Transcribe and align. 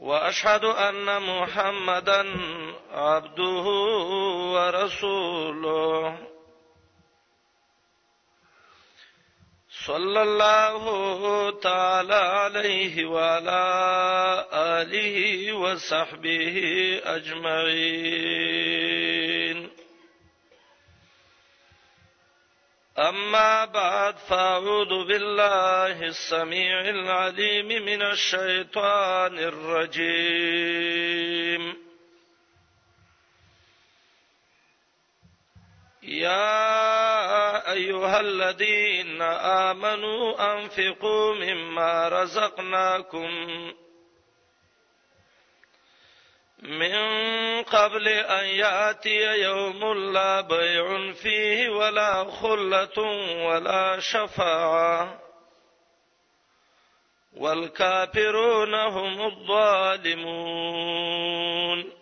واشهد 0.00 0.64
ان 0.64 1.18
محمدا 1.22 2.24
عبده 2.92 3.64
ورسوله 4.56 6.18
صلى 9.86 10.22
الله 10.22 11.50
تعالى 11.50 12.14
عليه 12.14 13.06
وعلى 13.06 13.72
اله 14.52 15.52
وصحبه 15.52 16.56
اجمعين 17.04 19.39
أما 22.98 23.64
بعد 23.64 24.16
فأعوذ 24.16 25.06
بالله 25.08 26.02
السميع 26.04 26.80
العليم 26.80 27.66
من 27.84 28.02
الشيطان 28.02 29.38
الرجيم 29.38 31.76
يا 36.02 37.70
أيها 37.72 38.20
الذين 38.20 39.22
آمنوا 39.66 40.52
أنفقوا 40.54 41.34
مما 41.34 42.08
رزقناكم 42.08 43.28
من 46.62 47.62
قبل 47.62 48.08
أن 48.08 48.44
يأتي 48.46 49.40
يوم 49.42 49.92
لا 50.12 50.40
بيع 50.40 51.12
فيه 51.12 51.68
ولا 51.68 52.24
خلة 52.30 52.98
ولا 53.46 54.00
شفاعة 54.00 55.18
والكافرون 57.32 58.74
هم 58.74 59.22
الظالمون 59.26 61.92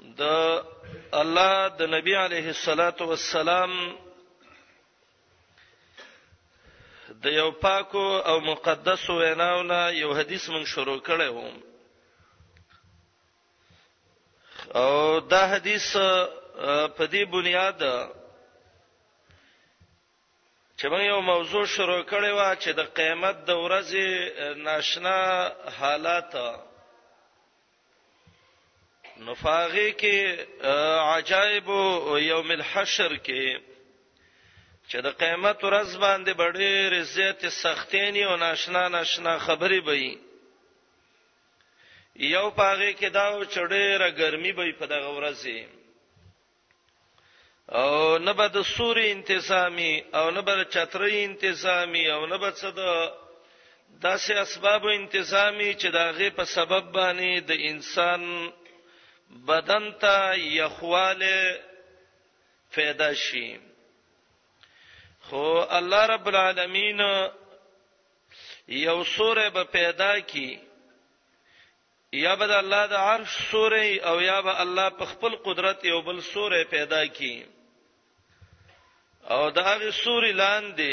ده 0.00 0.64
الله 1.14 1.66
النبي 1.66 2.16
عليه 2.16 2.50
الصلاة 2.50 2.94
والسلام 3.00 4.03
د 7.24 7.26
یو 7.40 7.50
پاکو 7.62 8.06
او 8.30 8.36
مقدس 8.50 9.02
ویناونه 9.10 9.80
یو 10.02 10.10
حدیث 10.18 10.44
مون 10.52 10.64
شروع 10.72 10.98
کړی 11.08 11.28
وم 11.36 11.56
او 14.82 14.90
دا 15.32 15.42
حدیث 15.52 15.86
په 16.96 17.00
دې 17.12 17.22
بنیاد 17.34 17.78
چې 20.78 20.84
موږ 20.92 21.02
یو 21.12 21.20
موضوع 21.32 21.64
شروع 21.76 22.02
کړی 22.12 22.32
و 22.38 22.40
چې 22.62 22.70
د 22.78 22.80
قیامت 22.98 23.36
د 23.48 23.50
ورځې 23.64 24.08
ناشنا 24.68 25.18
حالات 25.80 26.32
نفاغي 29.26 29.88
کې 30.00 30.16
عجایب 31.16 31.68
یوم 32.32 32.48
الحشر 32.58 33.12
کې 33.26 33.42
چې 34.90 34.98
د 35.06 35.08
قیامت 35.20 35.58
ورځ 35.68 35.90
باندې 36.04 36.32
ډېر 36.60 36.88
عزت 37.02 37.40
سختینی 37.62 38.22
او 38.28 38.34
ناشنا 38.44 38.84
ناشنا 38.96 39.34
خبرې 39.46 39.80
به 39.86 39.94
یو 42.36 42.46
پاغه 42.60 42.90
کې 42.98 43.08
دا 43.18 43.26
چډېره 43.54 44.08
ګرمي 44.20 44.52
به 44.56 44.66
په 44.80 44.86
دغه 44.92 45.10
ورځ 45.18 45.42
او 47.82 47.92
نه 48.26 48.32
به 48.38 48.46
د 48.48 48.58
سوري 48.74 49.06
انتظامی 49.16 49.92
او 50.18 50.26
نه 50.36 50.42
به 50.46 50.54
چترې 50.74 51.12
انتظامی 51.28 52.04
او 52.14 52.22
نه 52.32 52.36
به 52.42 52.50
څه 52.58 52.68
د 52.78 52.82
داسې 54.06 54.32
اسباب 54.44 54.82
انتظامی 54.98 55.70
چې 55.80 55.88
داغه 56.00 56.28
په 56.38 56.44
سبب 56.56 56.84
باندې 56.98 57.32
د 57.40 57.50
انسان 57.70 58.22
بدن 59.48 59.84
ته 60.02 60.14
یخواله 60.60 61.38
پیدا 62.74 63.10
شي 63.24 63.48
خو 65.28 65.62
الله 65.62 66.06
رب 66.06 66.26
العالمین 66.28 67.00
یو 68.68 69.04
سوره 69.04 69.50
به 69.50 69.64
پیدا 69.64 70.12
کی 70.20 70.60
یا 72.24 72.34
به 72.40 72.48
الله 72.62 72.86
د 72.86 72.92
عرش 73.10 73.32
سوره 73.50 73.80
او 74.08 74.16
یا 74.30 74.38
به 74.42 74.54
الله 74.64 74.88
په 74.98 75.04
خپل 75.12 75.32
قدرت 75.46 75.84
یو 75.84 76.00
بل 76.08 76.20
سوره 76.20 76.64
پیدا 76.64 77.06
کی 77.06 77.34
او 79.34 79.50
دا 79.56 79.62
هغه 79.70 79.90
سوري 80.04 80.32
لاندې 80.42 80.92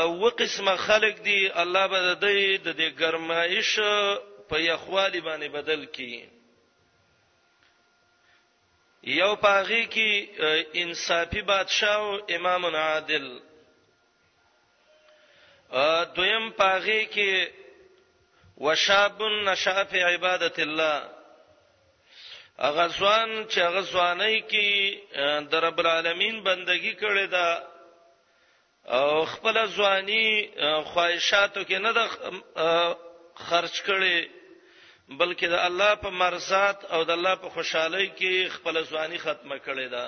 او 0.00 0.28
قسمه 0.40 0.76
خلق 0.86 1.16
دی 1.26 1.40
الله 1.62 1.84
به 1.92 2.00
د 2.14 2.20
دې 2.24 2.42
د 2.66 2.80
ګرمایش 3.00 3.72
په 4.48 4.56
یخوالي 4.70 5.20
باندې 5.28 5.48
بدل 5.56 5.80
کړي 5.94 6.16
یو 9.04 9.34
پاغي 9.36 9.84
کې 9.92 10.76
انصافي 10.80 11.42
بادشاه 11.42 11.94
او 11.94 12.18
امام 12.36 12.64
عادل 12.66 13.28
دویم 16.16 16.50
پاغي 16.50 17.06
کې 17.06 17.48
وشاب 18.56 19.22
نشا 19.46 19.82
فی 19.90 20.02
عبادت 20.02 20.58
الله 20.60 21.08
اغزوان 22.58 23.46
چې 23.50 23.58
اغزوانای 23.58 24.40
کې 24.48 25.46
د 25.50 25.54
رب 25.64 25.80
العالمین 25.80 26.40
بندگی 26.44 26.94
کړې 27.00 27.26
ده 27.34 27.62
او 28.98 29.24
خپل 29.24 29.66
ځواني 29.68 30.50
خواهشاتو 30.84 31.64
کې 31.64 31.78
نه 31.84 31.92
د 31.92 32.00
خرج 33.34 33.82
کړي 33.86 34.16
بلکې 35.20 35.46
د 35.48 35.54
الله 35.68 35.94
په 36.04 36.10
مرزات 36.10 36.78
او 36.94 37.00
د 37.04 37.10
الله 37.16 37.34
په 37.36 37.48
خوشحالي 37.54 38.06
کې 38.18 38.34
خپل 38.56 38.74
ځواني 38.90 39.18
ختمه 39.24 39.56
کړې 39.66 39.86
ده 39.94 40.06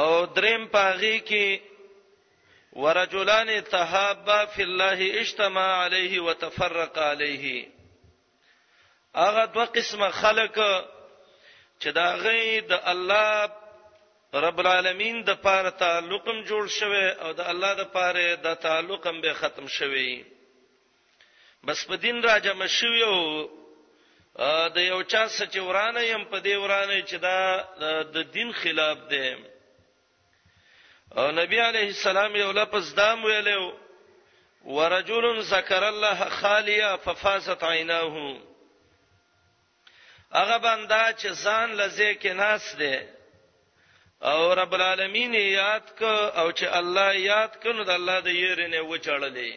او 0.00 0.26
دریم 0.38 0.64
پاغي 0.76 1.16
کې 1.28 1.60
ورجلان 2.84 3.48
تهابا 3.74 4.44
فی 4.54 4.62
الله 4.62 4.98
اجتماع 5.20 5.70
علیه 5.84 6.20
وتفرق 6.22 6.98
علیه 6.98 7.68
هغه 9.24 9.44
دوه 9.54 9.64
قسمه 9.76 10.08
خلق 10.22 10.56
چې 11.80 11.88
دا 12.00 12.08
غي 12.22 12.60
د 12.60 12.72
الله 12.92 13.50
رب 14.34 14.58
العالمین 14.60 15.22
د 15.24 15.30
پاره 15.46 15.70
تعلقم 15.70 16.36
جوړ 16.50 16.64
شوه 16.78 17.04
او 17.26 17.32
د 17.32 17.40
الله 17.40 17.74
د 17.74 17.84
پاره 17.94 18.34
د 18.36 18.54
تعلقم 18.66 19.20
به 19.20 19.32
ختم 19.40 19.66
شوه 19.68 20.08
بس 21.66 21.84
په 21.84 21.94
دین 21.96 22.22
را 22.22 22.38
جمع 22.44 22.66
شوی 22.78 23.02
او 23.12 23.18
د 24.76 24.78
یو 24.78 25.02
چا 25.12 25.22
سچ 25.36 25.54
ورانه 25.68 26.02
يم 26.12 26.24
په 26.30 26.38
دی 26.44 26.54
ورانه 26.62 26.98
چې 27.08 27.16
دا 27.26 27.38
د 28.14 28.16
دین 28.34 28.52
خلاف 28.60 28.98
دی 29.10 29.28
او 31.18 31.26
نبی 31.40 31.58
عليه 31.68 31.88
السلام 31.96 32.32
یو 32.36 32.50
لپس 32.60 32.94
دام 33.00 33.18
ویلو 33.24 33.62
ورجل 34.76 35.26
ذکر 35.52 35.82
الله 35.92 36.18
خالیا 36.38 36.90
ففازت 37.04 37.60
عیناه 37.72 38.14
هغه 40.38 40.58
بندا 40.66 41.12
چې 41.20 41.28
ځان 41.44 41.68
لزه 41.80 42.10
کې 42.20 42.26
ناس 42.42 42.64
دی 42.80 42.96
او 44.32 44.40
رب 44.60 44.72
العالمین 44.78 45.34
یاد 45.34 45.86
ک 45.98 46.02
او 46.40 46.48
چې 46.58 46.66
الله 46.80 47.10
یاد 47.32 47.52
کنو 47.62 47.82
د 47.84 47.90
الله 47.90 48.18
د 48.20 48.28
یې 48.40 48.50
رنه 48.58 48.80
وچړلې 48.90 49.52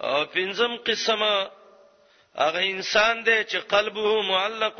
او 0.00 0.24
پنځم 0.34 0.72
قسمه 0.86 1.34
هغه 2.44 2.60
انسان 2.74 3.16
دی 3.26 3.38
چې 3.50 3.56
قلبه 3.72 4.22
معلق 4.32 4.76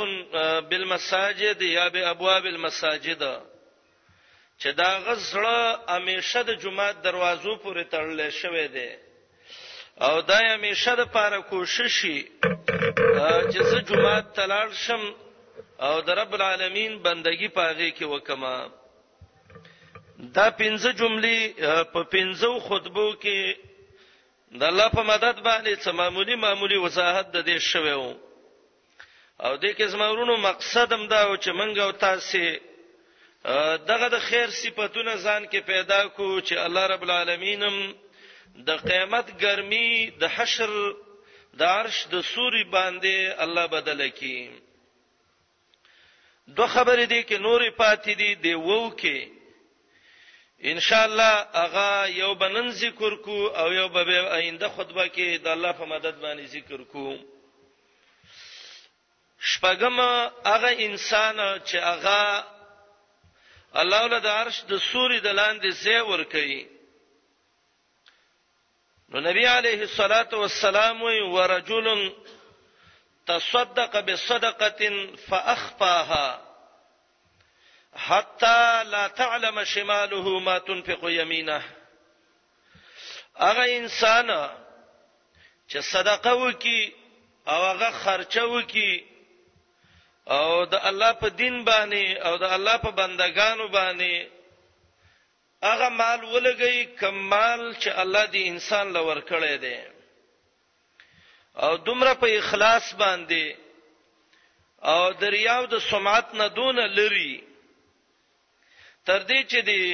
بالمساجد 0.69 1.63
یا 1.63 1.87
بابواب 1.95 2.45
المساجد 2.55 3.23
چې 4.61 4.69
دا 4.81 4.91
غزړه 5.07 5.59
همیشه 5.91 6.43
د 6.43 6.51
جمعات 6.63 7.03
دروازو 7.05 7.57
پورې 7.63 7.85
تړلې 7.95 8.29
شوی 8.41 8.69
دی 8.69 8.91
او 10.01 10.21
دا 10.23 10.39
همیشه 10.55 10.95
د 10.95 11.09
پاره 11.09 11.41
کوشش 11.51 11.93
شي 11.99 12.19
چې 13.51 13.61
زه 13.71 13.79
جمعات 13.89 14.27
تلاړ 14.39 14.69
شم 14.85 15.03
او 15.81 16.01
د 16.01 16.11
رب 16.11 16.35
العالمین 16.35 16.99
بندگی 17.03 17.49
پاغه 17.49 17.91
کې 17.97 18.03
وکما 18.03 18.57
دا 20.35 20.51
پنځه 20.51 20.91
جملې 21.01 21.39
په 21.93 22.01
پنځو 22.13 22.61
خطبو 22.67 23.07
کې 23.23 23.68
د 24.53 24.63
الله 24.63 24.89
په 24.89 25.03
مدد 25.03 25.39
باندې 25.43 25.77
سمامولي 25.85 26.35
معمولی 26.37 26.77
وضاحت 26.77 27.27
د 27.33 27.45
دې 27.45 27.59
شوی 27.59 27.93
وو 27.93 28.15
او 29.41 29.57
د 29.57 29.65
کې 29.77 29.85
زمورونو 29.85 30.37
مقصد 30.37 30.93
هم 30.93 31.07
دا 31.09 31.23
و 31.29 31.37
چې 31.37 31.49
منګه 31.51 31.81
او 31.83 31.91
تاسو 31.91 32.57
دغه 33.91 34.09
د 34.09 34.19
خیر 34.29 34.51
صفاتونه 34.51 35.17
ځان 35.17 35.47
کې 35.47 35.59
پیدا 35.73 36.07
کو 36.09 36.41
چې 36.41 36.53
الله 36.55 36.87
رب 36.87 37.03
العالمینم 37.03 37.95
د 38.69 38.77
قیامت 38.89 39.27
ګرمي 39.43 39.91
د 40.21 40.25
حشر 40.35 40.73
د 41.59 41.63
عرش 41.63 42.07
د 42.11 42.21
سوري 42.23 42.65
باندې 42.65 43.43
الله 43.45 43.67
بدل 43.67 44.11
کړي 44.11 44.49
دو 46.49 46.67
خبرې 46.67 47.05
دي 47.07 47.23
کې 47.25 47.39
نورې 47.41 47.71
پاتې 47.83 48.11
دي 48.21 48.35
دی 48.35 48.55
وو 48.55 48.91
کې 49.01 49.38
ان 50.65 50.81
شاء 50.81 51.05
الله 51.05 51.33
اغه 51.55 52.09
یو 52.11 52.35
بنن 52.35 52.69
ذکر 52.71 53.15
کو 53.15 53.47
او 53.47 53.73
یو 53.73 53.89
به 53.89 54.21
آینده 54.31 54.69
خطبه 54.69 55.09
کې 55.09 55.41
د 55.43 55.47
الله 55.47 55.73
په 55.73 55.85
مدد 55.85 56.17
باندې 56.21 56.45
ذکر 56.57 56.83
کو 56.93 57.17
شپږم 59.41 60.01
اغه 60.55 60.71
انسان 60.87 61.37
چې 61.61 61.77
اغه 61.77 62.45
الله 63.81 64.01
ولې 64.05 64.19
د 64.21 64.27
عرش 64.27 64.63
د 64.69 64.79
سوري 64.79 65.21
د 65.21 65.29
لاندې 65.41 65.71
ځای 65.85 66.01
ور 66.11 66.23
کوي 66.25 66.67
نو 69.09 69.21
نبی 69.21 69.47
عليه 69.47 69.81
الصلاه 69.83 70.29
والسلام 70.35 71.03
وی 71.03 71.21
ورجل 71.21 72.13
تصدق 73.27 74.01
بصدقه 74.01 75.13
فاخفاها 75.29 76.48
حتا 77.97 78.83
لا 78.83 79.09
تعلم 79.09 79.65
شماله 79.65 80.39
ما 80.39 80.59
تنفق 80.59 80.99
يمينه 81.05 81.63
هغه 83.37 83.65
انسان 83.77 84.49
چې 85.73 85.79
صدقه 85.79 86.35
وکي 86.35 86.93
او 87.49 87.63
هغه 87.65 87.91
خرچه 87.91 88.45
وکي 88.45 89.05
او 90.29 90.65
د 90.65 90.75
الله 90.75 91.13
په 91.13 91.29
دین 91.29 91.65
باندې 91.65 92.27
او 92.27 92.37
د 92.37 92.43
الله 92.43 92.77
په 92.77 92.91
بندگانو 92.91 93.69
باندې 93.69 94.27
هغه 95.63 95.89
مال 95.89 96.25
ولګي 96.25 96.85
کمال 97.01 97.77
چې 97.77 97.89
الله 97.89 98.27
دې 98.27 98.47
انسان 98.47 98.93
لور 98.93 99.21
کړی 99.21 99.57
دی 99.57 99.79
او 101.57 101.77
دومره 101.77 102.13
په 102.15 102.39
اخلاص 102.39 102.95
باندې 102.95 103.57
او 104.83 105.13
دریاو 105.13 105.65
د 105.67 105.79
سمعت 105.79 106.35
نه 106.35 106.47
دون 106.49 106.77
لري 106.79 107.48
تر 109.09 109.23
دې 109.29 109.45
چې 109.51 109.61
دی 109.69 109.85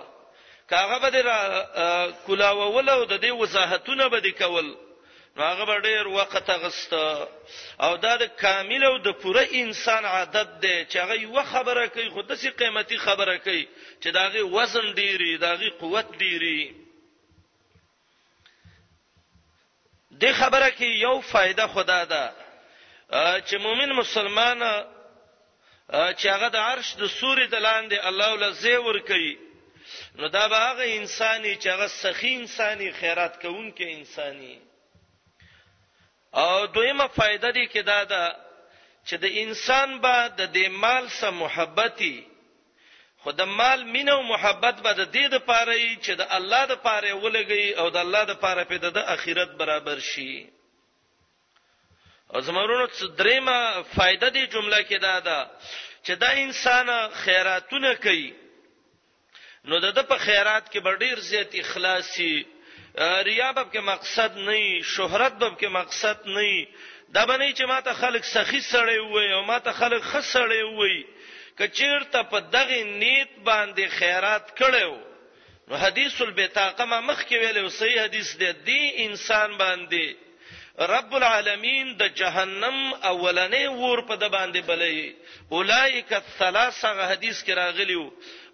کاغه 0.70 0.98
به 0.98 2.14
کلاوول 2.26 2.88
او 2.88 3.04
د 3.04 3.20
دې 3.20 3.30
وضاحتونه 3.30 4.08
به 4.08 4.30
کول 4.30 4.74
نو 5.36 5.42
هغه 5.50 5.64
به 5.64 5.78
ډیر 5.80 6.06
وخت 6.08 6.50
غست 6.50 6.92
او 7.80 7.96
دا 7.96 8.16
د 8.16 8.22
کامل 8.36 8.84
او 8.84 8.96
د 8.98 9.08
پوره 9.22 9.48
انسان 9.52 10.04
عادت 10.04 10.48
دی 10.62 10.86
چې 10.90 10.96
هغه 10.96 11.14
یو 11.14 11.42
خبره 11.42 11.86
کوي 11.86 12.08
خود 12.10 12.34
سي 12.34 12.50
قیمتي 12.50 12.98
خبره 12.98 13.36
کوي 13.36 13.68
چې 14.02 14.06
داغه 14.06 14.42
وزن 14.42 14.94
ډیری 14.94 15.38
داغه 15.38 15.70
قوت 15.80 16.06
ډیری 16.18 16.74
د 20.20 20.32
خبره 20.32 20.70
کې 20.70 20.84
یو 21.06 21.20
فائدہ 21.20 21.66
خدا 21.74 22.04
ده 22.04 22.32
چې 23.48 23.54
مؤمن 23.56 23.92
مسلمان 23.92 24.60
چې 26.18 26.26
هغه 26.34 26.48
د 26.48 26.56
عرش 26.56 26.94
د 26.98 27.06
سوري 27.06 27.46
د 27.46 27.54
لاندې 27.58 28.06
الله 28.06 28.32
ول 28.32 28.52
زیور 28.52 28.98
کوي 28.98 29.45
نو 30.16 30.26
دا 30.28 30.48
به 30.48 30.56
هغه 30.56 30.84
انساني 31.00 31.54
چې 31.62 31.66
هغه 31.74 31.86
سخی 32.02 32.32
انساني 32.40 32.88
خیرات 33.00 33.34
کوونکې 33.42 33.86
انساني 33.98 34.54
او 36.42 36.66
دویمه 36.66 37.06
فائدہ 37.06 37.48
دی 37.56 37.66
کې 37.72 37.80
دا 37.90 38.04
ده 38.04 38.24
چې 39.08 39.14
د 39.24 39.24
انسان 39.24 39.98
به 40.00 40.28
د 40.28 40.52
دې 40.54 40.68
مال 40.68 41.08
سره 41.10 41.30
محبتي 41.30 42.26
خود 43.22 43.40
مال 43.40 43.84
مینه 43.84 44.12
او 44.12 44.22
محبت 44.22 44.76
به 44.84 44.92
د 44.92 45.04
دې 45.12 45.26
د 45.34 45.36
پاره 45.48 45.74
چې 46.04 46.10
د 46.20 46.26
الله 46.30 46.66
د 46.66 46.72
پاره 46.86 47.12
ولګي 47.22 47.78
او 47.80 47.90
د 47.90 47.96
الله 47.96 48.24
د 48.24 48.30
پاره 48.42 48.64
په 48.64 48.76
د 48.78 48.98
اخرت 48.98 49.50
برابر 49.50 49.98
شي 49.98 50.46
او 52.34 52.40
زمرونو 52.40 52.86
درېمه 53.22 53.58
فائدہ 53.96 54.26
دی 54.34 54.46
جمله 54.46 54.80
کې 54.88 54.98
دا 55.00 55.18
ده 55.20 55.50
چې 56.04 56.12
دا 56.12 56.28
انسان 56.30 56.88
خیراتونه 57.12 57.94
کوي 57.94 58.32
نو 59.70 59.78
د 59.84 59.98
په 60.10 60.16
خیرات 60.26 60.66
کې 60.72 60.80
بډیر 60.86 61.18
زیات 61.28 61.54
اخلاصي 61.60 62.34
ریابب 63.28 63.72
کې 63.72 63.80
مقصد 63.92 64.36
نه 64.36 64.60
شهرت 64.96 65.32
بب 65.42 65.56
کې 65.60 65.68
مقصد 65.78 66.28
نه 66.36 66.66
دا 67.16 67.25
باندې 67.30 67.56
چې 67.58 67.64
ماته 67.73 67.92
خلک 68.02 68.25
سخی 68.35 68.61
سړی 68.61 68.99
وي 69.00 69.32
او 69.38 69.42
ماته 69.50 69.73
خلک 69.80 70.02
خسړی 70.02 70.62
وي 70.78 71.02
کچیر 71.58 72.04
ته 72.14 72.23
په 72.32 72.40
دغه 72.54 72.78
نیت 73.00 73.32
باندې 73.49 73.88
خیرات 73.99 74.54
کړو 74.58 74.94
نو 75.68 75.76
حدیث 75.82 76.20
البطاقه 76.28 76.85
ما 76.85 77.00
مخ 77.11 77.25
کې 77.26 77.42
ویلو 77.44 77.68
صحیح 77.80 78.00
حدیث 78.04 78.32
دی 78.40 78.52
دی 78.70 78.80
انسان 79.04 79.58
باندې 79.62 80.87
رب 80.94 81.14
العالمین 81.16 81.94
د 81.99 82.08
جهنم 82.20 82.80
اولنې 83.12 83.78
ور 83.82 84.06
په 84.11 84.16
د 84.23 84.30
باندې 84.37 84.66
بلې 84.73 85.52
اولایک 85.52 86.12
الثلاثه 86.12 87.11
حدیث 87.14 87.44
کې 87.44 87.52
راغلیو 87.62 88.11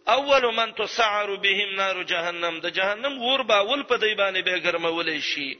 اول 0.09 0.55
من 0.55 0.75
تسعر 0.75 1.35
بهم 1.35 1.75
نار 1.77 2.03
جهنم 2.03 2.59
د 2.61 2.67
جهنم 2.69 3.23
ور 3.23 3.43
با 3.43 3.61
ول 3.67 3.83
په 3.83 3.97
دی 3.97 4.15
باندې 4.15 4.41
به 4.43 4.59
ګرمول 4.59 5.21
شي 5.21 5.59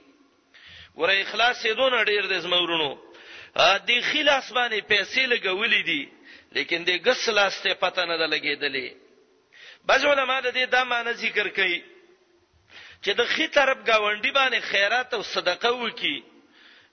ور 0.95 1.09
اخلاص 1.11 1.65
یې 1.65 1.73
دون 1.77 2.05
ډیر 2.05 2.27
د 2.27 2.41
زمورونو 2.41 2.99
د 3.57 3.91
خلاص 4.13 4.53
باندې 4.53 4.81
پیسې 4.89 5.23
لګولې 5.33 5.83
دي 5.85 6.07
لیکن 6.53 6.85
د 6.85 6.91
غسلاس 7.07 7.61
ته 7.63 7.75
پته 7.75 8.05
نه 8.05 8.17
ده 8.19 8.27
لګېدلې 8.27 8.89
بعض 9.85 10.05
علما 10.07 10.41
د 10.41 10.51
دې 10.53 10.67
د 10.75 10.85
معنی 10.85 11.13
ذکر 11.13 11.49
کوي 11.49 11.83
چې 13.05 13.11
د 13.11 13.25
خې 13.25 13.47
طرف 13.55 13.79
گاونډي 13.87 14.31
باندې 14.33 14.61
خیرات 14.61 15.15
او 15.15 15.23
صدقه 15.23 15.73
وکي 15.73 16.23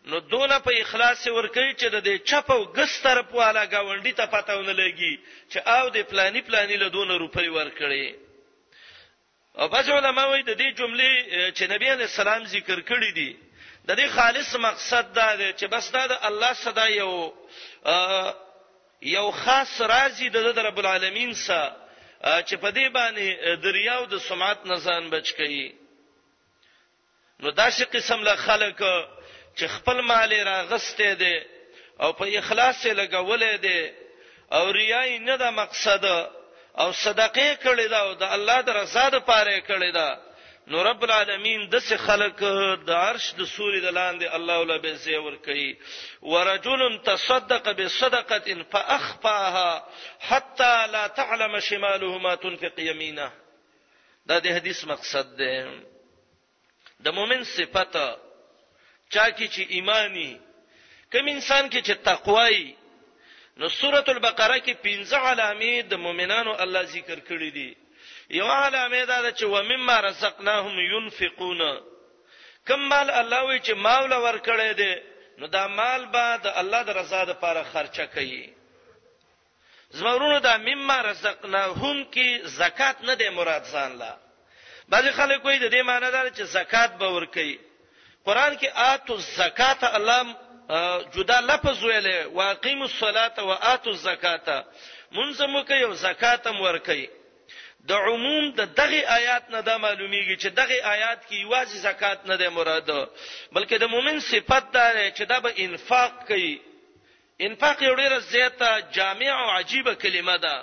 نو 0.06 0.20
دونه 0.20 0.60
په 0.60 0.72
اخلاص 0.82 1.28
ورکړي 1.28 1.74
چې 1.82 1.88
د 1.90 1.96
دې 2.08 2.16
چپ 2.30 2.52
او 2.52 2.66
ګس 2.74 3.02
طرف 3.02 3.26
والا 3.34 3.66
گاونډي 3.66 4.12
ته 4.20 4.26
پتاونه 4.26 4.72
لګي 4.72 5.20
چې 5.52 5.60
او 5.78 5.90
د 5.90 5.98
پلاني 6.10 6.42
پلاني 6.42 6.78
له 6.78 6.88
دونه 6.90 7.18
روپي 7.18 7.48
ورکړي 7.50 8.16
او 9.60 9.68
بعض 9.68 9.90
علما 9.90 10.26
وايي 10.28 10.44
د 10.44 10.52
دې 10.62 10.70
جملې 10.80 11.14
چې 11.58 11.66
نبی 11.74 11.90
عليه 11.90 12.06
السلام 12.12 12.44
ذکر 12.46 12.80
کړې 12.82 13.12
دي 13.14 13.38
د 13.88 13.92
دې 14.00 14.08
خالص 14.08 14.56
مقصد 14.56 15.14
دا 15.14 15.36
دی 15.36 15.54
چې 15.54 15.66
بس 15.68 15.92
دا 15.92 16.08
د 16.08 16.12
الله 16.30 16.54
صدا 16.54 16.88
یو 16.88 17.34
یو 19.02 19.32
خاص 19.32 19.82
راضي 19.82 20.30
د 20.30 20.38
رب 20.68 20.80
العالمین 20.80 21.34
سره 21.34 21.76
چې 22.24 22.56
په 22.64 22.70
دې 22.78 22.88
باندې 22.88 23.56
دریاو 23.64 24.06
د 24.06 24.18
سماعت 24.22 24.66
نزان 24.66 25.10
بچ 25.10 25.34
کړي 25.38 25.74
نو 27.40 27.50
داسې 27.52 27.84
قسم 27.84 28.22
له 28.22 28.36
خلک 28.36 28.84
چې 29.58 29.66
خپل 29.76 30.02
مال 30.02 30.32
را 30.48 30.58
غسته 30.70 31.10
دي 31.22 31.36
او 32.04 32.10
په 32.20 32.26
اخلاص 32.42 32.78
یې 32.86 32.94
لګولې 33.02 33.54
دي 33.66 33.80
او 34.58 34.64
ریای 34.80 35.20
نه 35.28 35.36
د 35.42 35.54
مقصد 35.62 36.06
او 36.82 36.90
صدقه 37.04 37.50
کړې 37.64 37.86
ده 37.92 37.98
او 38.06 38.12
د 38.14 38.24
الله 38.36 38.58
د 38.62 38.70
رضا 38.82 39.06
لپاره 39.16 39.56
کړې 39.68 39.92
ده 39.98 40.10
نو 40.68 40.84
رب 40.90 41.02
العالمین 41.04 41.70
د 41.70 41.76
څه 41.88 41.96
خلق 42.06 42.38
د 42.86 42.92
عرش 42.92 43.26
د 43.40 43.46
سوري 43.56 43.80
د 43.86 43.92
لاندې 44.00 44.28
الله 44.38 44.56
ولا 44.60 44.78
به 44.78 44.94
زیور 44.94 45.36
کوي 45.46 45.70
ورجل 46.22 46.82
تصدق 47.10 47.64
بصدقه 47.80 48.64
فاخفاها 48.72 49.72
حتى 50.20 50.88
لا 50.94 51.08
تعلم 51.08 51.60
شماله 51.60 52.18
ما 52.18 52.36
تنفق 52.36 52.80
يمينه 52.80 53.32
دا 54.26 54.40
د 54.40 54.48
حدیث 54.56 54.84
مقصد 54.86 55.28
ده 55.38 55.74
د 57.00 57.08
مؤمن 57.10 57.44
صفته 57.44 58.18
چا 59.14 59.26
کې 59.38 59.48
چې 59.54 59.64
ایمانی 59.76 60.32
کوم 61.12 61.28
انسان 61.36 61.66
کې 61.72 61.82
چې 61.88 61.94
تقوای 62.10 62.74
نو 63.60 63.68
سورۃ 63.80 64.10
البقره 64.16 64.58
کې 64.66 64.74
پنځه 64.86 65.18
علامې 65.30 65.76
د 65.92 66.00
مؤمنانو 66.06 66.52
الله 66.64 66.84
ذکر 66.96 67.20
کړې 67.30 67.50
دي 67.58 67.70
یو 68.40 68.46
علامه 68.66 69.04
دا 69.12 69.18
ده 69.26 69.32
چې 69.40 69.44
ومما 69.56 69.98
رزقناهم 70.10 70.78
ينفقون 70.94 71.60
کوم 72.68 72.82
مال 72.92 73.10
الله 73.22 73.40
وی 73.50 73.60
چې 73.66 73.74
ماول 73.86 74.14
ورکړې 74.26 74.72
دي 74.82 74.94
نو 75.40 75.48
دا 75.48 75.68
مال 75.68 76.02
به 76.06 76.38
د 76.44 76.48
الله 76.62 76.84
د 76.84 76.90
رضا 76.98 77.24
لپاره 77.32 77.64
خرچه 77.74 78.06
کوي 78.16 78.54
زمرونو 79.92 80.40
دا 80.40 80.58
مما 80.58 81.02
رزقناهم 81.02 81.98
کې 82.14 82.28
زکات 82.62 82.98
نه 83.08 83.14
دی 83.16 83.30
مراد 83.30 83.64
ځان 83.74 83.92
لا 84.02 84.16
بعض 84.90 85.06
خلک 85.18 85.46
وایي 85.46 85.60
د 85.60 85.68
دې 85.76 85.82
معنی 85.86 86.12
دا 86.12 86.22
چې 86.30 86.42
زکات 86.44 86.92
به 87.00 87.10
ورکړي 87.16 87.69
قران 88.26 88.58
کې 88.58 88.70
اتو 88.76 89.14
الزکات 89.16 89.84
الله 89.84 90.36
جدا 91.16 91.40
لفظ 91.42 91.84
ویلې 91.84 92.18
واقیم 92.40 92.82
الصلاه 92.82 93.40
واتو 93.50 93.90
الزکات 93.90 94.48
منځ 95.12 95.42
مو 95.52 95.62
کې 95.68 95.76
یو 95.86 95.94
زکات 95.94 96.48
هم 96.48 96.62
ورکي 96.62 97.08
د 97.90 97.92
عموم 97.92 98.52
د 98.56 98.62
دغه 98.80 99.00
آیات 99.18 99.50
نه 99.50 99.62
دا 99.62 99.76
معلومیږي 99.84 100.36
چې 100.42 100.48
دغه 100.50 100.78
آیات 100.96 101.20
کې 101.28 101.34
یوازې 101.46 101.76
زکات 101.88 102.20
نه 102.30 102.36
ده 102.36 102.50
مراد 102.50 102.90
بلکې 103.56 103.76
د 103.82 103.88
مؤمن 103.90 104.20
صفت 104.20 104.66
ده 104.74 105.12
چې 105.18 105.24
دا 105.24 105.40
به 105.40 105.52
انفاق 105.58 106.14
کوي 106.28 106.62
انفاق 107.40 107.82
یو 107.84 107.94
ډیره 107.96 108.18
زیاته 108.20 108.70
جامع 108.96 109.32
او 109.42 109.48
عجیبه 109.60 109.94
کلمه 109.96 110.38
ده 110.38 110.56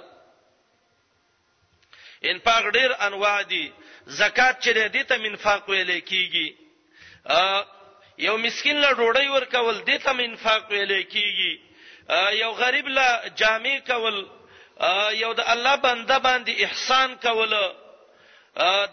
انفاق 2.25 2.65
ډیر 2.77 2.91
انواع 3.01 3.43
دي 3.43 3.73
زکات 4.07 4.57
چې 4.65 4.71
دې 4.95 5.05
ته 5.09 5.17
منفاق 5.19 5.63
ویل 5.71 5.91
کیږي 6.01 6.66
یو 8.27 8.35
مسكين 8.45 8.77
له 8.85 8.91
ډوډۍ 8.99 9.27
ورکول 9.35 9.77
دي 9.89 9.97
ته 10.05 10.11
انفاق 10.29 10.65
ویل 10.73 10.93
کیږي 11.15 11.53
یو 12.43 12.51
غریب 12.61 12.87
له 12.99 13.09
جامع 13.41 13.77
کول 13.91 14.17
یو 15.23 15.33
د 15.33 15.41
الله 15.53 15.75
بنده 15.87 16.19
باندې 16.19 16.53
احسان 16.67 17.17
کول 17.27 17.53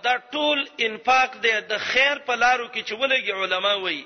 دا 0.06 0.16
ټول 0.34 0.60
انفاق 0.88 1.30
دی 1.44 1.54
د 1.72 1.78
خیر 1.78 2.18
په 2.28 2.34
لارو 2.36 2.68
کې 2.74 2.82
چې 2.88 2.94
ولګي 3.02 3.32
علما 3.32 3.74
وایي 3.86 4.06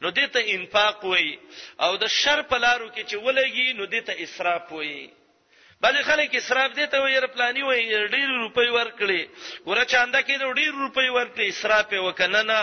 نو 0.00 0.10
دته 0.10 0.38
انفاق 0.54 1.04
وایي 1.04 1.34
او 1.80 1.96
د 1.96 2.06
شر 2.06 2.42
په 2.48 2.56
لارو 2.58 2.88
کې 2.94 3.02
چې 3.10 3.16
ولګي 3.26 3.68
نو 3.78 3.84
دته 3.84 4.12
اسراف 4.24 4.72
وایي 4.72 5.10
بلې 5.82 6.00
خلک 6.08 6.34
اسراف 6.34 6.70
دي 6.78 6.86
ته 6.86 7.02
ویره 7.02 7.26
پلاني 7.34 7.62
وي 7.62 7.82
ډېر 8.14 8.28
روپۍ 8.44 8.68
ورکړي 8.78 9.22
ورچاندا 9.68 10.20
کې 10.22 10.34
ډېر 10.60 10.72
روپۍ 10.84 11.08
ورکړي 11.12 11.46
اسراف 11.48 11.88
وکنه 11.92 12.42
نه 12.42 12.60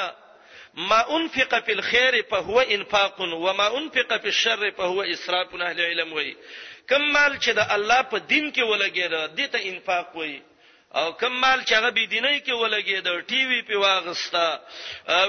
ما 0.77 1.15
انفق 1.17 1.59
فی 1.65 1.71
الخير 1.71 2.23
فهو 2.31 2.59
انفاق 2.61 3.21
وما 3.21 3.67
انفق 3.77 4.17
فی 4.17 4.27
الشر 4.27 4.71
فهو 4.71 5.01
اسراف 5.01 5.55
اهل 5.55 5.81
علم 5.81 6.13
وای 6.13 6.35
کمال 6.89 7.37
چې 7.39 7.49
د 7.49 7.57
الله 7.77 8.01
په 8.01 8.17
دین 8.17 8.51
کې 8.53 8.59
ولګی 8.71 9.07
دا 9.11 9.25
دته 9.27 9.59
انفاق 9.63 10.15
وای 10.15 10.41
او 10.95 11.11
کمال 11.13 11.63
چې 11.63 11.73
هغه 11.73 11.89
بيدینۍ 11.89 12.41
کې 12.41 12.51
ولګي 12.63 12.99
د 13.07 13.23
ټي 13.29 13.47
وي 13.49 13.61
په 13.61 13.75
واغستا 13.77 14.59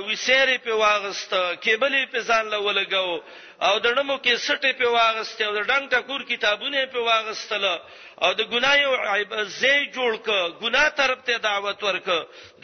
وسېری 0.07 0.59
په 0.65 0.75
واغستا 0.75 1.55
کیبلې 1.55 2.07
په 2.13 2.21
ځان 2.21 2.47
له 2.49 2.59
ولګاو 2.59 3.23
او 3.63 3.79
د 3.85 3.87
نمو 3.97 4.15
کې 4.25 4.37
سټې 4.47 4.73
په 4.79 4.89
واغسته 4.95 5.43
او 5.49 5.53
د 5.57 5.61
ډنګ 5.69 5.85
ټکور 5.93 6.21
کتابونه 6.31 6.81
په 6.95 7.01
واغستل 7.03 7.65
او 8.25 8.33
د 8.35 8.41
ګناي 8.53 8.83
او 8.85 9.45
زې 9.61 9.75
جوړک 9.97 10.27
ګنا 10.63 10.89
طرف 10.99 11.19
ته 11.27 11.37
دعوت 11.39 11.83
ورک 11.83 12.09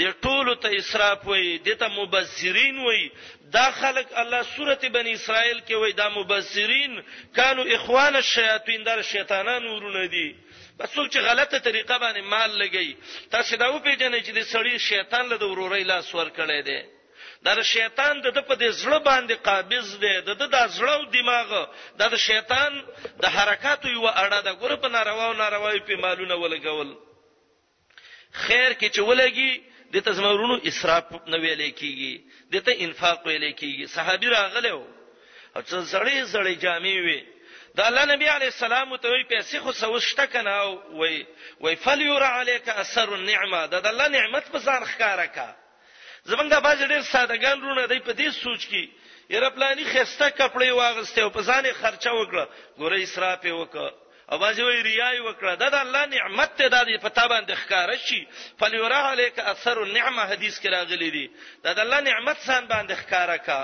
د 0.00 0.12
ټولو 0.24 0.54
ته 0.62 0.68
اسراف 0.80 1.24
وای 1.30 1.58
د 1.66 1.78
ته 1.80 1.88
مبذرین 1.98 2.78
وای 2.86 3.02
دا 3.56 3.66
خلق 3.80 4.06
الله 4.22 4.42
سورته 4.54 4.88
بنی 4.96 5.12
اسرائیل 5.18 5.58
کې 5.66 5.72
وای 5.74 5.92
دا 5.92 6.08
مبذرین 6.18 7.00
کانو 7.36 7.62
اخوان 7.76 8.16
الشیاطین 8.16 8.82
در 8.84 9.02
شیطانان 9.02 9.62
ورونه 9.72 10.06
دي 10.06 10.26
بس 10.78 10.88
څوک 10.94 11.06
چې 11.12 11.18
غلطه 11.28 11.58
طریقه 11.58 11.98
باندې 11.98 12.20
مال 12.22 12.50
لګي 12.62 12.96
تاسو 13.30 13.56
دا 13.56 13.68
و 13.70 13.78
پیژنئ 13.78 14.20
چې 14.20 14.32
د 14.34 14.40
سړی 14.52 14.74
شیطان 14.78 15.24
له 15.28 15.36
وروري 15.52 15.84
لاس 15.84 16.14
ور 16.14 16.28
کړی 16.28 16.62
دی 16.62 16.80
دا 17.46 17.62
شیطان 17.62 18.14
د 18.24 18.38
په 18.48 18.54
دې 18.60 18.70
زړه 18.80 18.98
باندې 19.08 19.42
قابض 19.46 19.86
دی 20.02 20.10
د 20.26 20.30
د 20.54 20.58
زړه 20.76 20.92
او 20.98 21.04
دماغ 21.16 21.48
دا 22.02 22.06
د 22.14 22.16
شیطان 22.24 22.72
د 23.22 23.24
حرکت 23.36 23.80
یو 23.94 24.06
اړه 24.22 24.38
ده 24.46 24.52
ګور 24.60 24.72
په 24.84 24.88
نارواو 24.96 25.34
نارواوی 25.42 25.80
په 25.88 25.96
مالونه 26.04 26.34
ولګول 26.42 26.90
خیر 28.44 28.70
کې 28.78 28.88
چې 28.94 29.00
ولګي 29.10 29.52
د 29.94 29.98
تزمورونو 30.10 30.60
اسراف 30.70 31.06
نه 31.32 31.38
ویلې 31.46 31.70
کیږي 31.80 32.14
د 32.52 32.54
ته 32.66 32.72
انفاق 32.86 33.18
ویلې 33.26 33.52
کیږي 33.62 33.84
صحابي 33.96 34.28
راغلو 34.28 34.78
او 35.56 35.62
څو 35.62 35.78
زړې 35.92 36.16
زړې 36.34 36.54
جامې 36.64 36.96
وي 37.06 37.20
دا 37.74 37.82
الله 37.90 38.04
نبی 38.14 38.28
علی 38.36 38.46
السلام 38.54 38.96
ته 38.96 39.08
وی 39.08 39.24
پیسې 39.32 39.56
خو 39.66 39.72
سوشته 39.72 40.26
کنه 40.26 40.52
وی 41.00 41.24
وی 41.60 41.74
فلیور 41.84 42.22
علیک 42.22 42.68
اثر 42.68 43.14
النعمه 43.18 43.66
دا 43.66 43.78
د 43.80 43.86
الله 43.92 44.08
نعمت 44.08 44.52
په 44.52 44.58
ځان 44.58 44.82
ښکارا 44.92 45.26
کا 45.36 45.48
زمونږه 46.30 46.58
باز 46.60 46.80
ډېر 46.90 47.02
سادهګان 47.12 47.58
رونه 47.66 47.84
دی 47.90 47.98
په 48.06 48.12
دې 48.12 48.28
سوچ 48.42 48.62
کې 48.70 48.84
یره 49.34 49.50
پلاني 49.54 49.84
خسته 49.92 50.26
کپڑے 50.38 50.70
واغسته 50.70 51.20
او 51.24 51.30
په 51.36 51.40
ځانې 51.48 51.72
خرچه 51.82 52.10
وکړه 52.18 52.44
ګوره 52.78 52.96
اسراف 53.06 53.42
وکړه 53.60 53.88
اواز 54.34 54.56
وی 54.66 54.78
ریای 54.88 55.18
وکړه 55.26 55.52
دا 55.60 55.68
د 55.74 55.74
الله 55.74 56.06
نعمت 56.06 56.50
ته 56.56 56.68
د 56.68 56.88
پتا 57.04 57.24
باندې 57.32 57.54
ښکار 57.62 57.90
شي 58.06 58.26
فلیوره 58.58 58.98
الیک 59.12 59.38
اثر 59.38 59.76
النعمه 59.82 60.22
حدیث 60.30 60.60
کې 60.60 60.66
راغلی 60.70 61.10
دی 61.10 61.26
دا 61.64 61.72
د 61.72 61.78
الله 61.80 62.00
نعمت 62.00 62.38
ځان 62.48 62.64
باندې 62.72 62.94
ښکارا 63.02 63.36
کا 63.46 63.62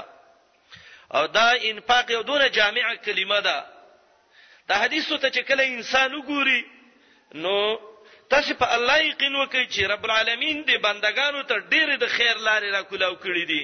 او 1.15 1.27
دا 1.27 1.49
انفاق 1.71 2.11
یو 2.11 2.23
دونه 2.23 2.49
جامعه 2.49 2.95
کلمه 2.97 3.41
ده 3.41 3.57
دا 4.69 4.75
حدیث 4.85 5.09
ته 5.12 5.29
چې 5.31 5.38
کله 5.49 5.62
انسان 5.62 6.11
وګوري 6.15 6.62
نو 7.35 7.79
تاسو 8.33 8.55
په 8.61 8.67
الله 8.77 8.99
یقین 9.05 9.35
وکړئ 9.41 9.65
چې 9.75 9.91
رب 9.93 10.05
العالمین 10.09 10.59
دې 10.69 10.77
بندگانو 10.87 11.43
ته 11.51 11.57
ډېر 11.75 11.93
د 12.03 12.09
خیر 12.17 12.37
لارې 12.49 12.71
را 12.77 12.83
کولاو 12.91 13.17
کړې 13.25 13.45
دي 13.51 13.63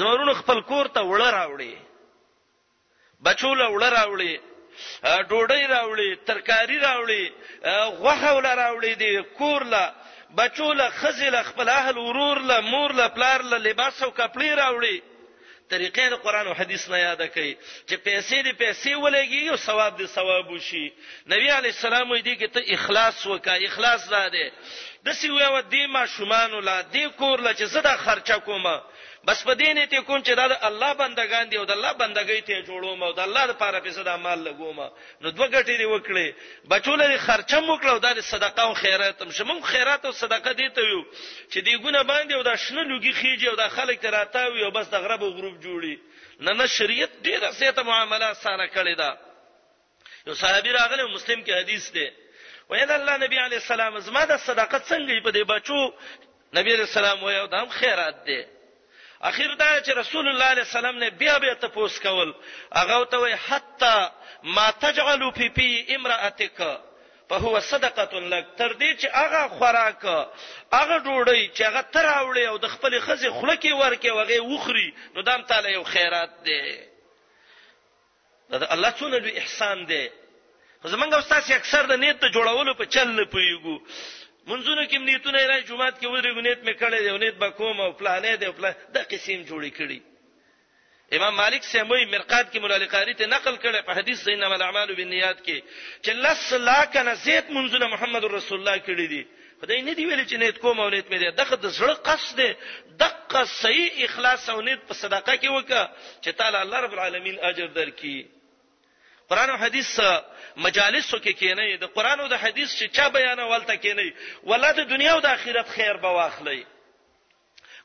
زمرونو 0.00 0.34
خپل 0.40 0.60
کور 0.70 0.90
ته 0.96 1.00
وړه 1.12 1.30
راوړي 1.38 1.72
بچو 3.28 3.50
له 3.62 3.66
وړه 3.74 3.88
راوړي 3.98 4.32
ډوډۍ 5.30 5.62
راوړي 5.74 6.08
ترکاری 6.28 6.78
راوړي 6.86 7.22
غوخه 8.00 8.34
ول 8.36 8.46
راوړي 8.62 8.94
دي 9.02 9.12
کور 9.40 9.64
له 9.74 9.82
بچو 10.40 10.72
له 10.80 10.90
خزل 11.00 11.36
خپل 11.50 11.68
اهل 11.74 11.98
ورور 11.98 12.40
له 12.52 12.60
مور 12.60 12.94
له 13.00 13.08
پلار 13.18 13.44
له 13.52 13.58
لباس 13.66 14.02
او 14.02 14.10
کپړې 14.10 14.50
راوړي 14.62 14.96
طریقې 15.72 16.06
د 16.10 16.14
قران 16.24 16.46
او 16.48 16.52
حدیث 16.60 16.84
نه 16.92 16.98
یاد 17.06 17.22
کړي 17.34 17.52
چې 17.88 17.94
پیسې 18.06 18.38
دې 18.46 18.52
پیسې 18.62 18.92
ولګي 19.04 19.44
او 19.52 19.56
ثواب 19.66 19.92
دې 20.00 20.06
ثواب 20.16 20.44
وشي 20.54 20.86
نبی 21.32 21.48
علی 21.58 21.68
السلام 21.76 22.08
دې 22.26 22.34
کې 22.40 22.48
ته 22.54 22.60
اخلاص 22.76 23.18
وکا 23.30 23.54
اخلاص 23.68 24.00
زده 24.12 24.46
د 25.04 25.08
سی 25.18 25.28
وې 25.36 25.48
و 25.52 25.56
دې 25.72 25.84
ما 25.94 26.04
شومان 26.14 26.50
ولادې 26.58 27.04
کور 27.20 27.38
لچ 27.46 27.58
زدا 27.76 27.94
خرچه 28.04 28.36
کومه 28.46 28.76
بس 29.26 29.42
په 29.44 29.54
دینې 29.58 29.84
ته 29.90 30.00
کوم 30.06 30.22
چې 30.22 30.32
دا 30.38 30.46
د 30.48 30.52
الله 30.68 30.92
بندگان 30.94 31.44
دی 31.52 31.56
او 31.56 31.64
د 31.64 31.70
الله 31.72 31.92
بندګۍ 31.92 32.40
ته 32.48 32.62
جوړوم 32.68 33.02
او 33.04 33.12
د 33.12 33.18
الله 33.20 33.44
لپاره 33.50 33.80
پیسې 33.84 34.00
د 34.08 34.16
مال 34.24 34.38
لګوم 34.48 34.78
نو 35.20 35.30
دوه 35.30 35.46
ګټې 35.48 35.74
دی 35.80 35.84
وکړې 35.84 36.28
بچول 36.68 36.98
لري 36.98 37.18
خرچم 37.18 37.70
وکړو 37.70 37.98
د 38.04 38.20
صدقه 38.20 38.62
او 38.62 38.74
خیرات 38.74 39.22
هم 39.22 39.30
شمم 39.30 39.60
خیرات 39.62 40.04
او 40.04 40.12
صدقه 40.12 40.52
دی 40.52 40.68
ته 40.68 40.80
یو 40.80 41.02
چې 41.52 41.58
دی 41.66 41.76
ګونه 41.76 42.00
باندې 42.02 42.32
او 42.34 42.42
د 42.42 42.56
شنه 42.56 42.82
لوګي 42.82 43.12
خيږي 43.20 43.48
او 43.48 43.56
د 43.56 43.68
خلک 43.68 44.00
ته 44.00 44.10
راتاوي 44.10 44.64
او 44.64 44.70
بس 44.70 44.88
د 44.88 44.94
غرب 44.96 45.24
او 45.24 45.30
غروب 45.36 45.54
جوړي 45.62 45.98
نه 46.40 46.52
نه 46.54 46.66
شریعت 46.66 47.10
ډیره 47.22 47.50
سیته 47.52 47.82
معاملات 47.82 48.36
سره 48.36 48.66
کړې 48.66 48.94
ده 48.98 49.16
یو 50.26 50.34
صحابي 50.34 50.70
راغلی 50.72 51.04
مسلم 51.14 51.44
کې 51.44 51.50
حدیث 51.52 51.90
دی 51.92 52.08
ویل 52.70 52.90
الله 52.90 53.16
نبی 53.16 53.38
علی 53.38 53.56
السلام 53.56 53.98
زما 53.98 54.24
د 54.24 54.36
صدقه 54.36 54.78
څنګه 54.78 55.22
په 55.24 55.30
دې 55.36 55.42
بچو 55.54 55.80
نبی 56.60 56.72
علی 56.74 56.82
السلام 56.88 57.22
وایو 57.22 57.46
دا 57.46 57.60
هم 57.62 57.68
خیرات 57.68 58.24
دی 58.26 58.53
اخر 59.24 59.54
دا 59.54 59.80
چې 59.80 59.90
رسول 59.96 60.28
الله 60.28 60.44
علیه 60.54 60.62
السلام 60.62 60.98
نه 60.98 61.10
بیا 61.20 61.38
بیا 61.44 61.54
تپوس 61.60 61.98
کول 62.00 62.34
هغه 62.76 63.04
ته 63.04 63.16
وای 63.18 63.32
حتا 63.48 64.12
ما 64.42 64.70
تجعل 64.70 65.30
فی 65.36 65.48
فی 65.48 65.86
امراتک 65.96 66.62
فهو 67.30 67.60
صدقه 67.60 68.20
لك 68.20 68.46
تر 68.58 68.72
دې 68.72 69.00
چې 69.00 69.04
هغه 69.14 69.48
خوراک 69.48 70.04
هغه 70.72 70.98
ډوډۍ 70.98 71.50
چې 71.54 71.62
هغه 71.62 71.80
تر 71.80 72.08
اوړي 72.08 72.38
او 72.48 72.56
د 72.56 72.66
خپل 72.68 73.00
خزي 73.00 73.30
خوله 73.30 73.54
کې 73.60 73.82
ورکه 73.82 74.12
وغه 74.12 74.40
وخري 74.40 74.92
نو 75.14 75.22
دام 75.22 75.42
تعالی 75.52 75.72
یو 75.72 75.82
خیرات 75.84 76.30
دی 76.44 76.78
دا 78.50 78.72
الله 78.72 78.90
څونه 78.90 79.20
لوی 79.22 79.36
احسان 79.38 79.86
دی 79.86 80.08
خو 80.82 80.88
زمونږ 80.88 81.14
استاد 81.14 81.52
اکثر 81.52 81.86
د 81.86 81.92
نیت 82.04 82.20
ته 82.20 82.28
جوړولو 82.28 82.74
په 82.76 82.84
چل 82.84 83.08
نه 83.08 83.24
پویګو 83.24 83.78
منځونو 84.50 84.82
کې 84.90 84.98
نیتونه 85.08 85.40
راځي 85.50 85.66
جمعات 85.70 85.96
کې 86.00 86.08
ورې 86.14 86.30
غنیت 86.38 86.60
مې 86.66 86.74
کړې 86.80 87.00
دی 87.04 87.10
ونیت 87.16 87.36
به 87.42 87.48
کوم 87.60 87.76
او 87.84 87.90
پلانې 88.00 88.34
دی 88.42 88.48
پلان 88.58 88.74
د 88.96 89.06
قسم 89.12 89.38
جوړې 89.50 89.70
کړې 89.78 89.98
امام 91.18 91.34
مالک 91.42 91.62
سموي 91.74 92.04
مرقات 92.14 92.46
کې 92.50 92.58
مولا 92.64 92.76
لقاری 92.84 93.14
ته 93.20 93.26
نقل 93.36 93.54
کړي 93.64 93.80
په 93.88 93.92
حدیث 93.98 94.18
سینم 94.28 94.52
الاعمال 94.58 94.92
بالنیات 94.98 95.38
کې 95.46 95.58
چې 96.04 96.12
لس 96.24 96.42
لاک 96.70 96.92
نه 97.08 97.14
زیات 97.24 97.46
منځونه 97.56 97.86
محمد 97.94 98.24
رسول 98.36 98.58
الله 98.60 98.76
کړی 98.86 99.06
دی 99.14 99.22
خدای 99.60 99.80
نه 99.88 99.92
دی 99.94 100.06
ویل 100.06 100.22
چې 100.26 100.36
نیت 100.44 100.58
کوم 100.66 100.80
او 100.80 100.90
نیت 100.96 101.06
مې 101.06 101.18
دی 101.24 101.30
دغه 101.42 101.56
د 101.66 101.72
زړه 101.78 101.94
قصد 102.08 102.36
دی 102.40 102.50
دغه 103.04 103.44
صحیح 103.56 104.04
اخلاص 104.08 104.48
او 104.56 104.60
نیت 104.68 104.80
په 104.88 104.94
صدقه 105.02 105.36
کې 105.40 105.50
وکړه 105.56 105.88
چې 106.22 106.30
تعالی 106.40 106.58
الله 106.62 106.78
رب 106.86 106.92
العالمین 106.98 107.40
اجر 107.50 107.68
درکړي 107.80 108.33
قران 109.30 109.50
او 109.50 109.56
حدیث 109.56 110.00
مجالسو 110.64 111.18
کې 111.24 111.32
کینې 111.40 111.76
د 111.82 111.86
قران 111.96 112.20
او 112.24 112.28
د 112.28 112.34
حدیث 112.44 112.70
چې 112.78 112.84
چا 112.96 113.06
بیانولته 113.16 113.76
کینې 113.84 114.08
ولته 114.50 114.82
دنیا 114.92 115.10
او 115.14 115.20
د 115.20 115.26
آخرت 115.36 115.68
خیر 115.74 115.96
به 116.04 116.10
واخلې 116.18 116.60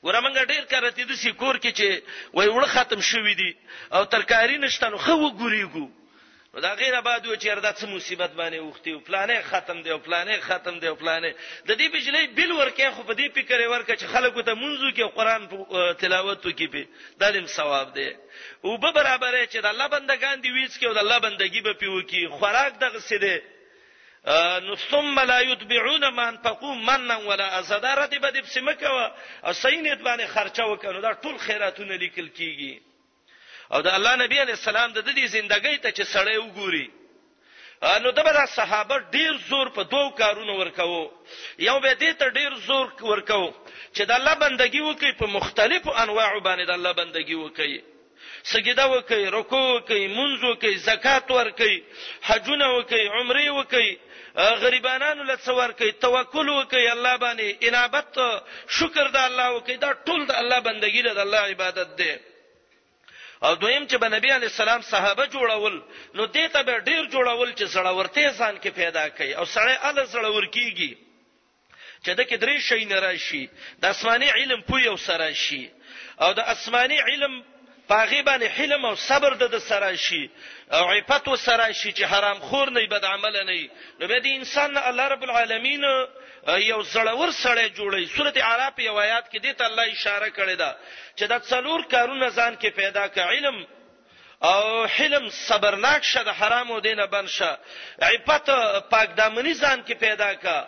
ګوره 0.03 0.19
مونږ 0.24 0.36
ډیر 0.53 0.63
کارته 0.72 1.03
د 1.10 1.13
سکور 1.24 1.55
کې 1.63 1.72
چې 1.79 1.88
وای 2.36 2.48
وړ 2.55 2.63
ختم 2.75 3.00
شوې 3.12 3.34
دي 3.41 3.51
او 3.96 4.01
ترکاری 4.15 4.58
نشته 4.65 4.86
نو 4.91 4.98
خو 5.03 5.13
وګورېګو 5.24 5.86
نو 6.53 6.59
دا 6.61 6.73
غیر 6.75 6.95
آباد 6.97 7.27
و 7.27 7.35
چیر 7.35 7.55
دا 7.59 7.71
څه 7.73 7.83
مصیبت 7.85 8.31
باندې 8.33 8.59
وختي 8.59 8.91
او 8.93 8.99
پلانې 9.07 9.37
ختم 9.49 9.81
دی 9.83 9.89
او 9.93 9.99
پلانې 10.05 10.35
ختم 10.47 10.75
دی 10.81 10.87
او 10.87 10.95
پلانې 11.01 11.31
د 11.67 11.71
دې 11.79 11.87
بجلی 11.93 12.27
بل 12.37 12.51
ورکه 12.51 12.91
خو 12.91 13.03
په 13.09 13.13
دې 13.19 13.27
فکر 13.37 13.59
ورکه 13.67 13.93
چې 13.99 14.05
خلکو 14.13 14.41
ته 14.41 14.53
منځو 14.55 14.89
کې 14.95 15.05
قران 15.17 15.41
تلاوت 16.01 16.45
وکي 16.45 16.67
په 16.73 16.83
دا 17.19 17.29
لیم 17.29 17.45
ثواب 17.57 17.87
دی 17.95 18.09
او 18.65 18.77
به 18.77 18.91
برابرې 18.91 19.47
چې 19.51 19.57
د 19.61 19.65
الله 19.65 19.87
بندگان 19.87 20.35
دی 20.41 20.51
ویز 20.51 20.77
کې 20.79 20.83
او 20.87 20.93
د 20.93 20.97
الله 20.97 21.19
بندگی 21.19 21.61
به 21.61 21.73
پیو 21.73 22.01
کې 22.01 22.31
خوراک 22.37 22.73
دغه 22.79 22.99
څه 22.99 23.17
دی 23.23 23.37
نو 24.65 24.75
ثم 24.75 25.19
لا 25.19 25.41
يتبعون 25.41 26.07
ما 26.07 26.27
انفقوا 26.29 26.75
منا 26.75 27.15
ولا 27.17 27.47
ازدارت 27.59 28.13
بدب 28.15 28.45
سمکوا 28.45 29.15
او 29.45 29.53
سینت 29.53 29.99
باندې 30.03 30.23
خرچه 30.27 30.63
وکړو 30.63 30.97
دا 31.05 31.13
ټول 31.23 31.37
خیراتونه 31.37 31.93
لیکل 31.95 32.27
کیږي 32.27 32.59
کی. 32.79 32.88
او 33.73 33.79
د 33.85 33.88
الله 33.97 34.15
نبی 34.23 34.38
علی 34.45 34.53
السلام 34.59 34.89
د 34.97 35.03
دې 35.09 35.25
ژوندۍ 35.33 35.75
ته 35.83 35.89
چې 35.97 36.03
سړی 36.13 36.38
وګوري 36.43 36.88
نو 38.03 38.11
دغه 38.19 38.45
صحابه 38.57 38.95
ډیر 39.15 39.33
زور 39.49 39.67
په 39.75 39.81
دوو 39.91 40.09
کارونو 40.21 40.53
ورکاو 40.61 41.01
یو 41.69 41.77
به 41.83 41.91
دې 41.93 42.13
ته 42.21 42.27
ډیر 42.38 42.55
زور 42.69 42.88
ورکاو 43.11 43.45
چې 43.95 44.03
د 44.09 44.11
الله 44.19 44.33
بندگی 44.45 44.81
وکي 44.85 45.11
په 45.21 45.25
مختلفو 45.38 45.93
انواعو 46.03 46.39
باندې 46.47 46.63
د 46.67 46.71
الله 46.77 46.93
بندگی 47.01 47.35
وکي 47.43 47.81
سجده 48.51 48.85
وکي 48.93 49.21
رکوع 49.38 49.65
وکي 49.71 50.01
منځ 50.07 50.49
وکي 50.49 50.73
زکات 50.89 51.31
ورکي 51.38 51.73
حجونه 52.27 52.67
وکي 52.77 53.03
عمره 53.07 53.51
وکي 53.59 53.89
غریبانانو 54.65 55.23
لڅور 55.29 55.71
کوي 55.77 55.91
توکل 55.91 56.49
وکي 56.49 56.83
الله 56.95 57.15
باندې 57.23 57.47
انابت 57.69 58.19
شکر 58.79 59.05
د 59.15 59.17
الله 59.29 59.51
وکي 59.55 59.75
دا 59.85 59.93
ټول 59.93 60.25
د 60.25 60.31
الله 60.41 60.59
بندگی 60.69 61.01
ده 61.01 61.13
د 61.13 61.19
الله 61.19 61.39
عبادت 61.53 61.95
ده 62.01 62.11
او 63.43 63.55
دویم 63.55 63.86
چې 63.88 63.96
بنبي 63.98 64.29
علی 64.38 64.46
السلام 64.51 64.81
صحابه 64.91 65.25
جوړول 65.34 65.75
نو 66.17 66.24
دې 66.36 66.46
ته 66.53 66.62
به 66.67 66.75
ډیر 66.88 67.03
جوړول 67.13 67.50
چې 67.58 67.65
زړورتي 67.75 68.25
ځان 68.39 68.55
کې 68.62 68.72
پیدا 68.79 69.05
کړي 69.10 69.31
او 69.39 69.46
سړی 69.55 69.75
ال 69.89 69.98
زړور 70.13 70.46
کیږي 70.55 70.91
چې 72.03 72.12
د 72.19 72.27
کې 72.29 72.38
درې 72.43 72.58
شي 72.67 72.81
نه 72.91 73.00
راشي 73.00 73.43
د 73.81 73.86
آسماني 73.96 74.29
علم 74.38 74.62
پوي 74.72 74.86
او 74.91 74.98
سره 74.98 75.27
شي 75.46 75.63
او 76.24 76.29
د 76.34 76.39
آسماني 76.53 77.00
علم 77.10 77.34
پاغي 77.89 78.22
باندې 78.22 78.48
حلم 78.58 78.86
او 78.86 78.96
صبر 78.96 79.34
د 79.34 79.58
سره 79.69 79.96
شي 79.96 80.29
او 80.72 80.84
عفت 80.91 81.27
و 81.27 81.36
سره 81.36 81.72
شي 81.72 81.91
چې 81.91 82.01
حرام 82.12 82.39
خور 82.39 82.69
نه 82.69 82.88
بد 82.88 83.05
عمل 83.05 83.36
نه 83.50 83.69
نو 84.00 84.08
به 84.08 84.19
دي 84.19 84.36
انسان 84.36 84.77
الله 84.77 85.08
رب 85.13 85.24
العالمین 85.27 85.84
یو 86.48 86.84
زړور 86.93 87.31
سره 87.43 87.67
جوړي 87.79 88.05
سوره 88.15 88.34
اعراف 88.41 88.79
یو 88.79 88.98
آیات 89.05 89.25
کې 89.34 89.39
دته 89.46 89.63
الله 89.69 89.84
اشاره 89.88 90.29
کړې 90.38 90.55
ده 90.62 90.72
چې 91.17 91.24
د 91.31 91.36
څلور 91.50 91.79
کارونه 91.93 92.29
ځان 92.38 92.53
کې 92.62 92.67
پیدا 92.81 93.05
ک 93.13 93.17
علم 93.19 93.58
او 94.50 94.86
حلم 94.96 95.29
صبرناک 95.48 96.03
شه 96.12 96.24
د 96.24 96.27
حرامو 96.39 96.79
دینه 96.88 97.05
بنشه 97.15 97.52
عفت 98.10 98.49
پاک 98.93 99.10
دامنی 99.19 99.54
ځان 99.54 99.80
کې 99.88 99.93
پیدا 100.06 100.34
کا 100.43 100.60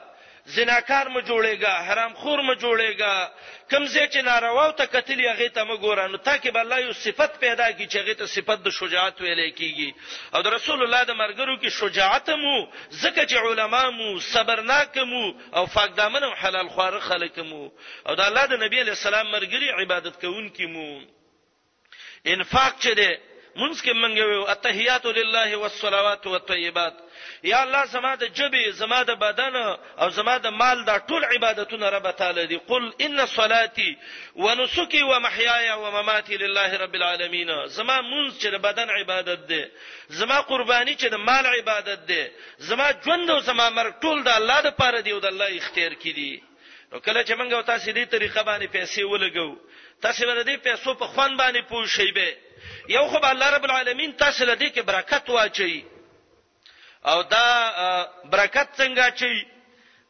زناکار 0.45 1.07
م 1.13 1.19
جوړيږي 1.21 1.67
حرام 1.87 2.13
خور 2.13 2.39
م 2.41 2.53
جوړيږي 2.53 3.29
کمزې 3.69 4.05
چې 4.13 4.21
ناروا 4.21 4.65
او 4.65 4.71
ته 4.71 4.85
قتل 4.85 5.19
یغه 5.19 5.47
ته 5.55 5.63
م 5.63 5.77
ګورانو 5.77 6.17
تاکي 6.17 6.51
بل 6.51 6.71
یو 6.79 6.93
صفت 6.93 7.39
پیدا 7.39 7.71
کی 7.71 7.87
چې 7.87 7.97
هغه 8.01 8.13
ته 8.13 8.25
صفت 8.25 8.57
د 8.63 8.69
شجاعت 8.69 9.21
ویل 9.21 9.41
کیږي 9.59 9.89
او 10.35 10.41
د 10.41 10.47
رسول 10.49 10.83
الله 10.83 11.03
د 11.03 11.11
مرګرو 11.21 11.55
کې 11.63 11.67
شجاعت 11.79 12.29
مو 12.29 12.55
زکه 12.91 13.25
چې 13.25 13.35
علما 13.45 13.89
مو 13.89 14.19
صبرناک 14.19 14.97
مو 14.97 15.25
او 15.57 15.65
فقدامن 15.65 16.23
او 16.23 16.33
حلال 16.41 16.67
خوار 16.69 16.99
خلک 16.99 17.39
مو 17.39 17.71
او 18.07 18.15
د 18.15 18.19
الله 18.21 18.45
د 18.45 18.53
نبی 18.63 18.79
علی 18.81 18.91
السلام 18.97 19.31
مرګري 19.31 19.69
عبادت 19.79 20.15
کوونکې 20.21 20.65
مو 20.65 21.01
انفاق 22.25 22.73
چه 22.79 22.93
ده 22.93 23.11
مونږ 23.59 23.75
کې 23.83 23.93
مونږ 24.01 24.15
ویو 24.29 24.45
التحیات 24.53 25.05
لله 25.17 25.49
والصلوات 25.61 26.23
والطيبات 26.27 26.93
یا 27.51 27.59
الله 27.63 27.85
زما 27.85 28.13
د 28.15 28.23
جبې 28.39 28.63
زما 28.81 28.99
د 29.09 29.19
بدن 29.25 29.55
او 30.01 30.09
زما 30.17 30.35
د 30.37 30.47
مال 30.49 30.77
دا 30.89 30.97
ټول 31.09 31.23
عبادتونه 31.33 31.87
رب 31.89 32.11
تعالی 32.19 32.45
دی 32.47 32.57
قل 32.69 32.83
ان 33.05 33.25
صلاتي 33.25 33.97
ونسكي 34.35 35.01
ومحياي 35.03 35.71
ومماتي 35.83 36.37
لله 36.37 36.77
رب 36.77 36.95
العالمين 36.95 37.67
زما 37.67 37.97
مونږ 38.11 38.31
چې 38.41 38.47
د 38.49 38.55
بدن 38.57 38.89
عبادت 38.89 39.39
دی 39.47 39.65
زما 40.09 40.41
قرباني 40.41 40.95
چې 40.95 41.07
د 41.07 41.15
مال 41.15 41.45
عبادت 41.47 41.99
دی 42.07 42.27
زما 42.57 42.87
ژوند 43.03 43.29
او 43.29 43.39
زما 43.39 43.65
مرګ 43.69 43.93
ټول 44.03 44.23
د 44.23 44.27
الله 44.29 44.61
د 44.61 44.69
پاره 44.79 44.99
دی 45.01 45.11
او 45.11 45.19
د 45.19 45.25
الله 45.27 45.55
اختیار 45.57 45.91
کړي 45.93 46.39
نو 46.91 46.99
کله 46.99 47.23
چې 47.27 47.33
موږ 47.39 47.61
تاسو 47.67 47.91
دې 47.91 48.05
طریقه 48.13 48.41
باندې 48.43 48.67
پیسې 48.67 49.03
ولګو 49.03 49.57
تاسو 50.05 50.25
به 50.27 50.43
دې 50.43 50.57
پیسو 50.67 50.93
په 51.03 51.07
خوان 51.13 51.37
باندې 51.37 51.61
پوه 51.61 51.87
شئ 51.87 52.11
به 52.11 52.37
یو 52.95 53.03
خو 53.07 53.17
الله 53.21 53.49
رب 53.55 53.63
العالمین 53.67 54.11
تاسو 54.23 54.45
لدی 54.49 54.69
کې 54.69 54.81
برکت 54.89 55.29
واچي 55.29 55.85
او 57.11 57.21
دا 57.35 57.47
برکت 58.33 58.69
څنګه 58.77 59.07
چي 59.19 59.47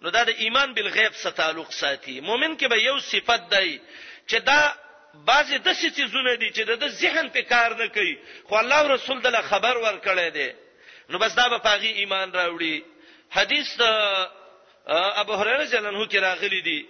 نو 0.02 0.10
دا 0.15 0.24
د 0.30 0.41
ایمان 0.44 0.74
بالغیب 0.80 1.13
سره 1.24 1.32
تعلق 1.41 1.72
ساتي 1.82 2.20
مؤمن 2.22 2.58
کې 2.58 2.70
به 2.70 2.82
یو 2.86 2.98
صفت 3.12 3.48
دی 3.52 3.78
چې 4.28 4.36
دا 4.36 4.74
بعضی 5.13 5.58
د 5.58 5.74
څه 5.74 5.96
چیزونه 6.00 6.36
دي 6.36 6.52
چې 6.52 6.62
د 6.86 7.00
ذهن 7.04 7.30
په 7.36 7.41
کار 7.54 7.78
نه 7.84 7.88
کوي 7.98 8.17
خو 8.50 8.56
الله 8.63 8.82
رسول 8.96 9.22
دله 9.30 9.41
خبر 9.54 9.78
ورکړی 9.78 10.30
دی 10.39 10.52
نو 11.13 11.20
بس 11.26 11.36
دا 11.36 11.50
به 11.56 11.63
پاغي 11.67 11.91
ایمان 12.04 12.34
راوړي 12.34 12.82
حدیث 13.39 13.76
ابو 14.88 15.34
هريره 15.34 15.63
جلنه 15.63 16.08
کې 16.12 16.15
راغلي 16.15 16.62
دي 16.62 16.86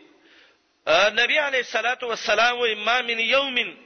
نبی 0.89 1.39
عليه 1.39 1.59
الصلاه 1.59 1.97
والسلام 2.03 2.57
و 2.59 2.65
امام 2.65 3.05
من 3.05 3.19
يوم 3.19 3.77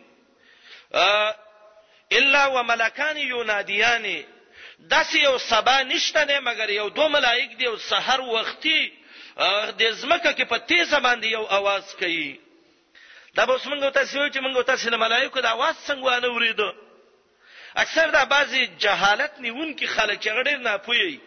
الا 2.14 2.46
وملکان 2.48 3.18
يناديان 3.18 4.24
داسې 4.80 5.16
یو 5.16 5.38
سبا 5.38 5.84
نشته 5.84 6.24
نه 6.26 6.40
مګر 6.40 6.70
یو 6.70 6.90
دوه 6.90 7.08
ملائک 7.08 7.58
دی 7.58 7.68
او 7.68 7.78
سحر 7.78 8.22
وختي 8.22 8.94
د 9.80 9.84
زمکه 9.92 10.32
کې 10.34 10.42
په 10.50 10.58
تیزه 10.58 11.00
باندې 11.00 11.26
یو 11.26 11.44
आवाज 11.48 11.96
کوي 12.00 12.40
دا 13.36 13.46
به 13.46 13.58
څنګه 13.58 13.94
تاسو 13.94 14.28
چې 14.30 14.38
موږ 14.40 14.62
تاسو 14.66 14.90
نه 14.90 14.98
ملائکه 14.98 15.42
دا 15.42 15.50
आवाज 15.50 15.76
څنګه 15.88 16.20
نه 16.24 16.28
ورېدو 16.36 16.74
اکثر 17.76 18.10
دا 18.10 18.24
بعضی 18.24 18.66
جهالت 18.68 19.32
نیون 19.40 19.76
کې 19.76 19.86
خلک 19.86 20.22
غړي 20.36 20.56
نه 20.68 20.78
پوي 20.78 21.20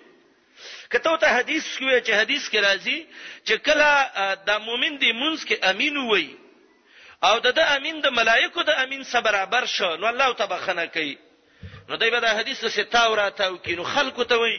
کته 0.93 1.13
ته 1.23 1.29
حدیث 1.39 1.65
کې 1.79 1.99
چې 2.07 2.13
حدیث 2.23 2.45
کې 2.53 2.61
راځي 2.69 2.99
چې 3.47 3.55
کله 3.67 3.89
د 4.51 4.61
مؤمن 4.67 4.95
دی 5.03 5.13
منځ 5.21 5.39
کې 5.49 5.57
امین 5.73 5.97
وای 6.11 6.29
او 7.29 7.37
د 7.47 7.55
د 7.59 7.61
امین 7.77 7.97
د 8.05 8.09
ملایکو 8.19 8.63
د 8.69 8.79
امین 8.85 9.03
سره 9.11 9.23
برابر 9.29 9.65
شو 9.77 9.91
نو 10.03 10.07
الله 10.13 10.29
تبارک 10.43 10.89
کوي 10.99 11.15
نو 11.89 11.95
دای 12.01 12.11
به 12.15 12.21
د 12.25 12.29
حدیث 12.39 12.59
څخه 12.65 12.83
تاو 12.95 13.11
را 13.21 13.29
تاو 13.41 13.55
کینو 13.67 13.85
خلکو 13.95 14.23
ته 14.31 14.37
وای 14.43 14.55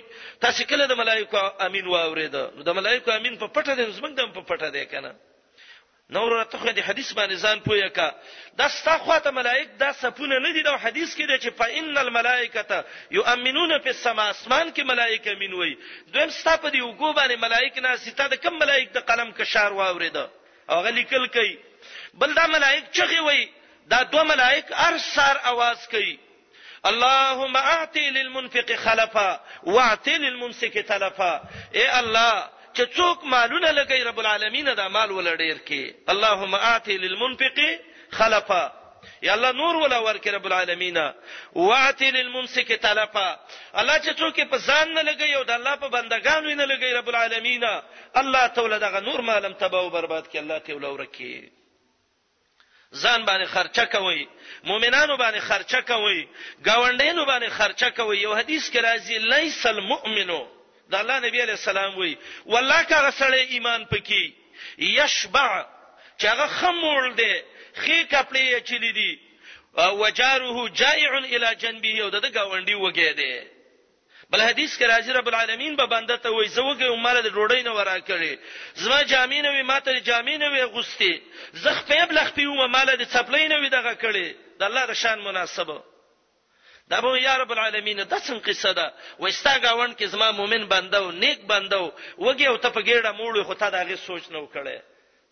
تاسو 0.45 0.61
کله 0.71 0.83
د 0.91 0.97
ملایکو 1.01 1.41
امین 1.67 1.85
واورید 1.93 2.35
نو 2.55 2.61
د 2.69 2.79
ملایکو 2.81 3.09
امین 3.17 3.33
په 3.41 3.47
پټه 3.55 3.73
د 3.79 3.91
زمنګ 3.97 4.13
دم 4.19 4.29
په 4.37 4.41
پټه 4.49 4.67
دی 4.75 4.85
کنه 4.95 5.11
نور 6.15 6.31
ته 6.51 6.57
خو 6.57 6.67
دې 6.71 6.85
حدیث 6.89 7.09
باندې 7.17 7.35
ځان 7.43 7.59
پوهه 7.65 7.89
کا 7.97 8.09
دا 8.61 8.67
ستاخواته 8.75 9.31
ملائک 9.37 9.75
دا 9.81 9.89
سپونه 9.97 10.39
نه 10.45 10.53
دي 10.55 10.63
دا 10.67 10.73
حدیث 10.85 11.13
کې 11.15 11.25
دی 11.31 11.37
چې 11.37 11.49
فإن 11.59 11.97
الملائکه 11.97 12.85
یؤمنون 13.17 13.75
فی 13.83 13.89
السما 13.89 14.25
اسمان 14.29 14.71
کې 14.71 14.81
ملائکه 14.93 15.35
مینوي 15.43 15.77
دویم 16.15 16.29
ستا 16.39 16.55
په 16.65 16.69
دی 16.69 16.81
وګو 16.81 17.15
باندې 17.15 17.35
ملائک 17.45 17.77
نه 17.87 17.95
ستا 18.05 18.27
د 18.33 18.41
کم 18.45 18.57
ملائک 18.63 18.91
د 18.97 19.05
قلم 19.11 19.31
کشار 19.41 19.71
واورید 19.81 20.17
او 20.25 20.81
غلی 20.87 21.03
کل 21.13 21.27
کوي 21.37 21.55
بل 22.23 22.33
دا 22.41 22.47
ملائک 22.57 22.83
چغي 22.99 23.19
وي 23.29 23.47
دا 23.95 24.03
دوه 24.03 24.23
ملائک 24.33 24.73
ار 24.87 24.97
سار 25.09 25.35
आवाज 25.55 25.89
کوي 25.91 26.17
اللهم 26.85 27.55
اعطي 27.57 28.09
للمنفق 28.09 28.71
خلفا 28.75 29.39
واعطي 29.63 30.17
للممسك 30.17 30.77
تلفا 30.91 31.35
اے 31.73 31.91
الله 31.99 32.49
چې 32.79 32.95
څوک 32.97 33.23
مالونه 33.35 33.69
لګي 33.71 34.01
رب 34.09 34.19
العالمین 34.21 34.65
دا 34.79 34.87
مال 34.95 35.09
ولډیر 35.11 35.57
کې 35.69 35.83
اللهم 36.15 36.53
آتی 36.73 36.95
للمنفق 37.03 37.57
خلفا 38.17 38.65
یا 39.21 39.33
الله 39.33 39.51
نور 39.55 39.75
ولا 39.81 39.97
ورکه 40.03 40.31
رب 40.35 40.45
العالمین 40.51 40.97
واعتی 41.55 42.09
للممسک 42.17 42.69
تلفا 42.85 43.29
الله 43.73 43.99
چې 43.99 44.13
څوک 44.21 44.37
په 44.51 44.57
ځان 44.67 44.87
نه 44.97 45.01
لګي 45.03 45.29
او 45.35 45.43
د 45.49 45.51
الله 45.59 45.75
په 45.83 45.87
بندگانو 45.95 46.49
نه 46.55 46.65
لګي 46.65 46.89
رب 46.97 47.09
العالمین 47.09 47.63
الله 48.15 48.43
تعالی 48.59 48.77
دغه 48.85 48.99
نور 49.07 49.19
مالم 49.31 49.53
تباہ 49.63 49.81
او 49.81 49.89
برباد 49.95 50.23
کړي 50.31 50.37
الله 50.43 50.57
تعالی 50.59 50.85
ورکه 50.91 51.31
ځان 53.01 53.21
باندې 53.25 53.45
خرچه 53.55 53.85
کوي 53.97 54.21
مؤمنانو 54.69 55.13
باندې 55.17 55.37
خرچه 55.49 55.79
کوي 55.81 56.21
گاونډینو 56.69 57.23
باندې 57.31 57.49
خرچه 57.57 57.89
کوي 57.89 58.17
یو 58.21 58.33
حدیث 58.35 58.63
کې 58.69 58.79
راځي 58.79 59.15
لیس 59.33 59.59
المؤمنو 59.65 60.41
د 60.91 60.95
الله 61.01 61.17
نبی 61.27 61.39
علی 61.45 61.51
السلام 61.59 61.91
وی 61.99 62.13
والله 62.53 62.81
کا 62.91 62.99
غسړې 63.05 63.41
ایمان 63.55 63.81
پکې 63.85 64.33
یشبع 64.77 65.65
چې 66.19 66.25
هغه 66.31 66.47
خمول 66.47 67.13
دی 67.19 67.33
خې 67.81 67.99
کپلې 68.11 68.61
چلی 68.71 68.91
دی 68.91 69.11
وجاره 70.03 70.69
جائع 70.81 71.11
الى 71.17 71.55
جنبه 71.55 72.03
او 72.03 72.09
د 72.09 72.25
گاونډي 72.35 72.75
وګی 72.75 73.11
دی 73.21 73.33
بل 74.29 74.41
حدیث 74.41 74.77
کې 74.77 74.85
راځي 74.85 75.11
رب 75.11 75.27
العالمین 75.27 75.75
به 75.75 75.85
بنده 75.85 76.15
ته 76.15 76.29
وایي 76.31 76.49
زه 76.49 76.61
وګه 76.61 76.83
عمر 76.85 77.21
د 77.21 77.27
ډوډۍ 77.35 77.61
نه 77.63 77.71
ورا 77.75 77.99
کړي 77.99 78.39
زما 78.75 79.01
جامین 79.03 79.45
وي 79.45 79.63
ماته 79.63 79.99
جامین 79.99 80.43
وي 80.43 80.63
غوستي 80.63 81.21
زخ 81.53 81.85
په 81.87 82.05
بلخ 82.05 82.31
پیومه 82.39 82.67
مال 82.67 82.95
د 82.95 83.05
څپلې 83.13 83.47
نه 83.47 83.57
وي 83.59 83.69
دغه 83.69 83.93
کړي 83.93 84.27
د 84.59 84.63
الله 84.63 84.85
د 84.85 84.93
شان 84.93 85.19
مناسبه 85.21 85.88
دا 86.89 87.01
به 87.01 87.21
یا 87.21 87.37
رب 87.37 87.51
العالمین 87.51 88.03
دا 88.03 88.19
څنګه 88.19 88.41
قصه 88.49 88.71
ده 88.77 88.93
وستا 89.19 89.59
گاوند 89.59 89.97
کې 89.99 90.03
زما 90.05 90.31
مؤمن 90.31 90.65
بنده 90.67 90.97
او 90.97 91.11
نیک 91.11 91.41
بنده 91.47 91.75
او 91.75 91.93
وګي 92.17 92.47
او 92.47 92.57
ته 92.57 92.69
په 92.69 92.81
ګیړه 92.81 93.11
موړې 93.19 93.43
خو 93.43 93.53
ته 93.53 93.69
دا 93.69 93.81
غي 93.85 93.95
سوچ 93.95 94.23
نه 94.31 94.39
وکړې 94.39 94.81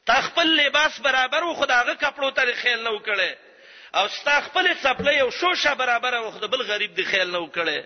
تا 0.05 0.21
خپل 0.21 0.47
لباس 0.47 0.99
برابر 0.99 1.43
او 1.43 1.53
خداغه 1.53 1.93
کپړو 1.93 2.31
ته 2.31 2.53
خیال 2.53 2.83
نه 2.83 2.89
وکړې 2.97 3.31
او 3.95 4.07
ستا 4.07 4.41
خپل 4.41 4.73
سپلې 4.83 5.17
او 5.21 5.31
شوشه 5.31 5.73
برابر 5.75 6.15
او 6.15 6.31
خدای 6.31 6.49
بل 6.49 6.61
غریب 6.61 6.93
دی 6.95 7.03
خیال 7.03 7.31
نه 7.31 7.39
وکړي 7.49 7.79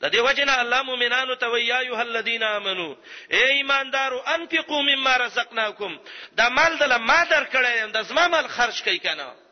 د 0.00 0.04
دې 0.12 0.18
وجنه 0.18 0.60
الله 0.60 0.82
مؤمنانو 0.82 1.34
ته 1.34 1.48
ویا 1.52 1.78
ایه 1.78 1.98
الذین 2.00 2.42
آمنو 2.42 2.96
ای 3.30 3.42
ایماندارو 3.52 4.22
انفقوا 4.26 4.82
مما 4.82 5.16
رزقناکم 5.16 5.98
دا 6.36 6.48
مال 6.48 6.76
دله 6.78 6.96
ما 6.98 7.24
درکړی 7.24 7.92
د 7.96 8.02
زما 8.02 8.28
مال 8.28 8.46
خرج 8.48 8.82
کړئ 8.82 9.00
کنه 9.06 9.43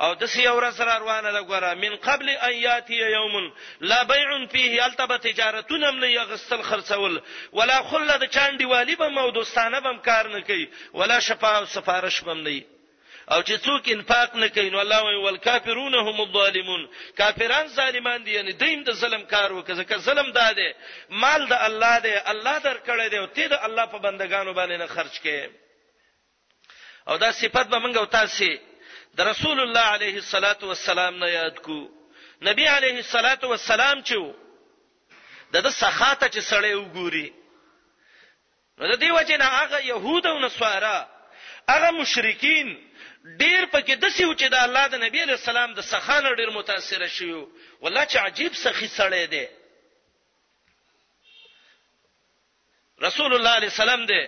او 0.00 0.14
د 0.14 0.24
سی 0.26 0.46
اور 0.46 0.70
سره 0.72 0.98
روانه 0.98 1.32
ده 1.32 1.40
ګوره 1.42 1.74
من 1.74 1.96
قبل 1.96 2.28
ایاتی 2.28 2.94
یوم 2.96 3.52
لا 3.80 4.02
بیع 4.04 4.46
فیه 4.46 4.84
التب 4.84 5.16
تجارتونم 5.16 5.98
نه 6.00 6.06
یغسل 6.10 6.62
خرڅول 6.62 7.20
ولا 7.52 7.82
خله 7.82 8.16
د 8.16 8.24
چاندی 8.24 8.64
والی 8.64 8.96
به 8.96 9.08
مو 9.08 9.30
دوستانه 9.30 9.80
بم 9.80 9.98
کار 9.98 10.26
نه 10.28 10.40
کوي 10.40 10.68
ولا 10.94 11.20
شفاعه 11.20 11.64
سفارش 11.64 12.20
بم 12.20 12.40
نه 12.40 12.62
او 13.30 13.42
چې 13.42 13.56
څوک 13.66 13.88
انفاق 13.92 14.34
نه 14.36 14.48
کوي 14.48 14.70
نو 14.70 14.78
الله 14.80 15.02
وی 15.04 15.14
والکافرون 15.24 15.94
هم 15.94 16.20
الظالمون 16.20 16.88
کافران 17.18 17.66
ظالمان 17.68 18.24
دي 18.24 18.30
یعنی 18.30 18.52
دیم 18.52 18.82
د 18.84 18.92
ظلم 18.92 19.22
کار 19.22 19.52
وکړه 19.52 19.72
ځکه 19.80 19.96
ظلم 19.96 20.32
داده 20.32 20.74
مال 21.10 21.46
د 21.46 21.52
الله 21.52 21.98
دی 21.98 22.14
الله 22.14 22.58
درکړی 22.58 23.08
دی 23.10 23.16
او 23.18 23.26
ته 23.26 23.46
د 23.48 23.52
الله 23.52 23.86
په 23.86 23.98
بندگانو 23.98 24.54
باندې 24.54 24.76
نه 24.82 24.86
خرج 24.86 25.18
کړي 25.20 25.48
او 27.08 27.16
دا 27.16 27.32
صفت 27.32 27.66
به 27.68 27.78
منګو 27.78 28.08
تاسو 28.10 28.48
د 29.16 29.20
رسول 29.32 29.58
الله 29.66 29.86
علیه 29.96 30.14
الصلاۃ 30.22 30.60
والسلام 30.70 31.14
نه 31.24 31.28
یاد 31.38 31.56
کو 31.66 31.78
نبی 32.48 32.64
علیه 32.78 32.94
الصلاۃ 33.02 33.42
والسلام 33.50 33.96
چې 34.08 34.18
د 35.52 35.56
د 35.66 35.70
سخاته 35.82 36.26
چې 36.34 36.40
سړی 36.50 36.72
وګوري 36.82 37.28
نو 38.78 38.84
د 38.90 38.94
دې 39.02 39.10
وجه 39.18 39.36
نه 39.36 39.44
هغه 39.58 39.78
يهود 39.92 40.26
او 40.26 40.38
نصارا 40.46 40.96
هغه 41.72 41.90
مشرکین 42.00 42.68
ډیر 43.42 43.64
پکې 43.76 43.94
دسی 44.04 44.24
و 44.24 44.34
چې 44.40 44.46
د 44.54 44.60
الله 44.66 44.84
د 44.88 44.96
نبی 45.04 45.20
علیه 45.22 45.38
السلام 45.42 45.72
د 45.78 45.88
سخانه 45.92 46.34
ډیر 46.42 46.50
متاثر 46.58 47.06
شيو 47.06 47.40
والله 47.80 48.04
چې 48.04 48.16
عجیب 48.24 48.54
سخی 48.64 48.88
سړی 48.88 49.26
دی 49.36 49.44
رسول 53.08 53.34
الله 53.34 53.50
علیه 53.50 53.72
السلام 53.76 54.06
دی 54.12 54.20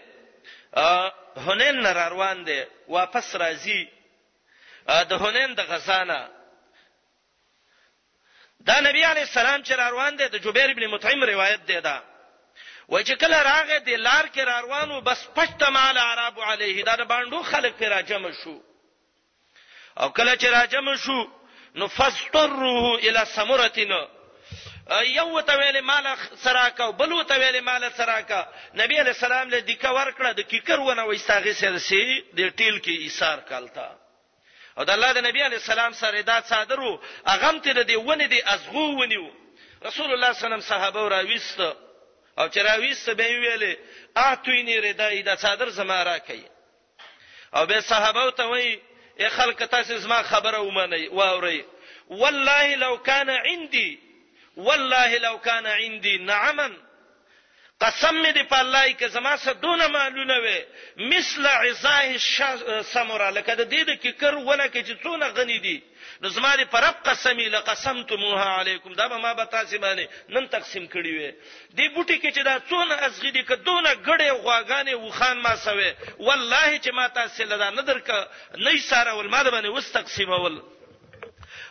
هنین 1.50 1.82
نار 1.82 2.04
روان 2.10 2.44
دی 2.50 2.60
واپس 2.88 3.36
راځي 3.46 3.80
د 4.88 5.12
هنین 5.22 5.54
د 5.54 5.60
غسانه 5.60 6.28
دا 8.68 8.80
نبی 8.80 9.02
علی 9.04 9.20
السلام 9.20 9.62
چې 9.62 9.72
روان 9.72 10.16
دي 10.16 10.28
د 10.28 10.36
جبیر 10.38 10.70
ابن 10.70 10.86
مطعم 10.88 11.24
روایت 11.24 11.60
دی 11.66 11.80
دا 11.80 12.02
وای 12.88 13.04
چې 13.04 13.12
کله 13.20 13.42
راغې 13.42 13.78
د 13.80 13.88
لار 13.88 14.24
کې 14.34 14.38
روانو 14.40 15.00
بس 15.00 15.24
پښته 15.36 15.68
مال 15.70 15.98
عرب 15.98 16.40
علیه 16.40 16.84
دا 16.84 16.96
د 16.96 17.02
باندو 17.02 17.42
خلک 17.42 17.72
پر 17.78 17.88
راجم 17.88 18.32
شو 18.44 18.60
او 19.98 20.12
کله 20.12 20.36
چې 20.36 20.44
راجم 20.46 20.96
شو 20.96 21.20
نو 21.74 21.88
فاستره 21.88 22.94
الی 22.96 23.24
سمرتنا 23.34 24.06
یو 25.04 25.40
ته 25.40 25.52
ویل 25.58 25.80
مال 25.80 26.06
سراکا 26.44 26.90
بل 26.90 27.24
ته 27.24 27.34
ویل 27.38 27.60
مال 27.60 27.84
سراکا 27.96 28.40
نبی 28.74 28.96
علی 29.00 29.10
السلام 29.10 29.48
له 29.48 29.58
دیکه 29.60 29.88
ورکړه 29.90 30.32
د 30.32 30.40
کیکر 30.40 30.80
ونه 30.80 31.02
وای 31.04 31.18
ساغه 31.18 31.52
سرسي 31.52 32.20
د 32.32 32.48
ټیل 32.58 32.78
کې 32.80 32.88
ایثار 33.00 33.38
کالتا 33.40 33.97
او 34.78 34.84
د 34.84 34.90
الله 34.90 35.12
د 35.12 35.18
نبی 35.26 35.40
علی 35.42 35.56
السلام 35.58 35.92
سره 35.98 36.20
دا 36.22 36.40
صادرو 36.48 37.00
اغم 37.26 37.56
ته 37.60 37.72
د 37.82 37.90
ونې 37.90 38.24
دی 38.32 38.40
ازغو 38.54 38.84
ونیو 39.00 39.26
رسول 39.88 40.12
الله 40.12 40.32
صلی 40.32 40.34
الله 40.34 40.34
علیه 40.34 40.46
وسلم 40.56 40.60
صحابه 40.70 41.08
را 41.08 41.20
وست 41.34 41.60
او 42.38 42.48
چې 42.48 42.58
را 42.66 42.74
وست 42.90 43.10
به 43.10 43.28
ویلې 43.40 43.76
اه 44.16 44.34
توی 44.34 44.62
نه 44.62 44.80
ردای 44.80 45.22
دا 45.22 45.36
صادر 45.36 45.68
زما 45.68 46.02
را 46.02 46.18
کوي 46.18 46.44
او 47.56 47.66
به 47.66 47.80
صحابه 47.80 48.30
ته 48.30 48.44
وی 48.48 48.80
ای 49.18 49.28
خلک 49.28 49.62
تاسو 49.62 49.96
زما 49.96 50.22
خبره 50.22 50.58
ومني 50.60 51.08
واوري 51.08 51.64
والله 52.10 52.74
لو 52.76 52.98
كان 53.02 53.30
عندي 53.30 53.98
والله 54.56 55.18
لو 55.18 55.38
كان 55.38 55.66
عندي 55.66 56.18
نعما 56.18 56.70
قسم 57.80 58.14
می 58.20 58.32
دی 58.32 58.42
په 58.42 58.58
الله 58.60 58.92
کې 58.94 59.06
زما 59.16 59.32
سره 59.36 59.52
دونه 59.52 59.86
مالونه 59.86 60.36
وي 60.44 60.54
مثل 61.10 61.46
عزاه 61.46 62.82
سمورا 62.82 63.28
لکه 63.30 63.54
د 63.60 63.70
دې 63.72 63.82
د 63.90 63.90
کیکر 64.04 64.34
ونه 64.34 64.66
کې 64.68 64.80
چې 64.88 64.94
څونه 65.02 65.26
غنی 65.36 65.58
دي 65.58 65.82
نو 66.22 66.28
زما 66.28 66.56
دی 66.60 66.64
پر 66.64 66.80
رب 66.84 66.96
قسمی 67.08 67.48
لقسمتموها 67.48 68.58
علیکم 68.60 68.92
دا 68.94 69.08
به 69.08 69.16
ما 69.16 69.34
به 69.34 69.44
تاسو 69.44 69.78
باندې 69.78 70.06
نن 70.28 70.48
تقسیم 70.48 70.88
کړی 70.88 71.10
وي 71.18 71.32
دی 71.70 71.88
بوټي 71.94 72.16
کې 72.22 72.30
چې 72.36 72.42
دا 72.50 72.60
څونه 72.70 72.94
ازغی 72.94 73.30
دي 73.30 73.42
که 73.42 73.54
دونه 73.56 73.94
غړې 73.94 74.30
غواګانې 74.30 74.94
وخان 75.06 75.36
ما 75.38 75.56
سوي 75.56 75.94
والله 76.18 76.78
چې 76.78 76.90
ما 76.94 77.08
تاسو 77.08 77.44
لدا 77.44 77.70
نه 77.70 77.82
درک 77.82 78.10
نه 78.58 78.76
ساره 78.80 79.12
ول 79.14 79.28
ما 79.28 79.42
باندې 79.50 79.66
وس 79.70 79.90
تقسیم 79.92 80.28
ول 80.40 80.58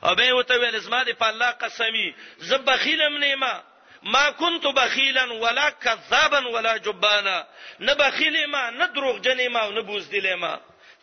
او 0.04 0.16
به 0.16 0.34
وته 0.34 0.56
ویل 0.60 0.80
زما 0.80 1.04
دی 1.04 1.14
په 1.14 1.26
الله 1.26 1.46
قسمی 1.52 2.14
زبخیلم 2.38 3.18
نیمه 3.24 3.64
ما 4.08 4.30
كنت 4.30 4.68
بخيلا 4.68 5.34
ولا 5.34 5.70
كذابا 5.70 6.48
ولا 6.48 6.78
جبانا 6.78 7.48
نه 7.80 7.94
بخیل 7.94 8.48
ما 8.48 8.70
نه 8.70 8.86
دروغجن 8.96 9.50
ما 9.54 9.70
نه 9.78 9.82
بوزدل 9.88 10.28
ما 10.42 10.54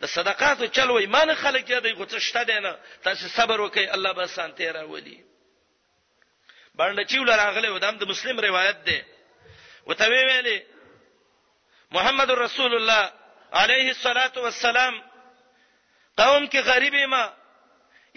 د 0.01 0.05
صدقاتو 0.05 0.65
چلو 0.75 0.97
ایمان 0.97 1.29
خلک 1.35 1.69
یادې 1.69 1.97
غوڅ 1.99 2.15
شته 2.17 2.43
دینه 2.43 2.77
تاسو 3.03 3.27
صبر 3.37 3.61
وکئ 3.61 3.89
الله 3.95 4.11
به 4.11 4.25
سانته 4.25 4.71
راولي 4.71 5.19
باندې 6.79 7.03
چیول 7.11 7.29
راغله 7.41 7.69
ودام 7.71 7.95
د 7.97 8.03
مسلم 8.03 8.39
روایت 8.39 8.77
ده 8.89 8.99
وته 9.85 10.05
ویلې 10.09 10.59
محمد 11.91 12.29
رسول 12.31 12.71
الله 12.75 13.13
عليه 13.53 13.87
الصلاه 13.89 14.33
والسلام 14.37 15.01
قوم 16.17 16.47
کې 16.49 16.55
غریب 16.57 16.95
ما 16.95 17.33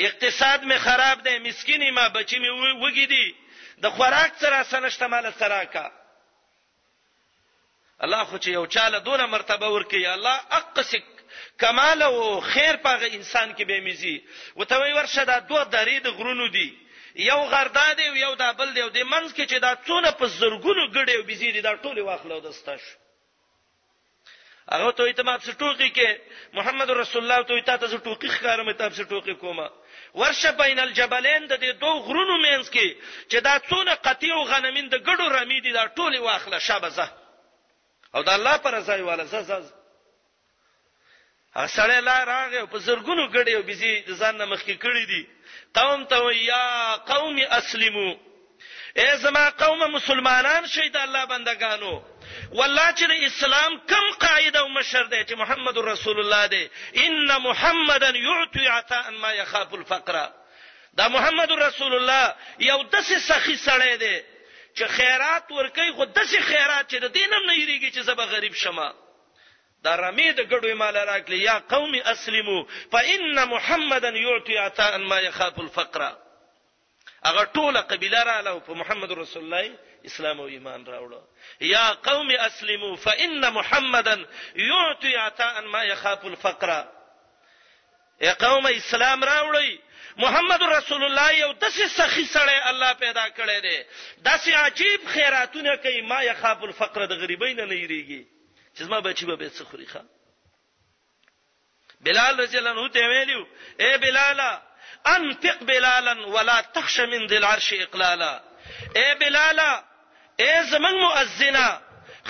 اقتصاد 0.07 0.61
می 0.63 0.79
خراب 0.79 1.23
ده 1.23 1.39
مسکینی 1.39 1.91
ما 1.91 2.09
بچی 2.09 2.39
می 2.39 2.51
وګی 2.85 3.07
دي 3.13 3.35
د 3.83 3.87
خوراک 3.97 4.33
سره 4.43 4.59
سنشت 4.73 5.03
مال 5.13 5.27
سره 5.43 5.61
کا 5.75 5.85
الله 8.07 8.25
خو 8.31 8.39
چې 8.39 8.51
یو 8.59 8.67
چاله 8.75 8.99
دونه 9.09 9.27
مرتبه 9.27 9.69
ورکي 9.77 10.07
الله 10.07 10.37
اقصک 10.61 11.05
کمال 11.63 12.03
او 12.03 12.41
خیر 12.41 12.77
پغه 12.77 13.07
انسان 13.19 13.55
کې 13.57 13.65
به 13.71 13.81
میزي 13.89 14.17
وته 14.57 14.79
وی 14.83 14.93
ورشه 14.93 15.25
دا 15.25 15.39
دوه 15.39 15.65
درې 15.65 15.97
د 16.05 16.09
غرونو 16.21 16.49
دی 16.57 16.69
یو 17.29 17.41
غردا 17.53 17.87
دی 17.99 18.07
یو 18.25 18.35
دا 18.35 18.53
بل 18.53 18.71
دی 18.75 18.81
د 18.91 19.03
منځ 19.13 19.35
کې 19.35 19.47
چې 19.51 19.59
دا 19.67 19.77
څونه 19.87 20.11
په 20.13 20.27
زرګونو 20.29 20.85
غړي 20.95 21.15
او 21.17 21.23
بيزي 21.23 21.53
دي 21.53 21.61
دا 21.61 21.77
ټول 21.77 21.99
واخلو 22.01 22.41
دستاش 22.41 22.81
هغه 24.73 24.91
ته 24.93 25.03
ایتما 25.05 25.39
څټوقي 25.39 25.91
کې 25.97 26.09
محمد 26.59 26.91
رسول 26.91 27.23
الله 27.23 27.43
ته 27.43 27.53
ایتات 27.55 27.85
څټوقي 27.91 28.29
ښکارم 28.29 28.73
ته 28.73 28.91
څټوقي 28.91 29.35
کومه 29.35 29.71
ورشه 30.21 30.51
بین 30.63 30.79
الجبلین 30.87 31.45
د 31.51 31.57
دې 31.63 31.71
دوه 31.83 31.99
غرونو 32.07 32.35
مینس 32.45 32.69
کې 32.75 32.89
چې 33.31 33.39
دا 33.47 33.55
څونه 33.69 33.93
قطیع 34.07 34.37
غنمین 34.51 34.87
د 34.89 34.97
ګډو 35.09 35.27
رمی 35.39 35.61
دي 35.61 35.73
دا 35.77 35.85
ټوله 35.97 36.19
واخله 36.29 36.59
شابزه 36.69 37.07
او 38.15 38.23
د 38.23 38.29
الله 38.39 38.57
پر 38.65 38.81
ځای 38.89 39.01
والا 39.09 39.25
زز 39.25 39.51
اصله 41.59 42.01
لا 42.09 42.17
راغه 42.33 42.65
په 42.73 42.79
زرګونو 42.79 43.25
ګډي 43.37 43.53
او 43.57 43.63
بيزي 43.63 43.93
ځان 44.21 44.43
مخکې 44.53 44.75
کړی 44.85 45.05
دي 45.13 45.23
قوم 45.75 46.05
ته 46.05 46.33
یا 46.33 46.97
قوم 47.11 47.37
اسلمو 47.61 48.11
اے 48.97 49.17
زما 49.17 49.49
قوم 49.51 49.81
مسلمانان 49.93 50.67
شید 50.67 50.97
الله 50.97 51.25
بندگانو 51.25 52.03
والله 52.53 52.93
چې 52.93 53.05
د 53.05 53.13
اسلام 53.27 53.79
کم 53.89 54.11
قائد 54.21 54.57
او 54.57 54.69
مشر 54.69 55.03
دی 55.05 55.25
چې 55.25 55.37
محمد 55.39 55.77
رسول 55.89 56.21
الله 56.21 56.47
دی 56.47 56.69
ان 57.07 57.27
محمدن 57.45 58.17
یعطی 58.17 58.67
عطاء 58.67 59.11
ما 59.11 59.33
يخاف 59.33 59.75
الفقر 59.75 60.29
دا 60.97 61.09
محمد 61.09 61.53
رسول 61.53 61.95
الله 61.95 62.35
یو 62.61 62.83
دسه 62.83 63.19
سخی 63.19 63.55
سړی 63.57 63.95
دی 63.97 64.21
چې 64.77 64.85
خیرات 64.85 65.53
ورکي 65.53 65.93
خو 65.97 66.05
دسه 66.05 66.41
خیرات 66.41 66.89
چې 66.91 66.99
د 66.99 67.07
دینم 67.13 67.45
نه 67.47 67.55
یریږي 67.55 67.95
چې 67.95 67.99
زبا 68.01 68.25
غریب 68.25 68.55
شمه 68.55 68.95
دا 69.85 69.97
رمې 69.97 70.33
د 70.35 70.49
ګډوي 70.49 70.75
مال 70.75 70.97
راکلی 70.97 71.39
یا 71.43 71.59
قوم 71.59 71.95
اسلمو 72.05 72.63
فان 72.93 73.45
محمدن 73.49 74.17
یعطی 74.17 74.57
عطاء 74.57 74.97
ما 74.97 75.19
يخاف 75.21 75.59
الفقر 75.59 76.03
هغه 77.27 77.45
ټوله 77.57 77.81
قبيله 77.81 78.21
را 78.23 78.41
له 78.43 78.59
په 78.61 78.75
محمد 78.75 79.13
رسول 79.13 79.43
الله 79.45 79.77
اسلام 80.07 80.41
او 80.41 80.47
ایمان 80.47 80.85
راوړو 80.87 81.23
یا 81.61 81.93
قوم 81.93 82.31
اسلموا 82.31 82.97
فان 82.97 83.51
محمدا 83.53 84.27
يعطي 84.57 85.17
عطاء 85.17 85.61
ما 85.67 85.83
يخاف 85.83 86.25
الفقر 86.27 86.71
یا 88.21 88.33
قوم 88.35 88.67
اسلام 88.67 89.25
راوړی 89.25 89.79
محمد 90.19 90.63
رسول 90.63 91.05
الله 91.05 91.31
یو 91.39 91.53
داسې 91.61 91.87
سخی 91.87 92.25
سره 92.25 92.69
الله 92.71 92.93
پیدا 92.93 93.27
کړی 93.31 93.59
دی 93.67 93.85
داسې 94.25 94.49
عجیب 94.55 95.09
خیراتونه 95.09 95.77
کوي 95.77 96.01
ما 96.03 96.23
يخاف 96.23 96.63
الفقر 96.63 97.05
د 97.07 97.13
غریبین 97.23 97.61
نه 97.67 97.75
یریږي 97.89 98.27
چې 98.79 98.83
ما 98.83 99.01
بچي 99.01 99.27
به 99.27 99.49
څه 99.51 99.63
خوري 99.63 99.87
ښا 99.87 100.01
بلال 102.01 102.41
رضی 102.41 102.59
الله 102.59 102.71
عنه 102.71 102.89
ته 102.89 103.03
ویلو 103.09 103.47
اے 103.81 103.97
بلالا 103.99 104.68
انفق 105.07 105.59
بلالا 105.65 106.27
ولا 106.27 106.61
تخش 106.61 107.01
من 107.01 107.27
ذل 107.27 107.45
عرش 107.45 107.73
اقلالا 107.73 108.33
اے 108.97 109.15
بلالا 109.15 109.73
اے 110.41 110.53
زمن 110.71 110.95
مؤذنا 111.01 111.81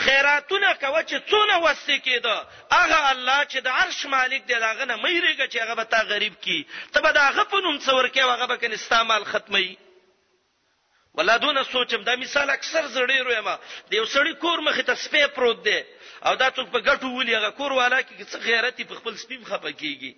خیراتونه 0.04 0.72
کوي 0.72 1.02
چې 1.02 1.18
څونه 1.30 1.56
وسته 1.66 1.96
کېده 2.06 2.46
هغه 2.72 3.10
الله 3.12 3.44
چې 3.44 3.58
د 3.66 3.68
عرش 3.68 4.06
مالک 4.06 4.42
دی 4.48 4.54
داغه 4.54 4.84
نه 4.84 4.96
مېریږي 4.96 5.46
چې 5.52 5.58
هغه 5.62 5.74
به 5.74 5.82
تا 5.82 6.02
غریب 6.02 6.40
کی 6.40 6.66
ته 6.92 7.00
به 7.00 7.12
داغه 7.12 7.44
په 7.44 7.58
نوم 7.60 7.78
څور 7.78 8.08
کې 8.10 8.18
هغه 8.18 8.46
به 8.46 8.56
کني 8.56 8.74
استعمال 8.74 9.24
ختمي 9.24 9.76
ولادونه 11.14 11.62
سوچم 11.72 12.02
دا 12.02 12.16
مثال 12.16 12.50
اکثر 12.50 12.82
زړېرو 12.94 13.30
یم 13.38 13.48
د 13.48 13.92
یو 13.94 14.04
سړی 14.06 14.32
کور 14.44 14.58
مخې 14.66 14.82
ته 14.84 14.94
سپې 14.94 15.26
پروت 15.34 15.64
دی 15.64 15.82
او 16.26 16.34
دا 16.34 16.50
څوک 16.50 16.68
په 16.72 16.80
ګټو 16.80 17.06
ولي 17.18 17.34
هغه 17.36 17.50
کور 17.50 17.72
والا 17.72 18.00
کې 18.02 18.24
څه 18.30 18.36
غیرتي 18.48 18.84
په 18.84 18.94
خپل 18.94 19.16
سپیم 19.16 19.44
خپه 19.44 19.72
کیږي 19.72 20.14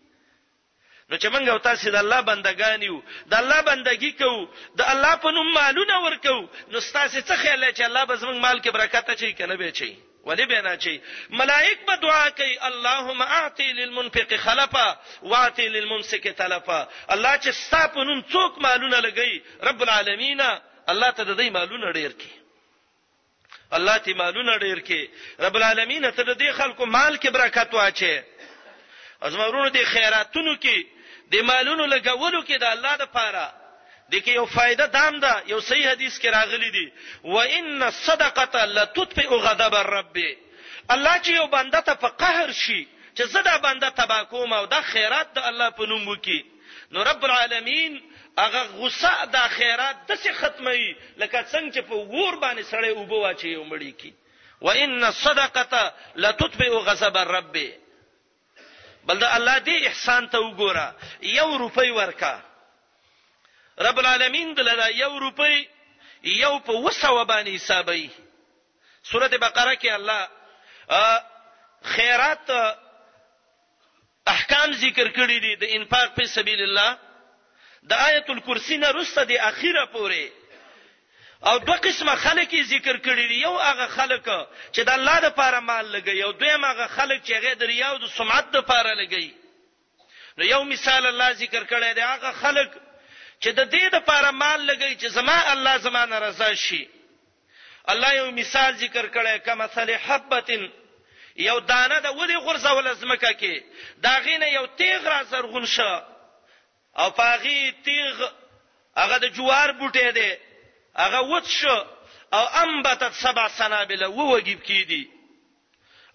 نو 1.11 1.17
چې 1.19 1.27
موږ 1.35 1.49
او 1.53 1.59
تاسو 1.63 1.91
د 1.95 1.97
الله 2.05 2.21
بندگان 2.27 2.83
یو 2.87 2.97
د 3.31 3.35
الله 3.45 3.63
بندگی 3.69 4.11
کوو 4.19 4.43
د 4.81 4.91
الله 4.93 5.17
په 5.25 5.31
نوم 5.39 5.49
مالونه 5.55 5.95
ورکو 6.03 6.35
نو 6.35 6.83
تاسو 6.99 7.23
څه 7.23 7.41
خیال 7.41 7.65
چې 7.73 7.83
الله 7.89 8.05
به 8.11 8.17
زموږ 8.17 8.39
مال 8.45 8.61
کې 8.61 8.71
برکت 8.77 9.11
اچي 9.15 9.31
کنه 9.39 9.57
به 9.63 9.71
چي 9.79 9.89
ولی 10.31 10.47
به 10.53 10.61
نه 10.67 10.75
چي 10.85 10.93
ملائک 11.41 11.79
به 11.89 11.97
دعا 12.05 12.29
کوي 12.41 12.53
اللهم 12.69 13.23
اعطي 13.39 13.67
للمنفق 13.79 14.35
خلفا 14.43 14.87
واعطي 15.33 15.67
للممسك 15.79 16.29
تلفا 16.43 16.79
الله 17.17 17.35
چې 17.41 17.49
ستاسو 17.63 17.93
په 17.99 18.05
نوم 18.13 18.23
څوک 18.31 18.61
مالونه 18.69 19.01
لګي 19.09 19.43
رب 19.71 19.83
العالمین 19.89 20.41
الله 20.51 21.11
ته 21.11 21.23
د 21.23 21.37
دې 21.41 21.51
مالونه 21.59 21.93
ډیر 22.03 22.13
کوي 22.23 22.39
الله 23.81 23.97
تی 24.07 24.15
مالونه 24.23 24.57
ډیر 24.69 24.85
کې 24.93 25.41
رب 25.49 25.57
العالمین 25.61 26.09
ته 26.11 26.23
د 26.23 26.33
دې 26.41 26.53
خلکو 26.63 26.87
مال 26.95 27.19
کې 27.25 27.37
برکت 27.41 27.75
واچي 27.75 28.23
ازمرونو 29.27 29.69
دي 29.77 29.85
خیراتونو 29.85 30.57
کې 30.57 31.00
د 31.33 31.35
مالونو 31.49 31.85
لګولو 31.95 32.41
کې 32.49 32.57
د 32.63 32.67
الله 32.75 32.95
د 33.03 33.05
پاره 33.17 33.47
د 34.13 34.15
کې 34.25 34.33
یو 34.39 34.47
فائدہ 34.57 34.87
دام 34.99 35.15
ده 35.25 35.33
یو 35.53 35.61
صحیح 35.69 35.87
حدیث 35.93 36.15
کې 36.19 36.31
راغلی 36.37 36.71
دی 36.77 36.87
و 37.25 37.37
ان 37.59 37.83
الصدقه 37.93 38.65
لتطفئ 38.79 39.27
غضب 39.47 39.75
الرب 39.83 40.17
الله 40.95 41.15
چې 41.25 41.33
یو 41.41 41.47
بنده 41.57 41.81
ته 41.89 41.95
په 42.05 42.09
قهر 42.23 42.51
شي 42.63 42.81
چې 43.15 43.23
زه 43.35 43.41
دا 43.49 43.57
بنده 43.67 43.89
تبا 44.01 44.23
کوم 44.25 44.53
او 44.59 44.67
دا 44.67 44.81
خیرات 44.93 45.33
د 45.35 45.39
الله 45.51 45.69
په 45.79 45.87
نوم 45.93 46.09
وکي 46.09 46.41
نو 46.93 47.05
رب 47.11 47.25
العالمین 47.29 48.03
هغه 48.39 48.63
غصه 48.81 49.13
د 49.35 49.49
خیرات 49.59 49.97
دسه 50.09 50.33
ختمي 50.41 50.95
لکه 51.21 51.45
څنګه 51.53 51.75
چې 51.75 51.81
په 51.91 51.95
ور 51.97 52.41
باندې 52.43 52.71
سړی 52.73 52.91
وبو 52.99 53.21
واچي 53.21 53.49
یو 53.55 53.65
مړی 53.71 53.93
کی 54.03 54.13
و 54.61 54.71
ان 54.83 55.05
الصدقه 55.13 55.83
لتطفئ 56.17 56.71
غضب 56.91 57.17
الرب 57.17 57.57
بل 59.09 59.19
دا 59.19 59.37
الله 59.37 59.59
دې 59.59 59.87
احسان 59.89 60.29
ته 60.29 60.41
وګوره 60.41 60.95
یو 61.23 61.57
روپۍ 61.59 61.91
ورکا 61.99 62.37
رب 63.87 63.99
العالمین 64.01 64.55
دلته 64.57 64.89
یو 64.91 65.13
روپۍ 65.21 65.57
یو 66.45 66.59
په 66.67 66.73
وسو 66.85 67.25
باندې 67.25 67.55
حسابي 67.55 68.11
سورته 69.03 69.37
بقره 69.37 69.75
کې 69.75 69.89
الله 69.91 70.23
خیرات 71.95 72.51
احکام 74.35 74.73
ذکر 74.85 75.07
کړی 75.19 75.39
دي 75.45 75.53
د 75.63 75.65
انفاق 75.77 76.09
په 76.17 76.25
سبیل 76.37 76.63
الله 76.63 76.91
د 77.91 77.93
آیت 77.93 78.31
الکرسی 78.31 78.77
نه 78.77 78.89
رسته 78.99 79.25
د 79.25 79.33
اخیره 79.53 79.87
پوره 79.95 80.25
او 81.47 81.59
دوه 81.59 81.77
قسمه 81.77 82.15
خلک 82.15 82.55
ذکر 82.69 82.97
کړی 82.97 83.27
دی 83.29 83.35
یو 83.41 83.55
هغه 83.59 83.87
خلک 83.87 84.25
چې 84.75 84.81
د 84.89 84.91
الله 84.99 85.19
لپاره 85.27 85.61
مال 85.61 85.87
لګي 85.93 86.21
او 86.25 86.31
دویم 86.33 86.65
هغه 86.65 86.87
خلک 86.87 87.23
چې 87.25 87.33
هغه 87.33 87.55
د 87.55 87.63
ریا 87.63 87.87
او 87.89 87.99
د 87.99 88.07
سمعت 88.09 88.57
لپاره 88.57 88.91
لګي 88.95 89.35
نو 90.39 90.45
یو 90.53 90.65
مثال 90.65 91.07
الله 91.07 91.31
ذکر 91.33 91.63
کړی 91.65 91.95
دی 91.95 92.01
هغه 92.01 92.33
خلک 92.33 92.71
چې 93.43 93.49
د 93.61 93.71
دې 93.75 93.85
لپاره 93.97 94.31
مال 94.31 94.67
لګي 94.67 94.97
چې 95.01 95.07
زما 95.07 95.53
الله 95.53 95.77
زمانه 95.77 96.19
رضا 96.19 96.55
شي 96.55 96.89
الله 97.89 98.13
یو 98.15 98.31
مثال 98.31 98.75
ذکر 98.77 99.07
کړی 99.09 99.39
کما 99.47 99.65
مثل 99.65 99.95
حبتن 99.95 100.69
یو 101.37 101.59
دانه 101.61 101.99
د 102.01 102.03
دا 102.03 102.11
ودی 102.11 102.37
غرزول 102.37 102.95
زمکه 102.95 103.33
کې 103.41 103.63
دا 104.05 104.15
غینه 104.19 104.47
یو 104.47 104.67
تیغ 104.67 105.09
را 105.09 105.23
زرغون 105.23 105.67
شه 105.67 106.05
او 106.99 107.11
پاغي 107.11 107.75
تیغ 107.85 108.31
هغه 108.97 109.19
د 109.19 109.25
جوار 109.37 109.73
بوټی 109.79 110.13
دی 110.13 110.31
هغه 110.97 111.21
وڅ 111.23 111.47
شو 111.49 111.85
او 112.33 112.45
انبتت 112.63 113.13
سبع 113.15 113.47
سنابل 113.49 114.05
ووګیب 114.05 114.61
کیدی 114.63 115.05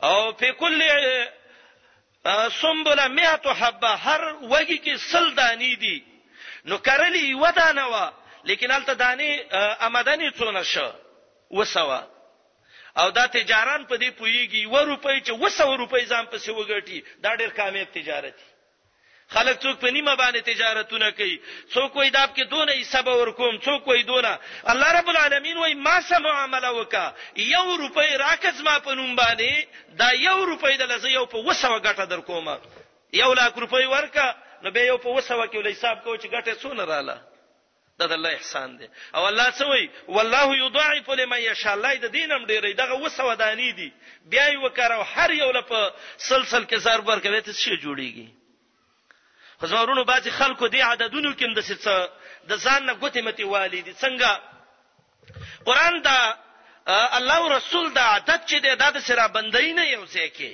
او 0.04 0.32
په 0.34 0.52
کل 0.60 0.82
سنبله 2.62 3.08
مئه 3.08 3.54
حبه 3.60 3.92
هر 4.06 4.22
وګی 4.52 4.78
کې 4.86 4.96
سل 5.12 5.36
دانی 5.36 5.76
دي 5.76 6.04
نو 6.66 6.78
کرلی 6.78 7.34
و 7.36 7.52
دانه 7.52 7.88
وا 7.88 8.14
لیکن 8.44 8.72
الته 8.72 8.94
دانی 8.94 9.42
آمدنی 9.88 10.32
څونه 10.32 10.62
شو 10.64 10.92
وسوا 11.52 12.08
او 12.98 13.10
دا 13.10 13.26
تجاران 13.28 13.86
په 13.86 13.98
دې 13.98 14.10
پویږي 14.20 14.66
و 14.66 14.76
روپۍ 14.86 15.20
چې 15.26 15.32
وسو 15.42 15.78
روپۍ 15.78 16.04
ځان 16.06 16.26
پسې 16.26 16.50
وګټي 16.52 17.00
دا 17.22 17.36
ډېر 17.36 17.50
کامیاب 17.56 17.88
تجارت 17.94 18.38
دی 18.38 18.44
خلک 19.34 19.58
څوک 19.64 19.80
په 19.82 19.90
نیمه 19.96 20.14
باندې 20.22 20.42
تجارتونه 20.52 21.12
کوي 21.18 21.36
څوک 21.74 21.96
وای 21.96 22.10
داب 22.18 22.30
کې 22.36 22.44
دونه 22.50 22.72
حساب 22.82 23.08
ورکوم 23.08 23.56
څوک 23.66 23.88
وای 23.88 24.04
دونه 24.10 24.38
الله 24.74 24.90
رب 25.00 25.10
العالمین 25.14 25.58
وای 25.58 25.74
ما 25.74 25.98
سم 26.10 26.26
عمله 26.32 26.70
وکا 26.80 27.06
یو 27.36 27.66
روپۍ 27.84 28.10
راکز 28.26 28.62
ما 28.68 28.80
په 28.80 28.96
نوم 28.96 29.16
باندې 29.22 29.52
دا 30.02 30.10
یو 30.28 30.38
روپۍ 30.52 30.78
د 30.78 30.82
لزه 30.92 31.10
یو 31.12 31.26
په 31.34 31.38
وسو 31.38 31.74
غټه 31.80 32.06
در 32.14 32.22
کومه 32.30 32.56
یو 33.22 33.34
لاک 33.34 33.54
روپۍ 33.64 33.86
ورکا 33.96 34.28
نو 34.64 34.72
به 34.76 34.86
یو 34.92 34.98
په 34.98 35.10
وسو 35.16 35.42
کې 35.48 35.56
ول 35.58 35.68
حساب 35.72 36.04
کو 36.04 36.18
چې 36.22 36.28
غټه 36.36 36.54
سونه 36.62 36.86
رااله 36.92 37.18
دا 38.00 38.06
د 38.08 38.12
الله 38.14 38.30
احسان 38.36 38.78
دی 38.78 38.88
او 39.16 39.26
الله 39.28 39.50
سوی 39.58 39.90
والله 40.16 40.48
یضاعف 40.66 41.10
لمن 41.20 41.42
یشاء 41.50 41.74
الله 41.78 41.94
د 41.98 42.06
دینم 42.18 42.42
ډیرې 42.46 42.76
دغه 42.78 42.96
وسو 43.06 43.36
دانی 43.44 43.72
دی 43.82 43.90
بیا 44.32 44.48
یو 44.54 44.70
کارو 44.80 45.02
هر 45.16 45.30
یو 45.42 45.52
لپ 45.58 45.76
سلسل 46.32 46.64
کې 46.64 46.76
زار 46.88 47.00
ورکوي 47.10 47.42
ته 47.42 47.52
شی 47.66 47.78
جوړیږي 47.78 48.45
خزارونو 49.62 50.04
باز 50.04 50.28
خلکو 50.38 50.68
دی 50.68 50.82
عددونو 50.92 51.32
کې 51.40 51.46
د 51.58 51.62
څه 51.68 51.94
د 52.50 52.58
ځان 52.66 52.82
نه 52.88 52.94
ګوتې 53.02 53.22
متي 53.28 53.44
والدي 53.54 53.94
څنګه 54.04 54.30
قران 55.70 55.96
دا 56.08 56.20
الله 57.18 57.42
رسول 57.58 57.88
دا 57.98 58.04
عادت 58.14 58.42
چې 58.50 58.56
د 58.64 58.68
عادت 58.72 58.96
سره 59.08 59.24
بندای 59.36 59.70
نه 59.80 59.84
یو 59.96 60.04
ځای 60.16 60.30
کې 60.38 60.52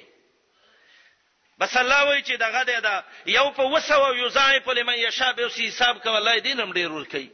بس 1.60 1.74
الله 1.84 2.00
وایي 2.08 2.22
چې 2.28 2.36
دغه 2.46 2.62
دی 2.70 2.78
دا 2.88 2.96
یو 3.38 3.48
په 3.58 3.64
وسو 3.74 4.02
یضاعف 4.24 4.66
لمن 4.78 4.94
یشاء 5.08 5.32
به 5.38 5.46
سی 5.56 5.64
حساب 5.70 5.96
کوي 6.04 6.18
الله 6.20 6.36
دینم 6.48 6.70
ډیر 6.80 6.90
ور 6.96 7.06
کوي 7.14 7.30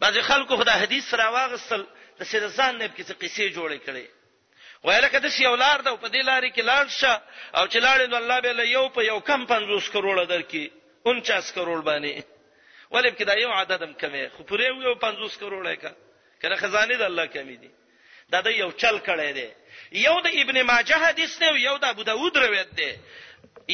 بعض 0.00 0.16
خلکو 0.30 0.56
خدای 0.60 0.76
حدیث 0.84 1.14
راواغستل 1.22 1.82
د 2.18 2.22
سره 2.32 2.46
ځان 2.58 2.72
نه 2.80 2.86
کې 2.94 3.02
څه 3.08 3.14
قصې 3.22 3.44
جوړې 3.56 3.78
کړي 3.86 4.04
ویلکه 4.88 5.18
د 5.20 5.26
سیولار 5.38 5.78
ده 5.86 5.92
په 6.04 6.08
دې 6.14 6.22
لارې 6.30 6.50
کې 6.54 6.62
لاړ 6.70 6.86
شه 7.00 7.12
او 7.58 7.64
چې 7.72 7.78
لاړې 7.86 8.06
نو 8.12 8.16
الله 8.22 8.38
به 8.44 8.52
له 8.60 8.64
یو 8.76 8.82
په 8.96 9.00
یو 9.10 9.18
کم 9.28 9.44
50 9.52 9.86
کروڑ 9.94 10.16
درکې 10.32 10.62
49 11.08 11.54
کروڑ 11.58 11.78
باندې 11.88 12.12
ولې 12.96 13.10
په 13.20 13.24
دا 13.30 13.36
یو 13.44 13.52
عدد 13.60 13.80
هم 13.86 13.92
کمه 14.02 14.24
خو 14.34 14.42
پوره 14.50 14.68
یو 14.88 14.96
50 15.04 15.38
کروڑه 15.44 15.74
کا 15.84 15.92
کله 16.42 16.56
خزانه 16.64 16.98
د 17.02 17.04
الله 17.10 17.26
کمی 17.36 17.56
دي 17.62 17.70
دا 18.36 18.40
د 18.48 18.54
یو 18.62 18.68
چل 18.84 18.98
کړي 19.08 19.30
دي 19.38 19.48
یو 20.08 20.14
د 20.28 20.36
ابن 20.42 20.60
ماجه 20.72 21.00
حدیث 21.06 21.38
دی 21.42 21.50
یو 21.68 21.74
د 21.84 21.94
ابو 21.94 22.06
داود 22.10 22.36
روایت 22.44 22.76
دی 22.80 22.92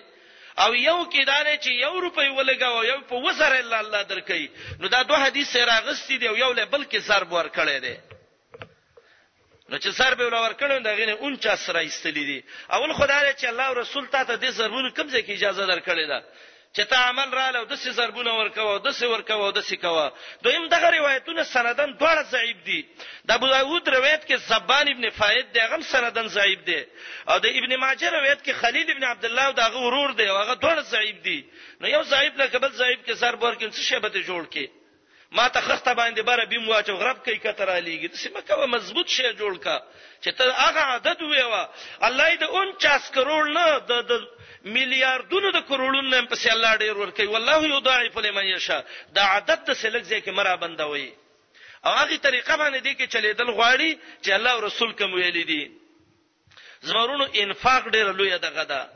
او 0.58 0.74
یو 0.76 1.04
کې 1.12 1.24
دانه 1.24 1.56
چې 1.56 1.70
یو 1.72 2.00
روپۍ 2.00 2.28
ولګاو 2.30 2.84
یو 2.84 3.00
په 3.00 3.14
وسره 3.16 3.56
الله 3.58 3.78
الله 3.78 4.02
درکې 4.02 4.48
نو 4.80 4.88
دا 4.88 5.02
دوه 5.02 5.18
حدیث 5.26 5.56
راغستې 5.56 6.18
دی 6.20 6.26
یو 6.26 6.52
له 6.52 6.64
بل 6.64 6.84
کې 6.84 6.98
سر 7.08 7.24
بور 7.24 7.44
کړي 7.56 7.78
دی 7.80 7.96
نو 9.68 9.76
چې 9.78 9.88
سر 9.96 10.14
به 10.14 10.24
ولور 10.24 10.52
کړو 10.60 10.82
دا 10.84 10.92
غینه 10.94 11.14
49 11.16 11.72
را 11.72 11.80
ایستلې 11.80 12.24
دي 12.30 12.44
اول 12.72 12.92
خدای 12.92 13.34
چې 13.34 13.44
الله 13.48 13.66
او 13.68 13.74
رسول 13.82 14.06
ته 14.12 14.22
د 14.24 14.44
زربونو 14.50 14.90
کمزې 14.90 15.20
کې 15.26 15.32
اجازه 15.32 15.64
درکړې 15.66 16.06
ده 16.12 16.20
چې 16.76 16.84
ته 16.90 16.96
عمل 17.06 17.32
رااله 17.36 17.58
او 17.58 17.64
د 17.70 17.76
سې 17.80 17.90
ضربونه 18.00 18.32
ورکوه 18.36 18.78
د 18.86 18.94
سې 18.98 19.04
ورکوه 19.12 19.48
د 19.56 19.64
سې 19.68 19.76
کوه 19.82 20.04
دویم 20.44 20.68
دغه 20.74 20.88
روایتونه 20.96 21.42
سندن 21.52 21.90
دواړه 22.00 22.22
ضعیف 22.34 22.56
دي 22.68 22.78
د 23.28 23.34
ابو 23.36 23.46
داود 23.54 23.88
روایت 23.96 24.22
کې 24.28 24.36
زبان 24.52 24.88
ابن 24.94 25.10
فائد 25.18 25.52
دی 25.52 25.60
هغه 25.66 25.78
سندن 25.92 26.26
ضعیف 26.36 26.60
دی 26.68 26.80
او 27.28 27.36
د 27.44 27.60
ابن 27.60 27.76
ماجه 27.84 28.10
روایت 28.16 28.40
کې 28.44 28.52
خلیل 28.62 28.88
ابن 28.94 29.04
عبد 29.10 29.24
الله 29.24 29.44
او 29.50 29.56
دغه 29.60 29.78
ورور 29.86 30.10
دی 30.20 30.24
هغه 30.30 30.54
دواړه 30.62 30.84
ضعیف 30.94 31.16
دي 31.28 31.38
نو 31.80 31.86
یو 31.88 32.02
ضعیف 32.02 32.34
لکه 32.42 32.58
بل 32.58 32.72
ضعیف 32.82 32.98
کې 33.06 33.14
سر 33.24 33.34
بور 33.36 33.54
کې 33.60 33.68
څه 33.76 33.82
شبته 33.90 34.18
جوړ 34.28 34.44
کې 34.54 34.66
ما 35.36 35.48
ته 35.48 35.60
خخته 35.60 35.92
باندې 35.94 36.22
بره 36.28 36.44
بیم 36.44 36.68
واچو 36.68 36.96
غرب 37.02 37.20
کوي 37.24 37.38
کتر 37.38 37.68
علیږي 37.76 38.08
د 38.12 38.16
سیمه 38.16 38.40
کوه 38.48 38.66
مضبوط 38.66 39.08
شی 39.08 39.28
جوړ 39.32 39.58
کا 39.66 39.76
چې 40.24 40.32
ته 40.36 40.68
هغه 40.68 40.80
عادت 40.80 41.18
وې 41.18 41.44
وا 41.52 41.68
الله 42.08 42.36
دې 42.40 42.48
49 42.48 43.14
کروڑ 43.16 43.44
نه 43.52 43.78
د 43.88 44.12
میلیارډونو 44.64 45.50
د 45.56 45.64
کروڑونو 45.68 46.16
هم 46.18 46.26
پس 46.32 46.46
الله 46.52 46.76
ډیر 46.84 46.96
ور 47.02 47.10
کوي 47.18 47.26
والله 47.34 47.66
یضاعف 47.74 48.18
لمن 48.26 48.44
یشاء 48.48 48.80
دا 49.18 49.22
عادت 49.34 49.64
ته 49.66 49.74
سلک 49.82 50.02
ځکه 50.10 50.32
مرا 50.38 50.54
بندوي 50.64 51.08
او 51.84 51.92
هغه 52.00 52.16
طریقه 52.16 52.56
باندې 52.56 52.80
دی 52.80 52.94
کې 52.94 53.06
چلیدل 53.14 53.48
غواړي 53.50 53.98
چې 54.24 54.30
الله 54.30 54.50
او 54.50 54.60
رسول 54.66 54.92
کوم 55.00 55.14
ویل 55.14 55.44
دي 55.44 55.72
زمرونو 56.90 57.26
انفاق 57.46 57.88
ډیر 57.96 58.12
لوی 58.20 58.38
دغه 58.44 58.64
ده 58.74 58.90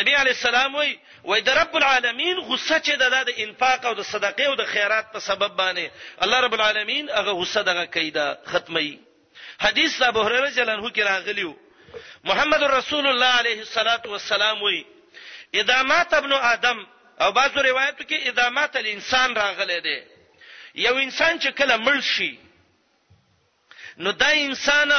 نبی 0.00 0.14
علی 0.16 0.30
السلام 0.36 0.74
وی 0.74 0.92
وای 1.24 1.40
د 1.48 1.56
رب 1.60 1.76
العالمین 1.80 2.40
غصه 2.50 2.78
چې 2.78 2.92
د 3.04 3.10
د 3.30 3.40
انفاق 3.46 3.86
او 3.92 3.94
د 4.00 4.08
صدقې 4.10 4.46
او 4.50 4.54
د 4.60 4.64
خیرات 4.74 5.12
په 5.14 5.18
سبب 5.30 5.56
باندې 5.56 5.88
الله 6.26 6.40
رب 6.48 6.54
العالمین 6.60 7.10
هغه 7.16 7.32
غصه 7.40 7.62
دغه 7.72 7.84
کیده 7.96 8.38
ختمي 8.52 8.90
حدیث 9.64 10.00
ابو 10.12 10.22
هريره 10.28 10.50
جلن 10.60 10.78
هو 10.78 10.90
کې 10.90 11.00
راغلیو 11.10 11.52
محمد 12.24 12.62
رسول 12.64 13.06
الله 13.06 13.32
علیه 13.40 13.58
الصلاۃ 13.66 14.04
والسلام 14.06 14.62
وی 14.62 14.84
ادامات 15.54 16.14
ابن 16.14 16.32
ادم 16.32 16.86
او 17.20 17.32
بعضو 17.32 17.62
روایتو 17.62 18.04
کې 18.04 18.26
ادامات 18.28 18.76
الانسان 18.76 19.34
راغلي 19.36 19.80
دي 19.80 20.00
یو 20.74 20.94
انسان 20.96 21.40
چې 21.40 21.48
کله 21.50 21.76
مړ 21.76 22.00
شي 22.00 22.36
نو 23.98 24.12
دا 24.12 24.26
انسان 24.32 24.92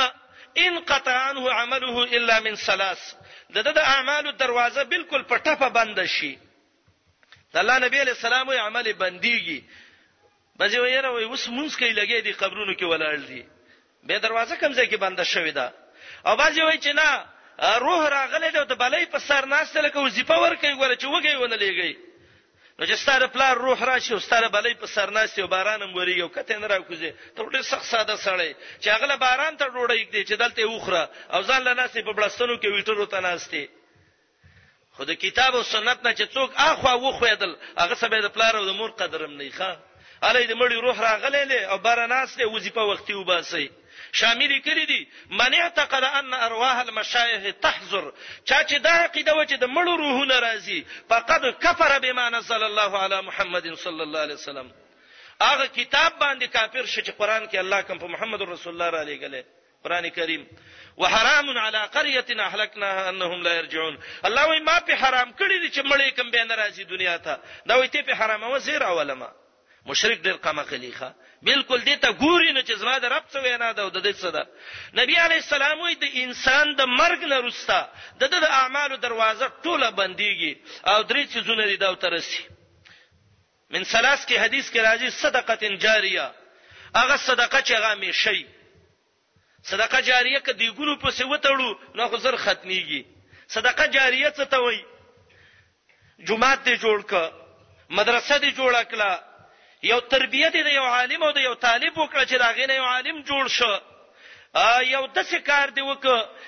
ان 0.58 0.80
قطع 0.80 1.12
عنه 1.30 1.52
عمله 1.54 2.04
الا 2.18 2.40
من 2.40 2.56
ثلاث 2.56 3.14
د 3.54 3.58
د 3.76 3.78
اعمالو 3.78 4.32
دروازه 4.32 4.84
بالکل 4.84 5.22
په 5.22 5.38
ټپه 5.38 5.70
بند 5.70 6.06
شي 6.06 6.36
د 7.54 7.58
الله 7.58 7.80
نبی 7.86 8.00
علیہ 8.02 8.14
السلام 8.14 8.48
وی 8.48 8.58
عمل 8.58 8.92
بنديږي 8.94 9.64
بځې 10.62 10.78
ویره 10.80 11.12
وي 11.12 11.24
اوس 11.24 11.48
مونږ 11.50 11.72
کې 11.78 11.98
لګې 11.98 12.24
دي 12.24 12.32
قبرونو 12.32 12.74
کې 12.74 12.84
ولاړ 12.84 13.18
دي 13.30 13.44
به 14.04 14.18
دروازه 14.18 14.56
کمزې 14.56 14.86
کې 14.90 14.96
بنده 14.98 15.24
شوې 15.24 15.52
ده 15.52 15.74
او 16.26 16.36
باز 16.36 16.58
وی 16.60 16.78
چې 16.80 16.94
نه 16.94 17.10
روح 17.86 18.02
راغلی 18.10 18.50
دی 18.52 18.62
د 18.72 18.76
بلې 18.84 19.06
په 19.12 19.20
سر 19.20 19.46
ناشته 19.46 19.82
لکه 19.82 20.00
وظیفه 20.08 20.36
ورکوي 20.44 20.74
ګوره 20.80 20.96
چې 21.02 21.08
وګي 21.16 21.36
ونه 21.38 21.56
لګي 21.56 21.96
نو 22.80 22.86
چې 22.90 22.94
ستاره 23.04 23.28
پلار 23.28 23.58
روح 23.58 23.84
راشي 23.84 24.14
او 24.14 24.20
ستاره 24.20 24.48
بلې 24.50 24.74
په 24.82 24.86
سر 24.88 25.10
ناشته 25.10 25.42
او 25.42 25.48
باران 25.48 25.82
هم 25.82 25.94
وریږي 25.94 26.22
او 26.22 26.30
کته 26.30 26.58
نه 26.58 26.68
راکوزي 26.68 27.12
تر 27.36 27.44
ډېر 27.54 27.62
سخت 27.62 27.86
ساده 27.86 28.16
سړی 28.16 28.56
چې 28.82 28.88
هغه 28.90 29.16
باران 29.16 29.58
ته 29.58 29.66
ډوډۍ 29.66 30.02
دی 30.14 30.26
چې 30.26 30.34
دلته 30.42 30.66
وخره 30.70 31.10
او 31.34 31.42
ځان 31.44 31.62
له 31.62 31.74
ناسې 31.74 32.00
په 32.06 32.12
بلستانو 32.14 32.56
کې 32.58 32.68
ویټرو 32.74 33.06
ته 33.06 33.20
ناشته 33.20 33.66
خو 34.94 35.04
د 35.06 35.12
کتاب 35.14 35.56
او 35.56 35.64
سنت 35.64 36.04
نه 36.04 36.14
چې 36.14 36.26
څوک 36.34 36.50
اخوا 36.56 36.94
وخویدل 36.94 37.56
هغه 37.78 37.94
سبا 37.96 38.20
د 38.22 38.26
پلار 38.30 38.56
او 38.58 38.66
د 38.66 38.70
مور 38.74 38.90
قدرم 38.92 39.32
نه 39.34 39.50
ښه 39.58 39.72
علي 40.24 40.46
د 40.48 40.54
مړي 40.54 40.76
روح 40.88 41.00
راغلی 41.02 41.58
او 41.66 41.78
بارناس 41.78 42.38
له 42.38 42.46
وظیفه 42.50 42.82
وختي 42.84 43.14
وباسي 43.14 43.70
شامل 44.20 44.54
کړی 44.66 44.86
دي 44.86 45.08
من 45.42 45.54
اعتقد 45.62 46.04
ان 46.04 46.34
ارواح 46.48 46.78
المشایخ 46.80 47.56
تحضر 47.66 48.10
چا 48.46 48.64
چې 48.70 48.76
دا 48.88 49.04
عقیده 49.04 49.36
و 49.36 49.46
چې 49.46 49.56
د 49.64 49.72
مړو 49.76 49.94
روحونه 50.02 50.40
راځي 50.40 50.84
فقد 51.10 51.48
کفر 51.66 52.00
بما 52.08 52.30
نزل 52.36 52.64
الله 52.70 53.04
علی 53.06 53.22
محمد 53.30 53.72
صلی 53.86 54.02
الله 54.06 54.20
علیه 54.28 54.34
وسلم 54.42 54.72
هغه 55.44 55.66
کتاب 55.68 56.14
باندې 56.20 56.46
کافر 56.46 56.86
شې 56.86 57.02
چې 57.06 57.12
قران 57.12 57.48
کې 57.48 57.56
الله 57.64 57.82
کوم 57.82 58.00
په 58.04 58.08
محمد 58.18 58.42
رسول 58.42 58.74
الله 58.74 58.90
را 58.98 59.04
لېګلې 59.06 59.44
قران 59.84 60.10
کریم 60.20 60.48
وحرام 60.98 61.58
على 61.58 61.82
قريه 61.98 62.26
اهلكناها 62.48 63.10
انهم 63.10 63.44
لا 63.44 63.54
يرجعون 63.60 63.98
الله 64.32 64.48
وي 64.50 64.60
ما 64.60 64.80
په 64.80 64.92
حرام 65.04 65.30
کړی 65.40 65.56
دي 65.66 65.72
چې 65.72 65.86
مړې 65.86 66.10
کوم 66.20 66.32
به 66.32 66.44
ناراضي 66.44 66.84
دنیا 66.84 67.18
ته 67.28 67.40
دا 67.66 67.76
وي 67.78 67.88
ته 67.88 68.02
په 68.02 68.14
حرامه 68.24 68.48
وزیر 68.56 68.84
اولما 68.92 69.32
مشرک 69.86 70.20
ډیر 70.26 70.36
قمه 70.46 70.64
خلیخه 70.70 71.10
بالکل 71.50 71.82
دې 71.88 71.96
ته 72.04 72.12
ګوري 72.22 72.52
نه 72.58 72.62
چې 72.68 72.74
زما 72.82 72.98
د 73.04 73.10
رب 73.16 73.24
څه 73.34 73.40
وینا 73.44 73.70
ده 73.78 73.82
او 73.84 73.90
د 73.90 73.98
دې 74.06 74.14
څه 74.22 74.30
ده 74.36 74.44
نبی 75.02 75.16
علی 75.26 75.36
السلام 75.44 75.78
وی 75.80 75.96
د 76.04 76.06
انسان 76.24 76.76
د 76.76 76.82
مرګ 77.00 77.22
نه 77.32 77.38
رستا 77.46 77.82
د 78.20 78.24
د 78.34 78.44
اعمالو 78.60 78.96
دروازه 79.06 79.48
ټوله 79.64 79.90
بنديږي 80.00 80.54
او 80.88 81.02
درې 81.04 81.24
چیزونه 81.34 81.64
دي 81.66 81.78
دا 81.82 81.94
ترسي 81.96 82.44
من 83.74 83.84
ثلاث 83.84 84.26
کې 84.26 84.38
حدیث 84.46 84.70
کې 84.72 84.82
راځي 84.88 85.10
صدقه 85.24 85.76
جاریه 85.88 86.32
هغه 86.96 87.16
صدقه 87.18 87.62
چې 87.62 87.74
هغه 87.74 87.94
می 88.04 88.14
شي 88.14 88.46
صدقه 89.72 90.00
جاریه 90.02 90.40
کې 90.40 90.54
دیګونو 90.62 90.98
په 91.02 91.10
څه 91.10 91.24
وتړو 91.32 91.70
نو 91.98 92.08
خو 92.14 92.18
زر 92.28 92.36
ختميږي 92.38 93.06
صدقه 93.50 93.86
جاریه 93.88 94.30
څه 94.30 94.46
ته 94.46 94.58
وای 94.60 94.80
جمعه 96.28 96.56
دې 96.66 96.76
جوړ 96.84 97.00
ک 97.02 97.32
مدرسه 97.90 98.38
دې 98.42 98.50
جوړ 98.58 98.74
کړه 98.94 99.12
یو 99.84 100.00
تربیت 100.00 100.52
دی 100.54 100.72
یو 100.72 100.84
عالم 100.84 101.24
او 101.24 101.32
دی 101.32 101.42
یو 101.42 101.54
طالب 101.56 101.98
وکړه 101.98 102.26
چې 102.30 102.36
دا 102.38 102.52
غینه 102.54 102.74
یو 102.74 102.84
عالم 102.84 103.22
جوړ 103.24 103.48
شو 103.50 103.78
یو 104.82 105.08
دسه 105.16 105.40
کار 105.40 105.68
دی 105.70 105.82
وک 105.82 106.04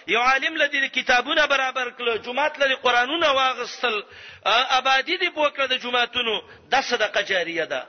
یو 0.08 0.20
عالم 0.22 0.56
لدی 0.56 0.88
کتابونه 0.90 1.46
برابر 1.48 1.90
کړ 1.98 2.10
جمعات 2.26 2.60
لدی 2.62 2.76
قرانونه 2.76 3.30
واغستل 3.32 4.04
آبادی 4.80 5.18
دی 5.18 5.28
وکړه 5.36 5.66
د 5.68 5.74
جمعاتونو 5.78 6.42
د 6.72 6.82
صدقه 6.82 7.22
جاریه 7.22 7.66
ده 7.66 7.88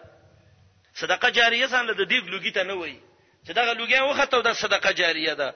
صدقه 0.95 1.31
جاریه 1.31 1.67
ځان 1.67 1.85
له 1.91 1.95
دې 1.95 2.25
ګلوګی 2.27 2.53
ته 2.53 2.63
نه 2.63 2.75
وای 2.75 2.99
چې 3.47 3.53
دا 3.53 3.73
لوګي 3.75 4.01
وخته 4.01 4.41
د 4.43 4.53
صدقه 4.53 4.93
جاریه 4.93 5.35
ده 5.35 5.55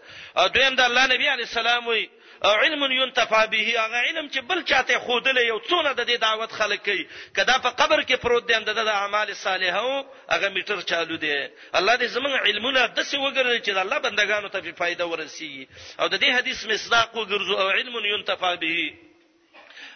دویم 0.55 0.75
د 0.75 0.81
الله 0.81 1.07
نبی 1.07 1.27
علی 1.29 1.43
السلام 1.43 1.87
وی 1.89 2.09
او 2.45 2.51
علم 2.51 2.93
ينتفع 2.93 3.45
به 3.45 3.81
هغه 3.81 3.97
علم 3.97 4.31
چې 4.31 4.39
بل 4.39 4.65
چاته 4.65 4.99
خودلې 4.99 5.41
یو 5.47 5.59
څونه 5.69 5.93
د 5.93 6.07
دې 6.07 6.19
دعوت 6.21 6.53
خلک 6.53 6.83
کوي 6.85 7.07
کدا 7.37 7.59
په 7.59 7.69
قبر 7.69 8.03
کې 8.03 8.13
پروت 8.15 8.47
دي 8.47 8.55
د 8.65 8.79
اعمال 8.79 9.35
صالحو 9.37 10.05
هغه 10.31 10.49
میټر 10.55 10.81
چالو 10.83 11.17
دي 11.17 11.49
الله 11.75 11.97
دې 11.97 12.05
زمون 12.05 12.33
علمونه 12.33 12.87
د 12.87 13.01
څه 13.03 13.15
وګرځي 13.19 13.61
چې 13.65 13.69
الله 13.71 13.99
بندگانو 13.99 14.49
ته 14.49 14.73
فائدہ 14.81 15.03
ورسیږي 15.05 15.69
او 16.01 16.09
د 16.09 16.17
دې 16.21 16.29
حدیث 16.37 16.67
مصداق 16.67 17.15
وګرځو 17.17 17.53
او 17.61 17.69
علم 17.71 17.95
ينتفع 18.19 18.55
به 18.55 18.95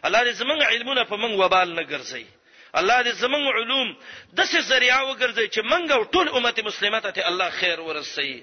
الله 0.05 0.23
دې 0.25 0.31
زمون 0.35 0.63
علمونه 0.63 1.03
په 1.05 1.17
موږ 1.17 1.33
وبال 1.45 1.75
نه 1.75 1.83
ګرځي 1.83 2.27
الله 2.75 3.03
دې 3.03 3.09
زمون 3.11 3.47
علوم 3.57 3.97
د 4.33 4.41
څه 4.47 4.61
ذریعہ 4.61 5.03
وګرځي 5.05 5.47
چې 5.55 5.61
موږ 5.73 6.07
ټول 6.15 6.29
امت 6.29 6.61
مسلمانه 6.61 7.11
ته 7.11 7.29
الله 7.29 7.51
خیر 7.51 7.81
ورسیږي 7.81 8.43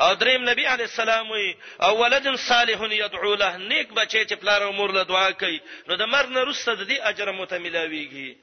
او 0.00 0.14
دریم 0.14 0.48
نبی 0.48 0.64
علی 0.64 0.82
السلام 0.82 1.30
وی 1.30 1.54
او 1.80 1.98
ولد 2.00 2.36
صالح 2.36 2.84
یدعو 2.96 3.34
له 3.34 3.56
نیک 3.56 3.92
بچی 3.92 4.24
چې 4.26 4.34
پلار 4.34 4.62
او 4.62 4.72
مور 4.72 4.90
له 4.92 5.02
دعا 5.04 5.30
کوي 5.32 5.60
نو 5.88 5.96
د 5.96 6.02
مرګ 6.04 6.28
نه 6.28 6.40
وروسته 6.40 6.74
د 6.74 6.88
دې 6.88 6.98
اجر 7.02 7.32
متملاویږي 7.32 8.36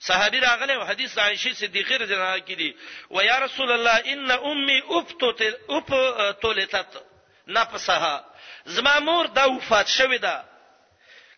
صحابي 0.00 0.38
راغله 0.40 0.72
او 0.74 0.84
حدیث 0.84 1.18
عائشه 1.18 1.52
صدیقه 1.52 1.96
رضی 1.96 2.14
الله 2.14 2.26
عنها 2.26 2.38
کې 2.46 2.56
دي 2.58 2.74
و 3.10 3.20
یا 3.22 3.38
رسول 3.38 3.72
الله 3.72 4.12
ان 4.14 4.30
امي 4.30 4.82
ابتت 4.90 5.44
ابتلتت 5.68 7.02
نفسها 7.46 8.24
زما 8.66 8.98
مور 9.00 9.26
د 9.26 9.38
وفات 9.44 9.88
شوې 9.88 10.14
ده 10.20 10.44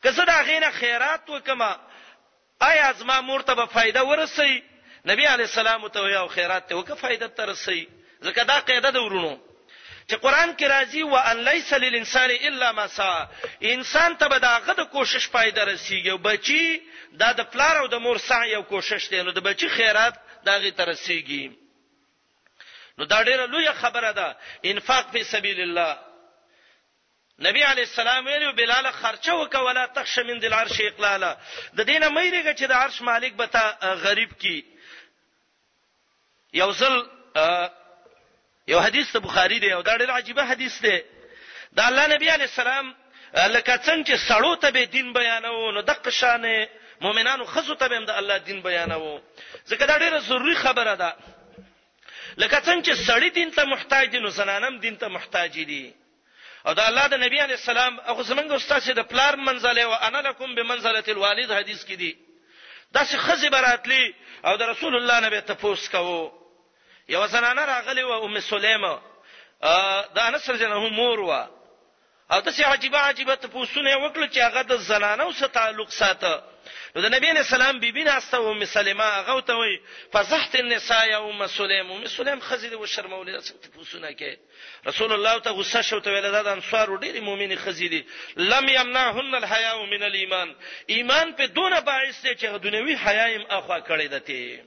که 0.03 0.11
زه 0.11 0.25
دا 0.25 0.43
غینه 0.43 0.71
خیرات 0.71 1.31
وکما 1.31 1.73
آیا 2.61 2.93
زما 2.93 3.21
مور 3.21 3.41
ته 3.41 3.55
به 3.55 3.67
فائدہ 3.67 4.01
ورسي 4.13 4.63
نبی 5.07 5.25
علی 5.27 5.43
السلام 5.43 5.89
ته 5.89 6.09
یو 6.11 6.27
خیرات 6.27 6.67
ته 6.69 6.75
وکه 6.75 6.95
فائدہ 6.95 7.25
ترسي 7.37 7.89
ځکه 8.27 8.43
دا 8.51 8.59
قاعده 8.69 8.91
ده 8.91 9.03
ورونو 9.03 9.39
چې 10.11 10.15
قران 10.17 10.57
کې 10.57 10.65
راځي 10.67 11.03
و 11.03 11.15
ان 11.17 11.45
ليس 11.45 11.73
للانسان 11.75 12.31
الا 12.31 12.73
ما 12.73 12.87
سعى 12.87 13.27
انسان 13.63 14.17
ته 14.19 14.29
به 14.29 14.39
دا 14.39 14.57
غد 14.59 14.81
کوشش 14.81 15.29
پایده 15.29 15.65
رسیږي 15.77 16.11
بچي 16.27 16.83
دا 17.13 17.33
د 17.33 17.41
پلار 17.53 17.77
او 17.77 17.87
د 17.87 17.95
مور 17.95 18.17
سعی 18.19 18.55
او 18.55 18.63
کوشش 18.63 19.09
دی 19.11 19.23
نو 19.23 19.31
د 19.31 19.39
بچي 19.45 19.69
خیرات 19.69 20.15
دا 20.45 20.57
غي 20.59 20.71
تر 20.71 20.89
رسیږي 20.95 21.51
نو 22.99 23.05
دا 23.05 23.25
ډیره 23.25 23.47
لویه 23.51 23.71
خبره 23.73 24.13
ده 24.13 24.37
انفاق 24.65 25.11
په 25.13 25.23
سبیل 25.23 25.61
الله 25.61 25.99
نبی 27.43 27.63
علی 27.65 27.81
السلام 27.83 28.27
ویلو 28.27 28.53
بلال 28.53 28.91
خرچه 28.93 29.35
وکوه 29.35 29.61
ولا 29.63 29.87
تخش 29.87 30.19
من 30.19 30.39
دل 30.39 30.53
عرش 30.55 30.81
اقلالا 30.81 31.37
د 31.75 31.81
دینه 31.83 32.09
مېریږي 32.09 32.55
چې 32.59 32.65
د 32.69 32.73
عرش 32.73 33.03
مالک 33.03 33.33
به 33.37 33.47
تا 33.47 33.77
غریب 33.95 34.35
کی 34.39 34.65
یوزل 36.55 37.03
یو 38.67 38.81
حدیث 38.81 39.13
ته 39.13 39.19
بخاری 39.21 39.59
دی 39.61 39.73
او 39.73 39.83
دا 39.83 39.97
ډېر 39.99 40.11
عجیبه 40.11 40.43
حدیث 40.51 40.75
دی 40.85 40.97
دا 41.77 41.83
الله 41.87 42.07
نبی 42.07 42.29
علی 42.29 42.43
السلام 42.45 42.95
لکه 43.55 43.77
څنګه 43.77 44.07
چې 44.09 44.17
سړو 44.29 44.57
ته 44.61 44.71
به 44.71 44.85
دین 44.87 45.13
بیانو 45.13 45.71
نو 45.71 45.81
دغه 45.81 46.11
شانه 46.11 46.69
مؤمنانو 47.01 47.45
خزو 47.45 47.75
ته 47.75 47.87
هم 47.97 48.05
د 48.05 48.11
الله 48.11 48.39
دین 48.39 48.61
بیانو 48.63 49.21
ځکه 49.71 49.85
دا 49.85 49.99
ډیره 49.99 50.19
ضروری 50.19 50.55
خبره 50.55 50.95
ده 50.95 51.17
لکه 52.39 52.59
څنګه 52.61 52.87
چې 52.87 52.95
سړی 53.09 53.31
دین 53.31 53.51
ته 53.51 53.65
محتاج 53.65 54.09
دي 54.09 54.19
نو 54.19 54.29
زنانم 54.31 54.79
دین 54.81 54.97
ته 54.97 55.09
محتاج 55.09 55.53
دي 55.63 55.95
او 56.67 56.73
دا 56.73 56.87
الله 56.87 57.07
د 57.09 57.15
نبی 57.15 57.39
علی 57.41 57.53
السلام 57.55 58.01
هغه 58.07 58.23
زمونږ 58.25 58.53
استاد 58.53 58.79
سي 58.83 58.93
د 58.93 59.01
پلار 59.01 59.37
منزله 59.37 59.83
او 59.83 59.93
انا 59.95 60.21
لکم 60.23 60.55
بمنزله 60.55 61.05
الوالد 61.09 61.53
حدیث 61.53 61.85
کې 61.85 61.93
دي 61.97 62.17
دا 62.93 63.05
چې 63.05 63.17
خزه 63.17 63.51
براتلی 63.51 64.15
او 64.45 64.57
د 64.57 64.63
رسول 64.63 64.97
الله 64.97 65.21
نبی 65.21 65.41
ته 65.41 65.55
پوس 65.55 65.89
کوو 65.89 66.42
یو 67.13 67.27
زنانه 67.27 67.65
راغلی 67.65 68.03
و 68.03 68.11
ام 68.13 68.41
سلیمه 68.41 68.99
د 70.15 70.19
انس 70.19 70.51
رجنه 70.51 70.89
مور 70.91 71.21
و 71.21 71.31
او 72.33 72.41
د 72.41 72.51
سی 72.51 72.63
عجيبه 72.63 72.99
عجيبه 72.99 73.35
ته 73.35 73.49
پوښتنه 73.49 73.95
وکړه 74.05 74.29
چې 74.35 74.39
هغه 74.39 74.63
د 74.63 74.73
زنانو 74.77 75.33
سره 75.33 75.49
تعلق 75.49 75.89
ساته 75.91 76.43
نو 76.97 77.03
د 77.03 77.07
نبی 77.15 77.33
نے 77.33 77.43
سلام 77.43 77.79
بیبی 77.81 78.05
ناسته 78.05 78.39
و 78.39 78.49
ام 78.51 78.65
سلیمه 78.65 79.05
هغه 79.05 79.41
ته 79.41 79.55
وی 79.61 79.81
فزحت 80.13 80.57
النساء 80.57 81.05
یا 81.09 81.19
ام 81.19 81.47
سلیم 81.47 81.93
ام 81.93 82.07
سلیم 82.07 82.41
خزیده 82.41 82.77
و 82.79 82.87
شرمولې 82.87 83.41
څه 83.47 83.53
پوښتنه 83.77 84.11
کې 84.19 84.37
رسول 84.87 85.13
الله 85.13 85.39
ته 85.39 85.51
غصه 85.51 85.83
شو 85.83 85.99
ته 86.01 86.11
ویل 86.11 86.43
د 86.43 86.47
انصار 86.49 86.99
ډېری 87.01 87.21
مؤمنې 87.29 87.57
خزیدي 87.65 88.05
لم 88.37 88.69
یمنعهن 88.69 89.35
الحیاء 89.35 89.85
من 89.85 90.03
الايمان 90.03 90.55
ایمان 90.87 91.33
په 91.37 91.43
دونه 91.47 91.81
باعث 91.81 92.23
دی 92.27 92.35
چې 92.37 92.45
دنیوي 92.45 92.95
حیا 92.97 93.27
یې 93.39 93.53
اخوا 93.53 93.81
کړې 93.81 94.03
ده 94.09 94.19
ته 94.21 94.65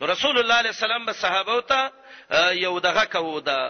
نو 0.00 0.06
رسول 0.06 0.38
الله 0.38 0.54
علیه 0.54 0.70
السلام 0.70 1.04
به 1.06 1.12
صحابه 1.12 1.60
ته 1.68 1.80
یو 2.64 2.78
دغه 2.80 3.04
کوو 3.04 3.40
دا 3.40 3.60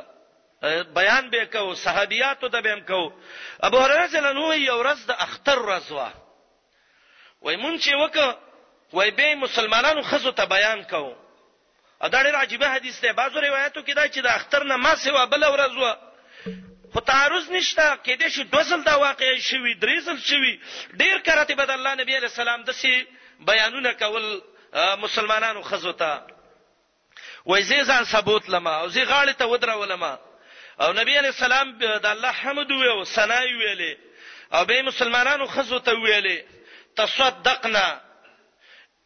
بیان 0.95 1.31
به 1.31 1.47
کوو 1.47 1.75
صحابیاتو 1.75 2.49
ته 2.49 2.61
به 2.61 2.71
هم 2.73 2.81
کوو 2.81 3.13
ابو 3.63 3.79
هريره 3.79 4.07
جنو 4.09 4.55
یو 4.55 4.75
ورځ 4.83 4.99
د 5.07 5.11
اختر 5.19 5.59
ورځ 5.59 5.87
وا 5.91 6.11
وای 7.43 7.57
مونږ 7.57 7.77
چې 7.85 7.93
وک 7.95 8.17
وای 8.93 9.11
به 9.11 9.35
مسلمانانو 9.35 10.03
خزو 10.03 10.31
ته 10.33 10.45
بیان 10.45 10.85
کوو 10.85 11.15
ادا 12.01 12.23
ډېر 12.23 12.35
عجیبه 12.35 12.67
حدیث 12.69 13.01
دی 13.03 13.13
بعضو 13.13 13.41
روایتو 13.41 13.81
کې 13.83 13.95
دا 13.95 14.09
چې 14.09 14.19
د 14.21 14.27
اختر 14.27 14.65
نه 14.65 14.77
ما 14.77 14.95
سیوا 14.97 15.25
بل 15.27 15.45
ورځ 15.45 15.75
وا 15.77 15.95
خو 16.93 17.01
تعرض 17.01 17.51
نشته 17.51 17.99
کېدې 18.05 18.27
شي 18.29 18.43
دوزل 18.45 18.83
دا 18.83 18.95
واقع 18.97 19.39
شوي 19.39 19.75
دریزل 19.75 20.19
شوي 20.19 20.61
ډیر 20.93 21.19
کراتې 21.27 21.55
بد 21.61 21.71
الله 21.71 21.95
نبی 21.95 22.17
علیہ 22.17 22.29
السلام 22.29 22.63
دسي 22.63 23.07
بیانونه 23.41 23.93
کول 23.93 24.43
مسلمانانو 24.77 25.63
خزو 25.63 25.93
ته 25.93 26.23
وای 27.47 27.63
زی 27.63 27.85
ځان 27.85 28.05
ثبوت 28.05 28.49
لما 28.51 28.81
او 28.81 28.89
زی 28.89 29.05
غاړه 29.05 29.33
ته 29.39 29.45
ودره 29.47 29.77
ولما 29.77 30.19
او 30.81 30.93
نبی 30.93 31.17
علی 31.19 31.29
السلام 31.29 31.79
د 31.79 32.07
الله 32.07 32.29
حمد 32.31 32.73
او 32.73 33.05
ثنا 33.05 33.41
ویلې 33.45 33.97
او 34.55 34.65
به 34.65 34.83
مسلمانانو 34.83 35.47
خزو 35.47 35.79
ته 35.79 35.93
ویلې 35.93 36.37
تصدقنا 36.97 38.01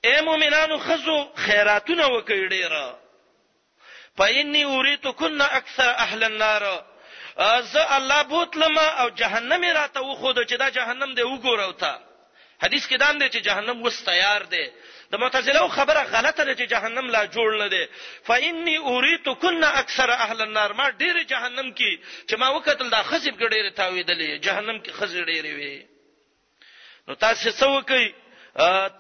اے 0.05 0.21
مؤمنانو 0.21 0.79
خزو 0.79 1.33
خیراتونه 1.35 2.07
وکړي 2.09 2.49
ډیره 2.51 2.97
پایني 4.17 4.65
اوریتکن 4.65 5.41
اکثر 5.41 5.89
اهل 5.91 6.25
النار 6.25 6.85
از 7.37 7.77
الله 7.77 8.23
بوتلما 8.23 8.87
او 9.03 9.09
جهنم 9.11 9.65
راته 9.65 10.01
وخود 10.01 10.47
چې 10.49 10.55
دا 10.55 10.69
جهنم 10.69 11.15
دی 11.15 11.23
وګورو 11.23 11.73
ته 11.81 11.99
حدیث 12.63 12.87
کې 12.89 12.97
دا 12.97 13.13
دی 13.13 13.29
چې 13.31 13.39
جهنم 13.43 13.83
وس 13.83 14.05
تیار 14.05 14.43
دی 14.43 14.67
د 15.13 15.17
معتزله 15.23 15.65
خبره 15.77 16.03
غلطه 16.15 16.43
ده 16.49 16.53
چې 16.59 16.65
جهنم 16.75 17.07
لا 17.15 17.23
جوړ 17.35 17.51
نه 17.63 17.67
دی 17.73 17.85
فإني 18.29 18.77
أريتكن 18.95 19.65
أكثر 19.83 20.11
أهل 20.27 20.39
النار 20.47 20.71
ما 20.81 20.87
ډېر 21.01 21.17
جهنم 21.33 21.69
کې 21.79 21.91
چې 22.29 22.35
ما 22.41 22.49
وکتل 22.57 22.89
دا 22.97 23.03
خزب 23.11 23.35
ګډېر 23.43 23.65
تاویدلې 23.81 24.31
جهنم 24.47 24.77
کې 24.85 24.91
خزې 24.99 25.23
ډېرې 25.31 25.53
وي 25.59 25.77
نو 27.09 27.15
تاسو 27.25 27.51
څه 27.59 27.67
وکئ 27.77 28.05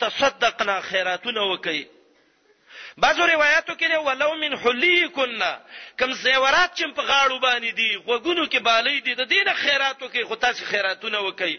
تصدقنا 0.03 0.77
خیراتونه 0.89 1.43
وکئ 1.53 1.81
بعضو 3.01 3.25
روایتو 3.27 3.75
کې 3.81 4.01
ولو 4.07 4.29
من 4.41 4.55
حلیکن 4.65 5.43
کم 6.01 6.13
زیورات 6.23 6.73
چې 6.79 6.87
په 6.99 7.05
غاړو 7.11 7.37
باندې 7.45 7.71
دي 7.81 7.91
وګونو 7.97 8.45
کې 8.47 8.65
بالې 8.67 8.99
دي 9.07 9.13
د 9.21 9.23
دینه 9.35 9.53
خیراتو 9.61 10.07
کې 10.09 10.23
خو 10.31 10.35
تاسو 10.45 10.63
خیراتونه 10.73 11.19
وکي 11.27 11.55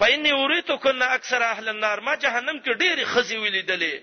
فإني 0.00 0.30
أريتكن 0.32 1.00
أكثر 1.02 1.40
أهل 1.42 1.66
النار 1.74 1.98
ما 2.00 2.14
جهنم 2.26 2.56
کې 2.64 2.72
ډېری 2.84 3.04
خزي 3.14 3.38
ولیدلې 3.38 3.96